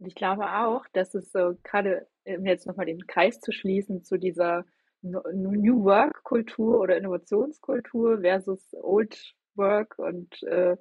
Und 0.00 0.06
ich 0.06 0.14
glaube 0.14 0.50
auch, 0.50 0.86
dass 0.94 1.14
es 1.14 1.30
so 1.30 1.58
gerade, 1.62 2.06
um 2.36 2.46
jetzt 2.46 2.66
nochmal 2.66 2.86
den 2.86 3.06
Kreis 3.06 3.40
zu 3.40 3.52
schließen 3.52 4.04
zu 4.04 4.18
dieser 4.18 4.64
New 5.02 5.84
Work-Kultur 5.84 6.80
oder 6.80 6.96
Innovationskultur 6.96 8.20
versus 8.20 8.74
Old 8.74 9.34
Work 9.54 9.98
und 9.98 10.42
äh, 10.42 10.76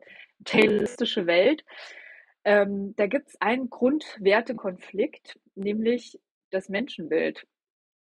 tayloristische 0.45 1.25
Welt. 1.25 1.63
Ähm, 2.43 2.95
da 2.95 3.07
gibt 3.07 3.29
es 3.29 3.41
einen 3.41 3.69
Grundwertekonflikt, 3.69 5.39
nämlich 5.55 6.19
das 6.51 6.69
Menschenbild. 6.69 7.45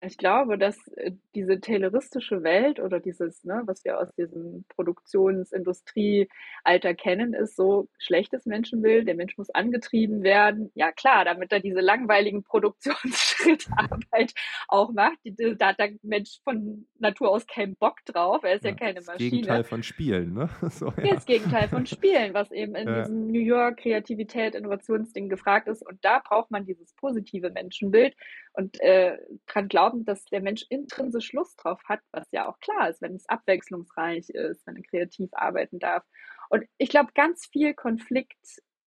Ich 0.01 0.17
glaube, 0.17 0.59
dass 0.59 0.87
äh, 0.89 1.13
diese 1.33 1.59
tayloristische 1.59 2.43
Welt 2.43 2.79
oder 2.79 2.99
dieses, 2.99 3.43
ne, 3.43 3.63
was 3.65 3.83
wir 3.83 3.99
aus 3.99 4.13
diesem 4.13 4.63
Produktionsindustriealter 4.69 6.93
kennen, 6.95 7.33
ist 7.33 7.55
so 7.55 7.89
schlechtes 7.97 8.45
Menschenbild. 8.45 9.07
Der 9.07 9.15
Mensch 9.15 9.39
muss 9.39 9.49
angetrieben 9.49 10.21
werden. 10.21 10.69
Ja 10.75 10.91
klar, 10.91 11.25
damit 11.25 11.51
er 11.51 11.61
diese 11.61 11.79
langweiligen 11.79 12.43
Produktionsschrittarbeit 12.43 14.35
auch 14.67 14.91
macht. 14.91 15.17
da 15.57 15.69
hat 15.69 15.79
der 15.79 15.93
Mensch 16.03 16.41
von 16.43 16.85
Natur 16.99 17.31
aus 17.31 17.47
keinen 17.47 17.75
Bock 17.75 17.97
drauf. 18.05 18.43
Er 18.43 18.53
ist 18.53 18.65
ja, 18.65 18.71
ja 18.71 18.75
keine 18.75 18.95
das 18.95 19.05
Maschine. 19.07 19.29
Gegenteil 19.31 19.63
von 19.63 19.81
Spielen, 19.81 20.33
ne? 20.33 20.49
So, 20.69 20.93
ja. 20.97 21.15
Das 21.15 21.25
Gegenteil 21.25 21.69
von 21.69 21.87
Spielen, 21.87 22.35
was 22.35 22.51
eben 22.51 22.75
in 22.75 22.87
ja. 22.87 22.99
diesem 22.99 23.31
New 23.31 23.39
York 23.39 23.77
Kreativität, 23.77 24.53
Innovationsding 24.53 25.27
gefragt 25.27 25.67
ist. 25.67 25.81
Und 25.81 26.05
da 26.05 26.19
braucht 26.19 26.51
man 26.51 26.65
dieses 26.65 26.93
positive 26.93 27.49
Menschenbild 27.49 28.15
und 28.57 28.81
äh, 28.81 29.19
dran 29.45 29.67
glauben, 29.67 30.03
dass 30.03 30.25
der 30.25 30.41
Mensch 30.41 30.65
intrinsisch 30.69 31.31
Lust 31.31 31.63
drauf 31.63 31.79
hat, 31.85 31.99
was 32.11 32.25
ja 32.31 32.49
auch 32.49 32.59
klar 32.59 32.89
ist, 32.89 33.03
wenn 33.03 33.13
es 33.13 33.29
abwechslungsreich 33.29 34.29
ist, 34.29 34.65
wenn 34.65 34.77
er 34.77 34.81
kreativ 34.81 35.29
arbeiten 35.33 35.77
darf. 35.77 36.03
Und 36.49 36.65
ich 36.79 36.89
glaube, 36.89 37.11
ganz 37.13 37.45
viel 37.45 37.75
Konflikt, 37.75 38.35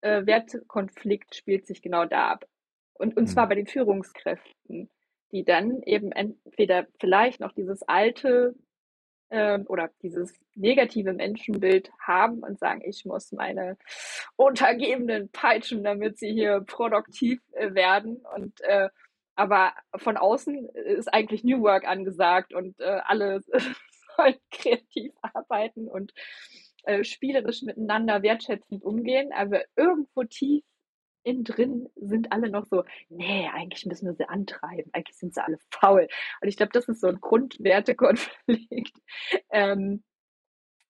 äh, 0.01 0.27
Wertekonflikt 0.27 1.37
spielt 1.37 1.69
sich 1.69 1.83
genau 1.83 2.05
da 2.05 2.31
ab. 2.33 2.47
Und, 2.95 3.17
und 3.17 3.29
zwar 3.29 3.47
Mhm. 3.47 3.49
bei 3.49 3.55
den 3.55 3.67
Führungskräften, 3.69 4.91
die 5.31 5.45
dann 5.45 5.83
eben 5.85 6.11
entweder 6.11 6.89
vielleicht 6.99 7.39
noch 7.39 7.53
dieses 7.53 7.83
alte 7.85 8.57
ähm, 9.31 9.67
oder 9.69 9.91
dieses 10.03 10.35
negative 10.57 11.13
Menschenbild 11.13 11.93
haben 12.01 12.41
und 12.41 12.59
sagen, 12.59 12.83
ich 12.85 13.05
muss 13.05 13.31
meine 13.31 13.79
Untergebenen 14.35 15.31
peitschen, 15.31 15.85
damit 15.85 16.19
sie 16.19 16.33
hier 16.33 16.61
produktiv 16.63 17.41
äh, 17.53 17.73
werden. 17.75 18.25
Und 18.35 18.61
äh, 18.63 18.89
aber 19.41 19.73
von 19.97 20.19
außen 20.19 20.69
ist 20.69 21.13
eigentlich 21.15 21.45
New 21.45 21.63
Work 21.63 21.89
angesagt 21.89 22.53
und 22.53 22.79
äh, 22.79 23.01
alle 23.05 23.41
sollen 24.17 24.35
kreativ 24.51 25.15
arbeiten 25.23 25.89
und 25.89 26.13
äh, 26.85 27.05
spielerisch 27.05 27.63
miteinander 27.63 28.23
wertschätzend 28.23 28.85
umgehen. 28.85 29.33
Aber 29.33 29.63
irgendwo 29.77 30.25
tief 30.25 30.63
innen 31.23 31.45
drin 31.45 31.89
sind 31.97 32.33
alle 32.33 32.51
noch 32.51 32.67
so, 32.67 32.85
nee, 33.09 33.49
eigentlich 33.49 33.87
müssen 33.87 34.07
wir 34.07 34.15
sie 34.15 34.29
antreiben, 34.29 34.91
eigentlich 34.93 35.17
sind 35.17 35.33
sie 35.33 35.43
alle 35.43 35.59
faul. 35.71 36.07
Und 36.43 36.49
ich 36.49 36.59
glaube, 36.59 36.73
das 36.75 36.87
ist 36.89 37.01
so 37.01 37.07
ein 37.09 37.21
Grundwertekonflikt, 37.23 38.99
ähm, 39.51 40.05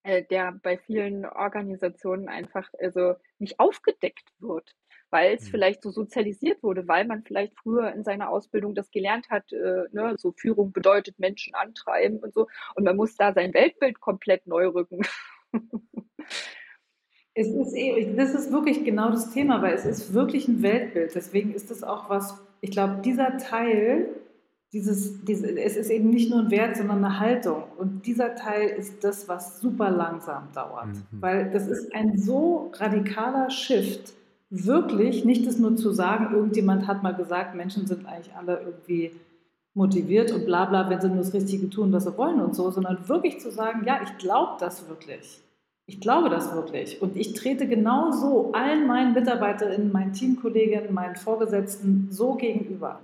äh, 0.03 0.25
der 0.25 0.59
bei 0.61 0.77
vielen 0.77 1.25
Organisationen 1.25 2.29
einfach 2.29 2.69
also 2.81 3.15
nicht 3.39 3.61
aufgedeckt 3.61 4.29
wird, 4.41 4.75
weil 5.11 5.35
es 5.35 5.45
Mhm. 5.45 5.51
vielleicht 5.51 5.83
so 5.83 5.91
sozialisiert 5.91 6.63
wurde, 6.63 6.87
weil 6.89 7.07
man 7.07 7.23
vielleicht 7.23 7.55
früher 7.59 7.93
in 7.93 8.05
seiner 8.05 8.31
Ausbildung 8.31 8.75
das 8.75 8.91
gelernt 8.91 9.29
hat, 9.31 9.53
äh, 9.53 9.85
ne, 9.93 10.15
so 10.17 10.33
Führung 10.33 10.73
bedeutet 10.73 11.19
Menschen 11.19 11.55
antreiben 11.55 12.19
und 12.19 12.33
so. 12.35 12.47
Und 12.75 12.85
man 12.85 12.97
muss 12.97 13.17
da 13.17 13.33
sein 13.33 13.55
Weltbild 13.55 14.01
komplett 14.01 14.47
neu 14.47 14.69
rücken. 14.69 15.03
Es 17.35 17.49
ist 17.49 17.75
eh, 17.77 18.15
das 18.17 18.35
ist 18.35 18.53
wirklich 18.53 18.85
genau 18.85 19.11
das 19.11 19.31
Thema, 19.33 19.63
weil 19.63 19.75
es 19.75 19.87
ist 19.87 20.13
wirklich 20.13 20.49
ein 20.49 20.63
Weltbild. 20.63 21.15
Deswegen 21.15 21.55
ist 21.55 21.71
es 21.71 21.83
auch 21.85 22.11
was, 22.11 22.35
ich 22.61 22.71
glaube, 22.73 23.01
dieser 23.05 23.37
Teil, 23.39 24.09
dieses, 24.73 25.25
diese, 25.25 25.59
es 25.59 25.77
ist 25.77 25.91
eben 25.91 26.11
nicht 26.11 26.31
nur 26.31 26.41
ein 26.41 26.51
Wert, 26.51 26.77
sondern 26.77 27.05
eine 27.05 27.19
Haltung. 27.21 27.65
Und 27.79 28.07
dieser 28.07 28.35
Teil 28.35 28.69
ist 28.71 29.05
das, 29.05 29.29
was 29.29 29.61
super 29.61 29.91
langsam 29.91 30.51
dauert. 30.53 30.89
Mhm. 30.89 31.23
Weil 31.23 31.51
das 31.51 31.69
ist 31.69 31.95
ein 31.95 32.19
so 32.19 32.73
radikaler 32.75 33.49
Shift, 33.51 34.13
wirklich 34.51 35.25
nicht 35.25 35.47
das 35.47 35.59
nur 35.59 35.77
zu 35.77 35.93
sagen, 35.93 36.35
irgendjemand 36.35 36.87
hat 36.87 37.03
mal 37.03 37.15
gesagt, 37.15 37.55
Menschen 37.55 37.87
sind 37.87 38.07
eigentlich 38.07 38.35
alle 38.35 38.61
irgendwie 38.61 39.13
motiviert 39.75 40.33
und 40.33 40.45
bla 40.45 40.65
bla, 40.65 40.91
wenn 40.91 41.01
sie 41.01 41.09
nur 41.09 41.19
das 41.19 41.33
Richtige 41.33 41.71
tun, 41.71 41.93
was 41.93 42.05
sie 42.05 42.19
wollen 42.19 42.41
und 42.41 42.57
so, 42.57 42.71
sondern 42.71 43.09
wirklich 43.09 43.41
zu 43.41 43.51
sagen, 43.51 43.85
ja, 43.87 44.01
ich 44.03 44.19
glaube 44.19 44.57
das 44.59 44.89
wirklich. 44.89 45.41
Ich 45.87 46.01
glaube 46.01 46.29
das 46.29 46.55
wirklich. 46.55 47.01
Und 47.01 47.17
ich 47.17 47.35
trete 47.35 47.67
genau 47.67 48.11
so 48.11 48.53
allen 48.53 48.87
meinen 48.87 49.15
Mitarbeiterinnen, 49.15 49.91
meinen 49.91 50.13
Teamkolleginnen, 50.13 50.93
meinen 50.93 51.17
Vorgesetzten 51.17 52.09
so 52.11 52.35
gegenüber. 52.35 53.01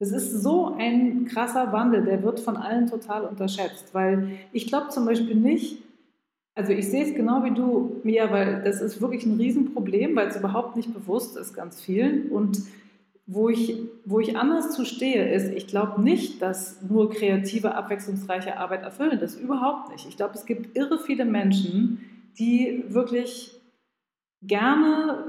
Das 0.00 0.10
ist 0.10 0.42
so 0.42 0.74
ein 0.76 1.26
krasser 1.26 1.72
Wandel, 1.72 2.04
der 2.04 2.22
wird 2.22 2.40
von 2.40 2.56
allen 2.56 2.88
total 2.88 3.24
unterschätzt, 3.24 3.94
weil 3.94 4.30
ich 4.52 4.66
glaube 4.66 4.88
zum 4.88 5.06
Beispiel 5.06 5.36
nicht, 5.36 5.83
also 6.54 6.72
ich 6.72 6.88
sehe 6.88 7.04
es 7.04 7.14
genau 7.14 7.42
wie 7.44 7.52
du, 7.52 8.00
Mia, 8.04 8.30
weil 8.30 8.62
das 8.62 8.80
ist 8.80 9.00
wirklich 9.00 9.26
ein 9.26 9.36
Riesenproblem, 9.36 10.14
weil 10.14 10.28
es 10.28 10.36
überhaupt 10.36 10.76
nicht 10.76 10.94
bewusst 10.94 11.36
ist 11.36 11.52
ganz 11.54 11.80
vielen. 11.80 12.30
Und 12.30 12.62
wo 13.26 13.48
ich, 13.48 13.80
wo 14.04 14.20
ich 14.20 14.36
anders 14.36 14.72
zu 14.72 14.84
stehe, 14.84 15.32
ist, 15.32 15.50
ich 15.52 15.66
glaube 15.66 16.00
nicht, 16.00 16.42
dass 16.42 16.80
nur 16.82 17.10
kreative, 17.10 17.74
abwechslungsreiche 17.74 18.56
Arbeit 18.58 18.82
erfüllen. 18.82 19.18
Das 19.18 19.34
überhaupt 19.34 19.90
nicht. 19.90 20.06
Ich 20.08 20.16
glaube, 20.16 20.34
es 20.34 20.46
gibt 20.46 20.76
irre 20.76 20.98
viele 20.98 21.24
Menschen, 21.24 22.00
die 22.38 22.84
wirklich 22.88 23.60
gerne, 24.42 25.24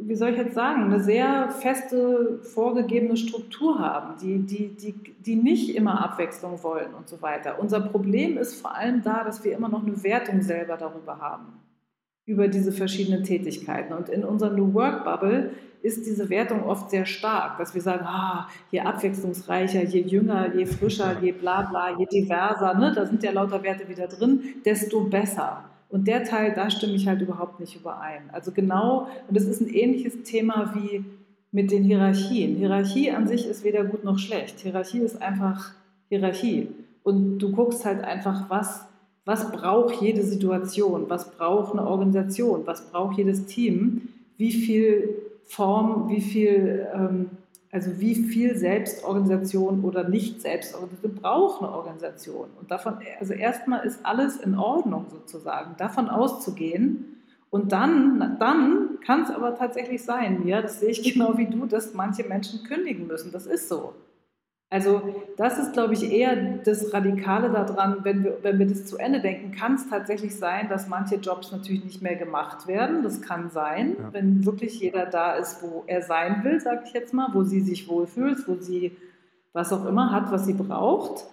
wie 0.00 0.14
soll 0.14 0.30
ich 0.30 0.38
jetzt 0.38 0.54
sagen, 0.54 0.84
eine 0.84 1.00
sehr 1.00 1.50
feste, 1.50 2.38
vorgegebene 2.42 3.16
Struktur 3.16 3.78
haben, 3.78 4.14
die, 4.20 4.38
die, 4.38 4.68
die, 4.68 4.94
die 5.18 5.36
nicht 5.36 5.74
immer 5.74 6.04
Abwechslung 6.04 6.62
wollen 6.62 6.94
und 6.94 7.08
so 7.08 7.20
weiter. 7.20 7.58
Unser 7.60 7.80
Problem 7.80 8.38
ist 8.38 8.60
vor 8.60 8.74
allem 8.74 9.02
da, 9.02 9.24
dass 9.24 9.44
wir 9.44 9.56
immer 9.56 9.68
noch 9.68 9.84
eine 9.84 10.02
Wertung 10.02 10.40
selber 10.42 10.76
darüber 10.76 11.18
haben, 11.18 11.60
über 12.26 12.48
diese 12.48 12.72
verschiedenen 12.72 13.24
Tätigkeiten. 13.24 13.92
Und 13.92 14.08
in 14.08 14.24
unserer 14.24 14.50
New 14.50 14.72
Work 14.74 15.04
Bubble 15.04 15.50
ist 15.82 16.06
diese 16.06 16.28
Wertung 16.28 16.64
oft 16.64 16.90
sehr 16.90 17.06
stark, 17.06 17.58
dass 17.58 17.74
wir 17.74 17.82
sagen, 17.82 18.04
ah, 18.04 18.48
je 18.70 18.80
abwechslungsreicher, 18.80 19.84
je 19.84 20.00
jünger, 20.00 20.54
je 20.54 20.66
frischer, 20.66 21.16
je 21.20 21.32
bla 21.32 21.62
bla, 21.62 21.96
je 21.98 22.06
diverser, 22.06 22.74
ne, 22.74 22.92
da 22.94 23.06
sind 23.06 23.22
ja 23.22 23.30
lauter 23.32 23.62
Werte 23.62 23.88
wieder 23.88 24.08
drin, 24.08 24.42
desto 24.64 25.04
besser. 25.04 25.67
Und 25.88 26.06
der 26.06 26.24
Teil, 26.24 26.52
da 26.54 26.70
stimme 26.70 26.94
ich 26.94 27.08
halt 27.08 27.22
überhaupt 27.22 27.60
nicht 27.60 27.76
überein. 27.76 28.28
Also 28.32 28.52
genau, 28.52 29.08
und 29.26 29.36
das 29.36 29.44
ist 29.44 29.60
ein 29.60 29.68
ähnliches 29.68 30.22
Thema 30.22 30.74
wie 30.74 31.04
mit 31.50 31.70
den 31.70 31.82
Hierarchien. 31.84 32.56
Hierarchie 32.56 33.10
an 33.10 33.26
sich 33.26 33.46
ist 33.46 33.64
weder 33.64 33.84
gut 33.84 34.04
noch 34.04 34.18
schlecht. 34.18 34.60
Hierarchie 34.60 34.98
ist 34.98 35.22
einfach 35.22 35.72
Hierarchie. 36.08 36.68
Und 37.02 37.38
du 37.38 37.52
guckst 37.52 37.86
halt 37.86 38.04
einfach, 38.04 38.50
was, 38.50 38.84
was 39.24 39.50
braucht 39.50 40.02
jede 40.02 40.22
Situation, 40.22 41.06
was 41.08 41.30
braucht 41.32 41.72
eine 41.72 41.86
Organisation, 41.86 42.66
was 42.66 42.90
braucht 42.90 43.16
jedes 43.16 43.46
Team, 43.46 44.08
wie 44.36 44.52
viel 44.52 45.14
Form, 45.44 46.10
wie 46.10 46.20
viel, 46.20 46.86
ähm, 46.94 47.30
also 47.70 48.00
wie 48.00 48.14
viel 48.14 48.56
Selbstorganisation 48.56 49.84
oder 49.84 50.08
nicht 50.08 50.40
Selbstorganisation 50.40 51.14
braucht 51.14 51.62
eine 51.62 51.72
Organisation. 51.72 52.48
Und 52.58 52.70
davon, 52.70 52.94
also 53.20 53.34
erstmal 53.34 53.84
ist 53.84 54.04
alles 54.04 54.38
in 54.38 54.56
Ordnung 54.56 55.06
sozusagen, 55.10 55.76
davon 55.76 56.08
auszugehen. 56.08 57.16
Und 57.50 57.72
dann, 57.72 58.36
dann 58.38 58.98
kann 59.04 59.22
es 59.22 59.30
aber 59.30 59.56
tatsächlich 59.56 60.02
sein, 60.02 60.46
ja, 60.46 60.62
das 60.62 60.80
sehe 60.80 60.90
ich 60.90 61.02
genau 61.12 61.36
wie 61.36 61.46
du, 61.46 61.66
dass 61.66 61.94
manche 61.94 62.24
Menschen 62.24 62.62
kündigen 62.64 63.06
müssen. 63.06 63.32
Das 63.32 63.46
ist 63.46 63.68
so. 63.68 63.94
Also 64.70 65.00
das 65.38 65.58
ist, 65.58 65.72
glaube 65.72 65.94
ich, 65.94 66.12
eher 66.12 66.36
das 66.58 66.92
Radikale 66.92 67.48
daran, 67.48 68.00
wenn 68.02 68.22
wir, 68.22 68.36
wenn 68.42 68.58
wir 68.58 68.66
das 68.66 68.84
zu 68.84 68.98
Ende 68.98 69.20
denken, 69.20 69.52
kann 69.52 69.76
es 69.76 69.88
tatsächlich 69.88 70.36
sein, 70.36 70.68
dass 70.68 70.88
manche 70.88 71.16
Jobs 71.16 71.50
natürlich 71.52 71.84
nicht 71.84 72.02
mehr 72.02 72.16
gemacht 72.16 72.66
werden. 72.66 73.02
Das 73.02 73.22
kann 73.22 73.48
sein, 73.48 73.96
ja. 73.98 74.12
wenn 74.12 74.44
wirklich 74.44 74.78
jeder 74.78 75.06
da 75.06 75.32
ist, 75.32 75.62
wo 75.62 75.84
er 75.86 76.02
sein 76.02 76.44
will, 76.44 76.60
sage 76.60 76.82
ich 76.84 76.92
jetzt 76.92 77.14
mal, 77.14 77.28
wo 77.32 77.44
sie 77.44 77.60
sich 77.60 77.88
wohlfühlt, 77.88 78.46
wo 78.46 78.56
sie 78.56 78.94
was 79.54 79.72
auch 79.72 79.86
immer 79.86 80.12
hat, 80.12 80.30
was 80.30 80.44
sie 80.44 80.52
braucht. 80.52 81.24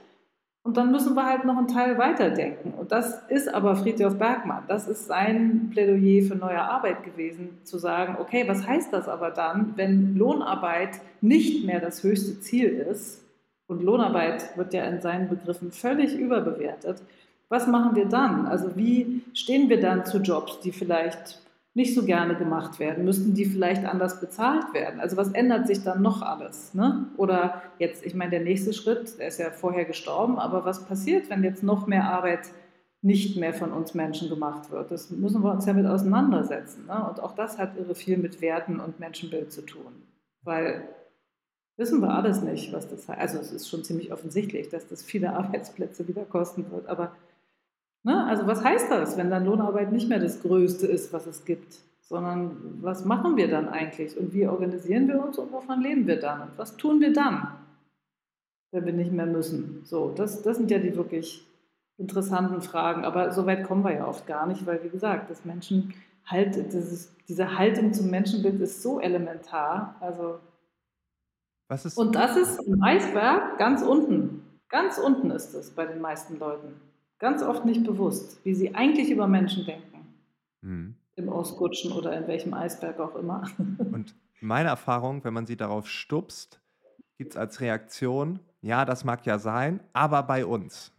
Und 0.63 0.77
dann 0.77 0.91
müssen 0.91 1.13
wir 1.13 1.25
halt 1.25 1.43
noch 1.43 1.57
einen 1.57 1.67
Teil 1.67 1.97
weiterdenken. 1.97 2.73
Und 2.73 2.91
das 2.91 3.21
ist 3.27 3.53
aber 3.53 3.75
Friedhof 3.75 4.17
Bergmann. 4.17 4.63
Das 4.67 4.87
ist 4.87 5.07
sein 5.07 5.69
Plädoyer 5.71 6.23
für 6.23 6.35
neue 6.35 6.61
Arbeit 6.61 7.03
gewesen, 7.03 7.59
zu 7.65 7.77
sagen, 7.77 8.15
okay, 8.19 8.45
was 8.47 8.65
heißt 8.65 8.93
das 8.93 9.09
aber 9.09 9.29
dann, 9.29 9.73
wenn 9.75 10.15
Lohnarbeit 10.15 11.01
nicht 11.21 11.65
mehr 11.65 11.81
das 11.81 12.01
höchste 12.01 12.39
Ziel 12.39 12.69
ist, 12.69 13.24
und 13.67 13.81
Lohnarbeit 13.81 14.57
wird 14.57 14.73
ja 14.73 14.85
in 14.85 15.01
seinen 15.01 15.27
Begriffen 15.27 15.71
völlig 15.71 16.15
überbewertet. 16.15 17.01
Was 17.49 17.67
machen 17.67 17.95
wir 17.95 18.05
dann? 18.05 18.45
Also 18.45 18.75
wie 18.75 19.23
stehen 19.33 19.69
wir 19.69 19.79
dann 19.79 20.05
zu 20.05 20.19
Jobs, 20.19 20.59
die 20.61 20.71
vielleicht 20.71 21.41
nicht 21.73 21.93
so 21.93 22.05
gerne 22.05 22.35
gemacht 22.35 22.79
werden? 22.79 23.03
Müssten 23.03 23.33
die 23.33 23.45
vielleicht 23.45 23.85
anders 23.85 24.19
bezahlt 24.19 24.73
werden? 24.73 24.99
Also 24.99 25.17
was 25.17 25.31
ändert 25.33 25.67
sich 25.67 25.83
dann 25.83 26.01
noch 26.01 26.21
alles? 26.21 26.73
Ne? 26.73 27.05
Oder 27.17 27.61
jetzt, 27.79 28.05
ich 28.05 28.15
meine, 28.15 28.31
der 28.31 28.41
nächste 28.41 28.73
Schritt, 28.73 29.19
der 29.19 29.27
ist 29.27 29.39
ja 29.39 29.51
vorher 29.51 29.85
gestorben, 29.85 30.39
aber 30.39 30.65
was 30.65 30.85
passiert, 30.85 31.29
wenn 31.29 31.43
jetzt 31.43 31.63
noch 31.63 31.85
mehr 31.85 32.05
Arbeit 32.05 32.49
nicht 33.01 33.37
mehr 33.37 33.53
von 33.53 33.71
uns 33.71 33.93
Menschen 33.93 34.29
gemacht 34.29 34.71
wird? 34.71 34.89
Das 34.89 35.11
müssen 35.11 35.43
wir 35.43 35.51
uns 35.51 35.65
ja 35.65 35.73
mit 35.73 35.85
auseinandersetzen. 35.85 36.85
Ne? 36.87 37.07
Und 37.09 37.21
auch 37.21 37.35
das 37.35 37.57
hat 37.57 37.77
irre 37.77 37.93
viel 37.93 38.17
mit 38.17 38.41
Werten 38.41 38.79
und 38.79 38.99
Menschenbild 38.99 39.51
zu 39.51 39.61
tun. 39.61 40.03
Weil 40.43 40.87
Wissen 41.77 42.01
wir 42.01 42.09
alles 42.09 42.41
nicht, 42.41 42.71
was 42.71 42.87
das 42.87 43.07
heißt. 43.07 43.19
Also 43.19 43.39
es 43.39 43.51
ist 43.51 43.69
schon 43.69 43.83
ziemlich 43.83 44.13
offensichtlich, 44.13 44.69
dass 44.69 44.87
das 44.87 45.03
viele 45.03 45.33
Arbeitsplätze 45.35 46.07
wieder 46.07 46.23
kosten 46.23 46.65
wird. 46.71 46.87
Aber 46.87 47.11
ne, 48.03 48.25
also 48.25 48.47
was 48.47 48.63
heißt 48.63 48.89
das, 48.91 49.17
wenn 49.17 49.29
dann 49.29 49.45
Lohnarbeit 49.45 49.91
nicht 49.91 50.07
mehr 50.07 50.19
das 50.19 50.41
Größte 50.41 50.87
ist, 50.87 51.11
was 51.11 51.27
es 51.27 51.45
gibt? 51.45 51.79
Sondern 52.01 52.77
was 52.81 53.03
machen 53.03 53.35
wir 53.35 53.49
dann 53.49 53.67
eigentlich 53.67 54.15
und 54.15 54.33
wie 54.33 54.47
organisieren 54.47 55.07
wir 55.07 55.23
uns 55.23 55.39
und 55.39 55.51
wovon 55.51 55.81
leben 55.81 56.05
wir 56.05 56.19
dann? 56.19 56.41
Und 56.41 56.57
was 56.57 56.77
tun 56.77 57.01
wir 57.01 57.11
dann, 57.11 57.47
wenn 58.71 58.85
wir 58.85 58.93
nicht 58.93 59.11
mehr 59.11 59.25
müssen? 59.25 59.81
So, 59.83 60.11
das, 60.15 60.43
das 60.43 60.57
sind 60.57 60.69
ja 60.69 60.77
die 60.77 60.95
wirklich 60.95 61.45
interessanten 61.97 62.61
Fragen. 62.61 63.05
Aber 63.05 63.31
so 63.31 63.45
weit 63.45 63.63
kommen 63.63 63.83
wir 63.83 63.93
ja 63.93 64.07
oft 64.07 64.27
gar 64.27 64.45
nicht, 64.45 64.65
weil 64.65 64.83
wie 64.83 64.89
gesagt, 64.89 65.29
das 65.29 65.45
Menschen 65.45 65.93
halt, 66.25 66.55
dieses, 66.73 67.11
diese 67.27 67.57
Haltung 67.57 67.93
zum 67.93 68.09
Menschenbild 68.09 68.61
ist 68.61 68.81
so 68.81 68.99
elementar. 68.99 69.95
Also 69.99 70.39
und 71.95 72.15
das 72.15 72.37
ist 72.37 72.59
im 72.67 72.81
Eisberg 72.83 73.57
ganz 73.57 73.81
unten. 73.81 74.43
Ganz 74.69 74.97
unten 74.97 75.31
ist 75.31 75.53
es 75.53 75.71
bei 75.71 75.85
den 75.85 76.01
meisten 76.01 76.37
Leuten. 76.37 76.81
Ganz 77.19 77.41
oft 77.43 77.65
nicht 77.65 77.83
bewusst, 77.83 78.43
wie 78.43 78.53
sie 78.53 78.75
eigentlich 78.75 79.09
über 79.09 79.27
Menschen 79.27 79.65
denken. 79.65 80.15
Mhm. 80.61 80.95
Im 81.15 81.29
Ausrutschen 81.29 81.91
oder 81.93 82.15
in 82.17 82.27
welchem 82.27 82.53
Eisberg 82.53 82.99
auch 82.99 83.15
immer. 83.15 83.43
Und 83.91 84.15
meine 84.41 84.69
Erfahrung, 84.69 85.23
wenn 85.23 85.33
man 85.33 85.45
sie 85.45 85.55
darauf 85.55 85.87
stupst, 85.87 86.61
gibt 87.17 87.31
es 87.33 87.37
als 87.37 87.61
Reaktion, 87.61 88.39
ja, 88.61 88.83
das 88.85 89.03
mag 89.05 89.25
ja 89.25 89.39
sein, 89.39 89.79
aber 89.93 90.23
bei 90.23 90.45
uns. 90.45 90.91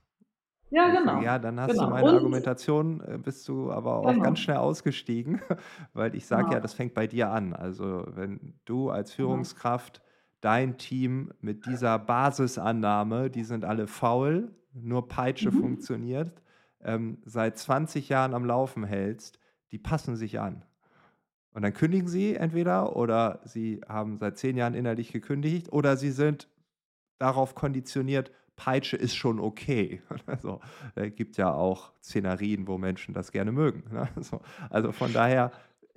Ja, 0.71 0.89
Ich 0.89 0.99
genau. 0.99 1.13
sage, 1.15 1.25
ja, 1.25 1.39
dann 1.39 1.61
hast 1.61 1.81
du 1.81 1.87
Genau. 1.87 1.91
meine 1.91 2.11
Und 2.11 2.17
Argumentation, 2.17 3.01
äh, 3.03 3.19
bist 3.19 3.47
du 3.49 3.71
aber 3.71 3.97
auch 3.99 4.07
genau, 4.07 4.23
ganz 4.25 4.41
schnell 4.41 4.57
ausgestiegen, 4.57 5.41
weil 5.93 6.15
ich 6.15 6.27
sage 6.27 6.53
ja, 6.53 6.59
genau, 6.59 6.61
das 6.61 6.75
fängt 6.75 6.95
bei 6.95 7.07
dir 7.07 7.31
an. 7.31 7.53
Also 7.55 8.05
wenn 8.09 8.55
du 8.65 8.91
als 8.91 9.11
genau. 9.17 9.29
Führungskraft 9.31 10.01
dein 10.41 10.79
Team 10.79 11.33
mit 11.41 11.67
dieser 11.67 11.99
Basisannahme, 11.99 13.31
die 13.31 13.45
sind 13.45 13.65
alle 13.65 13.87
faul, 13.87 14.55
nur 14.73 15.09
Peitsche 15.09 15.51
Mhm. 15.51 15.53
funktioniert, 15.53 16.43
ähm, 16.83 17.19
seit 17.25 17.59
20 17.59 18.09
Jahren 18.09 18.35
am 18.35 18.45
Laufen 18.45 18.85
hältst, 18.85 19.39
die 19.73 19.79
passen 19.79 20.17
sich 20.17 20.39
an. 20.41 20.65
Und 21.53 21.63
dann 21.63 21.73
kündigen 21.73 22.09
sie 22.09 22.35
entweder 22.37 22.97
oder 22.97 23.41
sie 23.45 23.81
haben 23.89 24.19
seit 24.19 24.39
10 24.39 24.57
Jahren 24.57 24.75
innerlich 24.75 25.13
gekündigt 25.13 25.73
oder 25.73 25.97
sie 25.97 26.11
sind 26.11 26.49
darauf 27.19 27.55
konditioniert, 27.55 28.31
Peitsche 28.57 28.97
ist 28.97 29.15
schon 29.17 29.41
okay. 29.41 30.03
Also, 30.27 30.61
äh, 30.97 31.11
gibt 31.11 31.37
ja 31.37 31.53
auch 31.53 31.93
Szenarien, 32.03 32.67
wo 32.67 32.79
Menschen 32.79 33.15
das 33.15 33.33
gerne 33.33 33.53
mögen, 33.53 33.85
ne? 33.93 34.09
So, 34.23 34.41
also 34.71 34.93
von 34.93 35.13
daher 35.13 35.53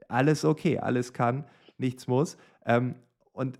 alles 0.09 0.45
okay, 0.45 0.79
alles 0.79 1.13
kann, 1.13 1.45
nichts 1.77 2.07
muss. 2.07 2.37
Ähm, 2.65 2.95
und 3.33 3.59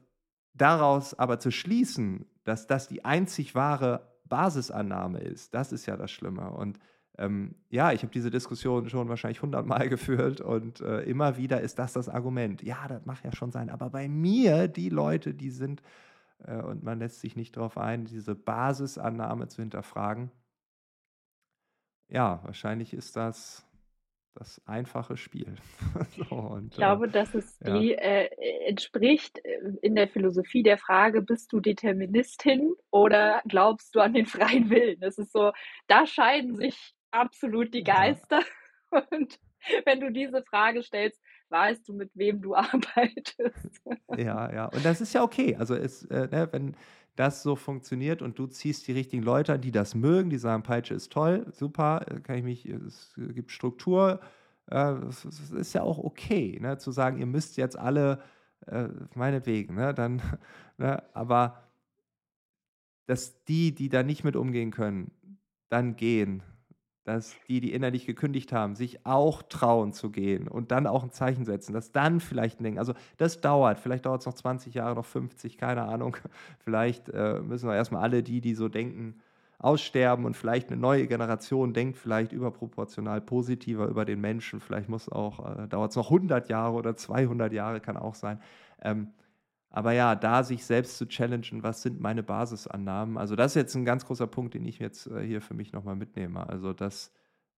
daraus 0.62 1.14
aber 1.14 1.40
zu 1.40 1.52
schließen, 1.52 2.26
dass 2.44 2.68
das 2.68 2.88
die 2.88 3.06
einzig 3.06 3.56
wahre 3.56 4.08
Basisannahme 4.26 5.20
ist, 5.20 5.54
das 5.54 5.72
ist 5.72 5.86
ja 5.86 5.98
das 5.98 6.12
Schlimme. 6.12 6.52
Und 6.52 6.80
ähm, 7.18 7.56
ja, 7.70 7.92
ich 7.92 8.04
habe 8.04 8.14
diese 8.14 8.32
Diskussion 8.32 8.90
schon 8.90 9.10
wahrscheinlich 9.10 9.42
hundertmal 9.42 9.90
geführt 9.90 10.42
und 10.42 10.82
äh, 10.82 11.02
immer 11.02 11.38
wieder 11.38 11.62
ist 11.62 11.80
das 11.80 11.94
das 11.94 12.08
Argument. 12.10 12.62
Ja, 12.62 12.88
das 12.88 13.06
mag 13.06 13.24
ja 13.24 13.34
schon 13.34 13.52
sein, 13.52 13.70
aber 13.70 13.90
bei 13.90 14.08
mir, 14.08 14.68
die 14.68 14.90
Leute, 14.90 15.34
die 15.34 15.52
sind 15.52 15.82
äh, 16.46 16.62
und 16.62 16.84
man 16.84 17.00
lässt 17.00 17.20
sich 17.20 17.36
nicht 17.36 17.58
darauf 17.58 17.78
ein, 17.78 18.06
diese 18.06 18.36
Basisannahme 18.36 19.48
zu 19.48 19.62
hinterfragen. 19.62 20.32
Ja, 22.08 22.42
wahrscheinlich 22.44 22.94
ist 22.94 23.16
das 23.16 23.69
das 24.36 24.62
einfache 24.66 25.18
Spiel. 25.18 25.56
so, 26.16 26.24
Ich 26.24 26.32
und 26.32 26.74
äh, 26.74 26.78
glaube, 26.78 27.10
dass 27.10 27.34
es 27.34 27.60
ja, 27.66 27.78
die 27.78 27.94
äh, 27.94 28.30
entspricht 28.68 29.40
äh, 29.44 29.60
in 29.82 29.96
der 29.96 30.08
Philosophie 30.08 30.64
der 30.64 30.78
Frage, 30.78 31.22
bist 31.22 31.52
du 31.52 31.60
Deterministin 31.60 32.74
oder 32.92 33.42
glaubst 33.48 33.96
du 33.96 34.00
an 34.00 34.14
den 34.14 34.26
freien 34.26 34.70
Willen? 34.70 35.00
Das 35.00 35.18
ist 35.18 35.32
so, 35.32 35.52
da 35.88 36.06
scheiden 36.06 36.56
sich 36.56 36.94
absolut 37.12 37.74
die 37.74 37.84
ja, 37.86 37.96
Geister. 37.96 38.42
Und 39.12 39.40
wenn 39.86 40.00
du 40.00 40.12
diese 40.12 40.44
Frage 40.44 40.84
stellst, 40.84 41.22
weißt 41.50 41.88
du, 41.88 41.94
mit 41.94 42.12
wem 42.14 42.42
du 42.42 42.56
arbeitest. 42.56 43.82
ja, 44.18 44.54
ja. 44.54 44.66
Und 44.66 44.84
das 44.86 45.02
ist 45.02 45.14
ja 45.14 45.24
okay. 45.24 45.56
Also 45.56 45.76
es, 45.76 46.06
äh, 46.06 46.28
ne, 46.28 46.48
wenn 46.52 46.76
das 47.16 47.44
so 47.44 47.56
funktioniert 47.56 48.22
und 48.22 48.40
du 48.40 48.48
ziehst 48.48 48.88
die 48.88 48.94
richtigen 48.94 49.24
Leute 49.24 49.54
an, 49.54 49.62
die 49.62 49.72
das 49.72 49.94
mögen, 49.94 50.30
die 50.30 50.38
sagen, 50.38 50.64
Peitsche 50.64 50.94
ist 50.94 51.12
toll, 51.12 51.46
super, 51.52 52.06
äh, 52.10 52.20
kann 52.22 52.38
ich 52.38 52.44
mich, 52.44 52.66
es 52.66 53.14
gibt 53.18 53.52
Struktur, 53.52 54.22
äh, 54.72 54.94
es, 55.10 55.26
es 55.26 55.52
ist 55.52 55.74
ja 55.74 55.82
auch 55.82 55.98
okay, 55.98 56.58
ne, 56.62 56.78
zu 56.78 56.92
sagen, 56.92 57.18
ihr 57.18 57.26
müsst 57.26 57.58
jetzt 57.58 57.78
alle, 57.78 58.24
äh, 58.68 58.88
meinetwegen, 59.16 59.76
ne, 59.76 59.94
dann, 59.94 60.22
ne, 60.78 61.04
aber 61.14 61.64
dass 63.06 63.44
die, 63.46 63.74
die 63.74 63.90
da 63.90 64.04
nicht 64.04 64.24
mit 64.24 64.36
umgehen 64.36 64.72
können, 64.72 65.12
dann 65.70 65.96
gehen. 65.96 66.44
Dass 67.10 67.36
die, 67.48 67.60
die 67.60 67.74
innerlich 67.74 68.06
gekündigt 68.06 68.54
haben, 68.54 68.76
sich 68.76 69.06
auch 69.06 69.42
trauen 69.42 69.94
zu 69.94 70.12
gehen 70.12 70.48
und 70.48 70.72
dann 70.72 70.86
auch 70.86 71.04
ein 71.04 71.12
Zeichen 71.12 71.44
setzen, 71.44 71.74
dass 71.74 71.92
dann 71.92 72.20
vielleicht 72.20 72.60
ein 72.60 72.64
Ding, 72.64 72.78
also 72.78 72.94
das 73.18 73.42
dauert, 73.42 73.80
vielleicht 73.80 74.06
dauert 74.06 74.22
es 74.22 74.28
noch 74.28 74.36
20 74.36 74.76
Jahre, 74.76 74.96
noch 74.96 75.06
50, 75.06 75.58
keine 75.58 75.84
Ahnung. 75.84 76.18
Vielleicht 76.64 77.10
äh, 77.10 77.40
müssen 77.40 77.68
wir 77.68 77.76
erstmal 77.76 78.04
alle 78.04 78.22
die, 78.22 78.42
die 78.42 78.54
so 78.54 78.70
denken, 78.70 79.16
aussterben 79.58 80.26
und 80.26 80.38
vielleicht 80.38 80.72
eine 80.72 80.80
neue 80.80 81.08
Generation 81.08 81.74
denkt 81.74 81.98
vielleicht 81.98 82.32
überproportional 82.32 83.20
positiver 83.22 83.88
über 83.88 84.06
den 84.06 84.22
Menschen. 84.22 84.62
Vielleicht 84.62 84.88
muss 84.88 85.10
auch, 85.10 85.64
äh, 85.64 85.68
dauert 85.68 85.92
es 85.92 85.98
noch 85.98 86.12
100 86.12 86.48
Jahre 86.48 86.74
oder 86.74 86.96
200 86.96 87.52
Jahre, 87.52 87.82
kann 87.82 87.98
auch 87.98 88.16
sein. 88.16 88.40
Ähm, 88.82 89.10
aber 89.70 89.92
ja, 89.92 90.16
da 90.16 90.44
sich 90.44 90.66
selbst 90.66 90.98
zu 90.98 91.08
challengen, 91.08 91.62
was 91.62 91.82
sind 91.82 92.00
meine 92.00 92.24
Basisannahmen? 92.24 93.18
Also 93.18 93.36
das 93.36 93.52
ist 93.52 93.56
jetzt 93.56 93.76
ein 93.76 93.86
ganz 93.86 94.06
großer 94.06 94.28
Punkt, 94.28 94.56
den 94.56 94.66
ich 94.66 94.80
jetzt 94.80 95.08
äh, 95.08 95.22
hier 95.22 95.42
für 95.42 95.54
mich 95.54 95.74
nochmal 95.74 95.96
mitnehme. 95.96 96.48
Also 96.48 96.74
Vielleicht 96.74 97.12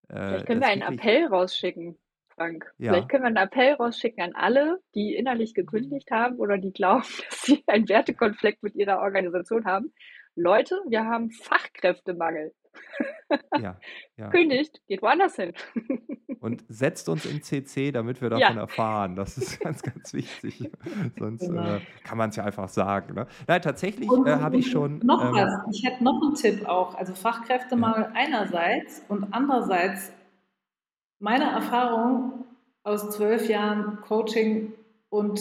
äh, 0.08 0.46
können 0.46 0.60
wir 0.60 0.66
das 0.66 0.68
einen 0.68 0.82
Appell 0.82 1.26
rausschicken, 1.26 1.96
Frank. 2.28 2.70
Vielleicht 2.76 3.02
ja, 3.02 3.08
können 3.08 3.22
wir 3.22 3.28
einen 3.28 3.36
Appell 3.36 3.72
rausschicken 3.74 4.22
an 4.22 4.34
alle, 4.34 4.80
die 4.94 5.14
innerlich 5.14 5.54
gekündigt 5.54 6.10
haben 6.10 6.36
oder 6.36 6.58
die 6.58 6.72
glauben, 6.72 7.04
dass 7.30 7.42
sie 7.42 7.64
einen 7.66 7.88
Wertekonflikt 7.88 8.62
mit 8.62 8.74
ihrer 8.74 8.98
Organisation 8.98 9.64
haben. 9.64 9.92
Leute, 10.36 10.76
wir 10.88 11.04
haben 11.04 11.30
Fachkräftemangel. 11.30 12.52
ja, 13.60 13.78
ja. 14.16 14.30
Kündigt, 14.30 14.80
geht 14.88 15.02
woanders 15.02 15.36
hin. 15.36 15.52
Und 16.40 16.64
setzt 16.68 17.08
uns 17.08 17.24
in 17.26 17.42
CC, 17.42 17.92
damit 17.92 18.20
wir 18.20 18.30
Ja, 18.30 18.38
davon 18.40 18.56
erfahren. 18.58 19.16
Das 19.16 19.36
ist 19.38 19.60
ganz, 19.60 19.82
ganz 19.82 20.12
wichtig. 20.14 20.70
Sonst 21.18 21.46
Genau. 21.46 21.76
äh, 21.76 21.80
kann 22.02 22.18
man 22.18 22.30
es 22.30 22.36
ja 22.36 22.44
einfach 22.44 22.68
sagen. 22.68 23.14
Ne? 23.14 23.26
Nein, 23.46 23.62
tatsächlich 23.62 24.08
Und, 24.10 24.26
äh, 24.26 24.36
habe 24.36 24.56
ich 24.56 24.70
schon, 24.70 24.98
noch 25.00 25.22
ähm, 25.24 25.32
was, 25.34 25.54
ich 25.70 25.84
hätte 25.84 26.02
noch 26.02 26.20
einen 26.22 26.34
Tipp 26.34 26.66
auch. 26.66 26.94
Also 26.94 27.12
ja, 27.12 27.16
Fachkräftemangel 27.18 28.10
einerseits 28.14 29.04
und 29.08 29.32
andererseits 29.32 30.12
meine 31.20 31.44
Erfahrung 31.44 32.44
aus 32.82 33.10
zwölf 33.10 33.48
Jahren 33.48 34.00
Coaching 34.00 34.72
und 35.10 35.40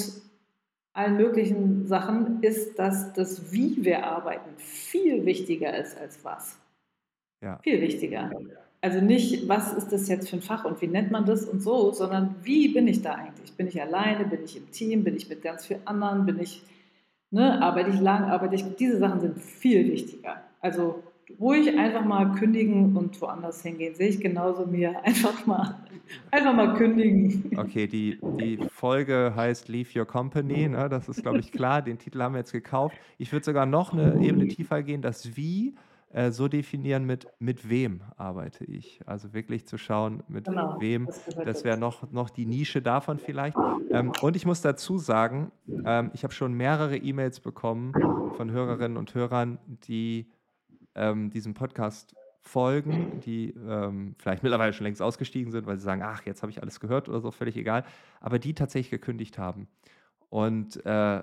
allen 0.93 1.17
möglichen 1.17 1.87
Sachen 1.87 2.41
ist, 2.43 2.77
dass 2.77 3.13
das, 3.13 3.51
wie 3.51 3.77
wir 3.83 4.05
arbeiten, 4.05 4.49
viel 4.57 5.25
wichtiger 5.25 5.77
ist 5.77 5.97
als 5.97 6.23
was. 6.23 6.59
ja, 7.41 7.57
Viel 7.63 7.81
wichtiger. 7.81 8.31
Also 8.81 8.99
nicht, 8.99 9.47
was 9.47 9.73
ist 9.73 9.91
das 9.91 10.07
jetzt 10.07 10.29
für 10.29 10.37
ein 10.37 10.41
Fach 10.41 10.65
und 10.65 10.81
wie 10.81 10.87
nennt 10.87 11.11
man 11.11 11.25
das 11.25 11.45
und 11.45 11.61
so, 11.61 11.91
sondern 11.91 12.35
wie 12.43 12.69
bin 12.69 12.87
ich 12.87 13.01
da 13.01 13.13
eigentlich? 13.13 13.53
Bin 13.53 13.67
ich 13.67 13.79
alleine? 13.79 14.25
Bin 14.25 14.43
ich 14.43 14.57
im 14.57 14.69
Team? 14.71 15.03
Bin 15.03 15.15
ich 15.15 15.29
mit 15.29 15.43
ganz 15.43 15.67
vielen 15.67 15.85
anderen? 15.85 16.25
Bin 16.25 16.39
ich, 16.39 16.63
ne, 17.29 17.61
arbeite 17.61 17.91
ich 17.91 17.99
lang? 17.99 18.23
Arbeite 18.25 18.55
ich? 18.55 18.75
Diese 18.75 18.97
Sachen 18.97 19.21
sind 19.21 19.39
viel 19.39 19.91
wichtiger. 19.91 20.41
Also 20.61 21.03
ruhig 21.39 21.77
einfach 21.77 22.05
mal 22.05 22.31
kündigen 22.33 22.95
und 22.95 23.19
woanders 23.21 23.61
hingehen. 23.63 23.95
Sehe 23.95 24.09
ich 24.09 24.19
genauso 24.19 24.65
mir. 24.65 24.95
Einfach 25.05 25.45
mal, 25.45 25.75
einfach 26.31 26.53
mal 26.53 26.73
kündigen. 26.75 27.51
Okay, 27.57 27.87
die, 27.87 28.19
die 28.39 28.57
Folge 28.69 29.33
heißt 29.35 29.69
Leave 29.69 29.99
Your 29.99 30.05
Company, 30.05 30.67
ne? 30.67 30.89
das 30.89 31.07
ist, 31.09 31.21
glaube 31.21 31.39
ich, 31.39 31.51
klar. 31.51 31.81
Den 31.81 31.97
Titel 31.97 32.21
haben 32.21 32.33
wir 32.33 32.39
jetzt 32.39 32.51
gekauft. 32.51 32.95
Ich 33.17 33.31
würde 33.31 33.45
sogar 33.45 33.65
noch 33.65 33.93
eine 33.93 34.19
Ebene 34.21 34.47
tiefer 34.47 34.83
gehen, 34.83 35.01
das 35.01 35.35
Wie 35.37 35.75
äh, 36.13 36.31
so 36.31 36.47
definieren 36.49 37.05
mit, 37.05 37.27
mit 37.39 37.69
wem 37.69 38.01
arbeite 38.17 38.65
ich. 38.65 38.99
Also 39.05 39.33
wirklich 39.33 39.65
zu 39.65 39.77
schauen, 39.77 40.23
mit 40.27 40.45
Genau, 40.45 40.75
wem. 40.79 41.05
das 41.05 41.25
Das 41.45 41.63
wäre 41.63 41.77
noch, 41.77 42.11
noch 42.11 42.29
die 42.29 42.45
Nische 42.45 42.81
davon 42.81 43.17
vielleicht. 43.17 43.55
Ähm, 43.91 44.11
und 44.21 44.35
ich 44.35 44.45
muss 44.45 44.61
dazu 44.61 44.97
sagen, 44.97 45.51
ähm, 45.85 46.11
ich 46.13 46.23
habe 46.23 46.33
schon 46.33 46.53
mehrere 46.53 46.97
E-Mails 46.97 47.39
bekommen 47.39 47.93
von 48.35 48.51
Hörerinnen 48.51 48.97
und 48.97 49.15
Hörern, 49.15 49.57
die 49.87 50.27
ähm, 50.95 51.29
diesem 51.29 51.53
Podcast 51.53 52.15
folgen, 52.41 53.19
die 53.21 53.51
ähm, 53.51 54.15
vielleicht 54.17 54.43
mittlerweile 54.43 54.73
schon 54.73 54.85
längst 54.85 55.01
ausgestiegen 55.01 55.51
sind, 55.51 55.67
weil 55.67 55.77
sie 55.77 55.83
sagen, 55.83 56.01
ach, 56.03 56.25
jetzt 56.25 56.41
habe 56.41 56.51
ich 56.51 56.61
alles 56.61 56.79
gehört 56.79 57.07
oder 57.07 57.21
so, 57.21 57.31
völlig 57.31 57.55
egal, 57.55 57.85
aber 58.19 58.39
die 58.39 58.53
tatsächlich 58.53 58.89
gekündigt 58.89 59.37
haben. 59.37 59.67
Und 60.29 60.83
äh, 60.85 61.21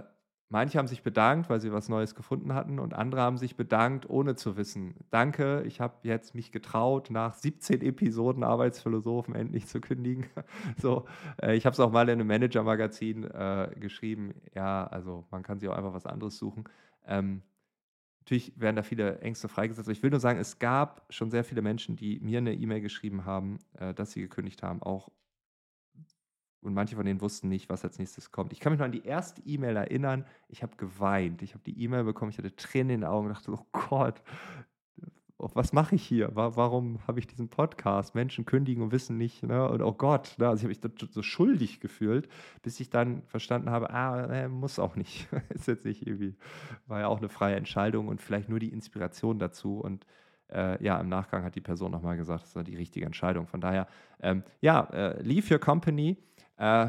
manche 0.48 0.78
haben 0.78 0.86
sich 0.86 1.02
bedankt, 1.02 1.50
weil 1.50 1.60
sie 1.60 1.72
was 1.72 1.88
Neues 1.88 2.14
gefunden 2.14 2.54
hatten 2.54 2.78
und 2.78 2.94
andere 2.94 3.20
haben 3.20 3.36
sich 3.36 3.56
bedankt, 3.56 4.08
ohne 4.08 4.36
zu 4.36 4.56
wissen. 4.56 4.94
Danke, 5.10 5.62
ich 5.66 5.80
habe 5.80 5.96
jetzt 6.02 6.34
mich 6.34 6.52
getraut, 6.52 7.10
nach 7.10 7.34
17 7.34 7.82
Episoden 7.82 8.44
Arbeitsphilosophen 8.44 9.34
endlich 9.34 9.66
zu 9.66 9.80
kündigen. 9.80 10.26
so, 10.80 11.06
äh, 11.42 11.56
ich 11.56 11.66
habe 11.66 11.74
es 11.74 11.80
auch 11.80 11.90
mal 11.90 12.08
in 12.08 12.20
einem 12.20 12.28
Manager-Magazin 12.28 13.24
äh, 13.24 13.70
geschrieben. 13.78 14.34
Ja, 14.54 14.86
also 14.86 15.24
man 15.30 15.42
kann 15.42 15.58
sich 15.58 15.68
auch 15.68 15.76
einfach 15.76 15.94
was 15.94 16.06
anderes 16.06 16.38
suchen. 16.38 16.64
Ähm, 17.06 17.42
Natürlich 18.28 18.60
werden 18.60 18.76
da 18.76 18.82
viele 18.82 19.20
Ängste 19.20 19.48
freigesetzt. 19.48 19.88
Ich 19.88 20.02
will 20.02 20.10
nur 20.10 20.20
sagen, 20.20 20.38
es 20.38 20.58
gab 20.58 21.06
schon 21.08 21.30
sehr 21.30 21.44
viele 21.44 21.62
Menschen, 21.62 21.96
die 21.96 22.20
mir 22.20 22.36
eine 22.36 22.52
E-Mail 22.52 22.82
geschrieben 22.82 23.24
haben, 23.24 23.58
äh, 23.78 23.94
dass 23.94 24.12
sie 24.12 24.20
gekündigt 24.20 24.62
haben, 24.62 24.82
auch 24.82 25.10
und 26.60 26.74
manche 26.74 26.94
von 26.94 27.06
denen 27.06 27.22
wussten 27.22 27.48
nicht, 27.48 27.70
was 27.70 27.84
als 27.84 27.98
nächstes 27.98 28.30
kommt. 28.30 28.52
Ich 28.52 28.60
kann 28.60 28.72
mich 28.72 28.80
noch 28.80 28.84
an 28.84 28.92
die 28.92 29.06
erste 29.06 29.40
E-Mail 29.46 29.76
erinnern. 29.76 30.26
Ich 30.48 30.62
habe 30.62 30.76
geweint. 30.76 31.40
Ich 31.40 31.54
habe 31.54 31.64
die 31.64 31.80
E-Mail 31.82 32.04
bekommen. 32.04 32.30
Ich 32.30 32.36
hatte 32.36 32.54
Tränen 32.54 32.90
in 32.90 33.00
den 33.00 33.08
Augen 33.08 33.28
und 33.28 33.32
dachte, 33.32 33.52
oh 33.52 33.66
Gott, 33.72 34.20
was 35.38 35.72
mache 35.72 35.94
ich 35.94 36.04
hier? 36.04 36.34
Wa- 36.34 36.56
Warum 36.56 36.98
habe 37.06 37.20
ich 37.20 37.26
diesen 37.26 37.48
Podcast? 37.48 38.14
Menschen 38.14 38.44
kündigen 38.44 38.82
und 38.82 38.92
wissen 38.92 39.16
nicht. 39.16 39.42
Ne? 39.44 39.68
Und 39.68 39.82
oh 39.82 39.92
Gott, 39.92 40.34
ne? 40.38 40.48
also 40.48 40.68
ich 40.68 40.82
habe 40.82 40.92
mich 40.92 41.10
so 41.12 41.22
schuldig 41.22 41.80
gefühlt, 41.80 42.28
bis 42.62 42.80
ich 42.80 42.90
dann 42.90 43.22
verstanden 43.22 43.70
habe, 43.70 43.90
ah, 43.90 44.24
äh, 44.26 44.48
muss 44.48 44.78
auch 44.78 44.96
nicht. 44.96 45.28
Ist 45.50 45.68
jetzt 45.68 45.84
nicht 45.84 46.06
irgendwie, 46.06 46.34
war 46.86 47.00
ja 47.00 47.06
auch 47.06 47.18
eine 47.18 47.28
freie 47.28 47.56
Entscheidung 47.56 48.08
und 48.08 48.20
vielleicht 48.20 48.48
nur 48.48 48.58
die 48.58 48.72
Inspiration 48.72 49.38
dazu. 49.38 49.78
Und 49.78 50.06
äh, 50.52 50.82
ja, 50.82 50.98
im 51.00 51.08
Nachgang 51.08 51.44
hat 51.44 51.54
die 51.54 51.60
Person 51.60 51.92
nochmal 51.92 52.16
gesagt, 52.16 52.42
das 52.44 52.56
war 52.56 52.64
die 52.64 52.76
richtige 52.76 53.06
Entscheidung. 53.06 53.46
Von 53.46 53.60
daher, 53.60 53.86
ähm, 54.20 54.42
ja, 54.60 54.88
äh, 54.92 55.22
leave 55.22 55.54
your 55.54 55.60
company. 55.60 56.16
Äh, 56.56 56.88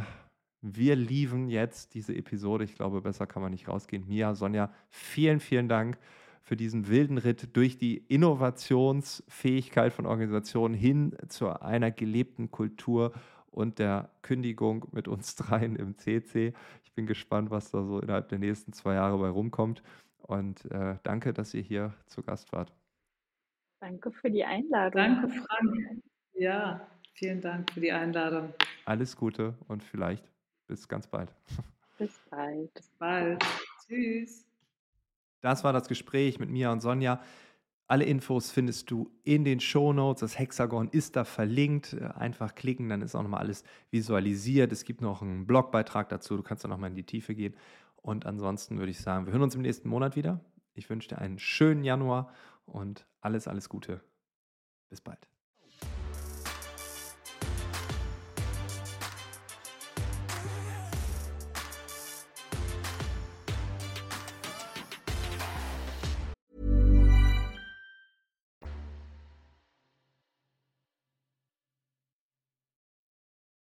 wir 0.62 0.96
lieben 0.96 1.50
jetzt 1.50 1.94
diese 1.94 2.16
Episode. 2.16 2.64
Ich 2.64 2.76
glaube, 2.76 3.02
besser 3.02 3.28
kann 3.28 3.42
man 3.42 3.52
nicht 3.52 3.68
rausgehen. 3.68 4.08
Mia, 4.08 4.34
Sonja, 4.34 4.72
vielen, 4.90 5.40
vielen 5.40 5.70
Dank 5.70 5.98
für 6.50 6.58
diesen 6.58 6.88
wilden 6.88 7.20
Ritt 7.20 7.56
durch 7.56 7.78
die 7.78 7.98
Innovationsfähigkeit 8.08 9.94
von 9.94 10.08
Organisationen 10.08 10.74
hin 10.74 11.16
zu 11.28 11.62
einer 11.62 11.92
gelebten 11.92 12.50
Kultur 12.50 13.14
und 13.52 13.78
der 13.78 14.10
Kündigung 14.24 14.88
mit 14.92 15.08
uns 15.08 15.36
dreien 15.36 15.76
im 15.76 15.96
CC. 15.96 16.54
Ich 16.84 16.92
bin 16.94 17.06
gespannt, 17.06 17.52
was 17.52 17.70
da 17.70 17.84
so 17.84 18.00
innerhalb 18.00 18.30
der 18.30 18.40
nächsten 18.40 18.74
zwei 18.74 18.96
Jahre 18.96 19.20
bei 19.20 19.30
rumkommt. 19.30 19.84
Und 20.24 20.66
äh, 20.72 20.98
danke, 21.04 21.34
dass 21.34 21.54
ihr 21.54 21.62
hier 21.62 21.94
zu 22.08 22.24
Gast 22.24 22.52
wart. 22.52 22.74
Danke 23.80 24.12
für 24.12 24.32
die 24.32 24.44
Einladung. 24.44 25.04
Danke, 25.04 25.30
Frank. 25.30 26.02
Ja, 26.34 26.88
vielen 27.14 27.42
Dank 27.42 27.72
für 27.72 27.82
die 27.82 27.92
Einladung. 27.92 28.56
Alles 28.86 29.16
Gute 29.16 29.54
und 29.68 29.84
vielleicht 29.84 30.28
bis 30.66 30.88
ganz 30.88 31.06
bald. 31.06 31.32
Bis 32.00 32.20
bald. 32.32 32.74
Bis 32.74 32.90
bald. 32.98 33.46
Tschüss. 33.86 34.49
Das 35.42 35.64
war 35.64 35.74
das 35.74 35.88
Gespräch 35.88 36.40
mit 36.40 36.50
Mia 36.50 36.72
und 36.72 36.82
Sonja. 36.82 37.22
Alle 37.88 38.06
Infos 38.06 38.52
findest 38.52 38.92
du 38.92 39.10
in 39.24 39.44
den 39.44 39.60
Show 39.60 39.94
Notes. 39.94 40.22
Das 40.22 40.38
Hexagon 40.38 40.90
ist 40.90 41.16
da 41.16 41.24
verlinkt. 41.24 42.00
Einfach 42.00 42.54
klicken, 42.54 42.90
dann 42.90 43.02
ist 43.02 43.16
auch 43.16 43.24
nochmal 43.24 43.42
alles 43.42 43.64
visualisiert. 43.90 44.72
Es 44.72 44.84
gibt 44.84 45.02
noch 45.02 45.22
einen 45.22 45.48
Blogbeitrag 45.48 46.08
dazu. 46.10 46.38
Du 46.38 46.44
kannst 46.44 46.64
da 46.64 46.68
nochmal 46.68 46.92
in 46.92 46.96
die 46.96 47.06
Tiefe 47.06 47.34
gehen. 47.34 47.56
Und 47.96 48.26
ansonsten 48.26 48.78
würde 48.78 48.92
ich 48.92 49.00
sagen, 49.00 49.26
wir 49.26 49.34
hören 49.34 49.42
uns 49.42 49.56
im 49.56 49.62
nächsten 49.62 49.90
Monat 49.90 50.16
wieder. 50.16 50.40
Ich 50.74 50.90
wünsche 50.90 51.10
dir 51.10 51.18
einen 51.18 51.40
schönen 51.40 51.84
Januar 51.84 52.32
und 52.66 53.06
alles, 53.22 53.48
alles 53.48 53.70
Gute. 53.70 54.02
Bis 54.90 55.02
bald. 55.02 55.29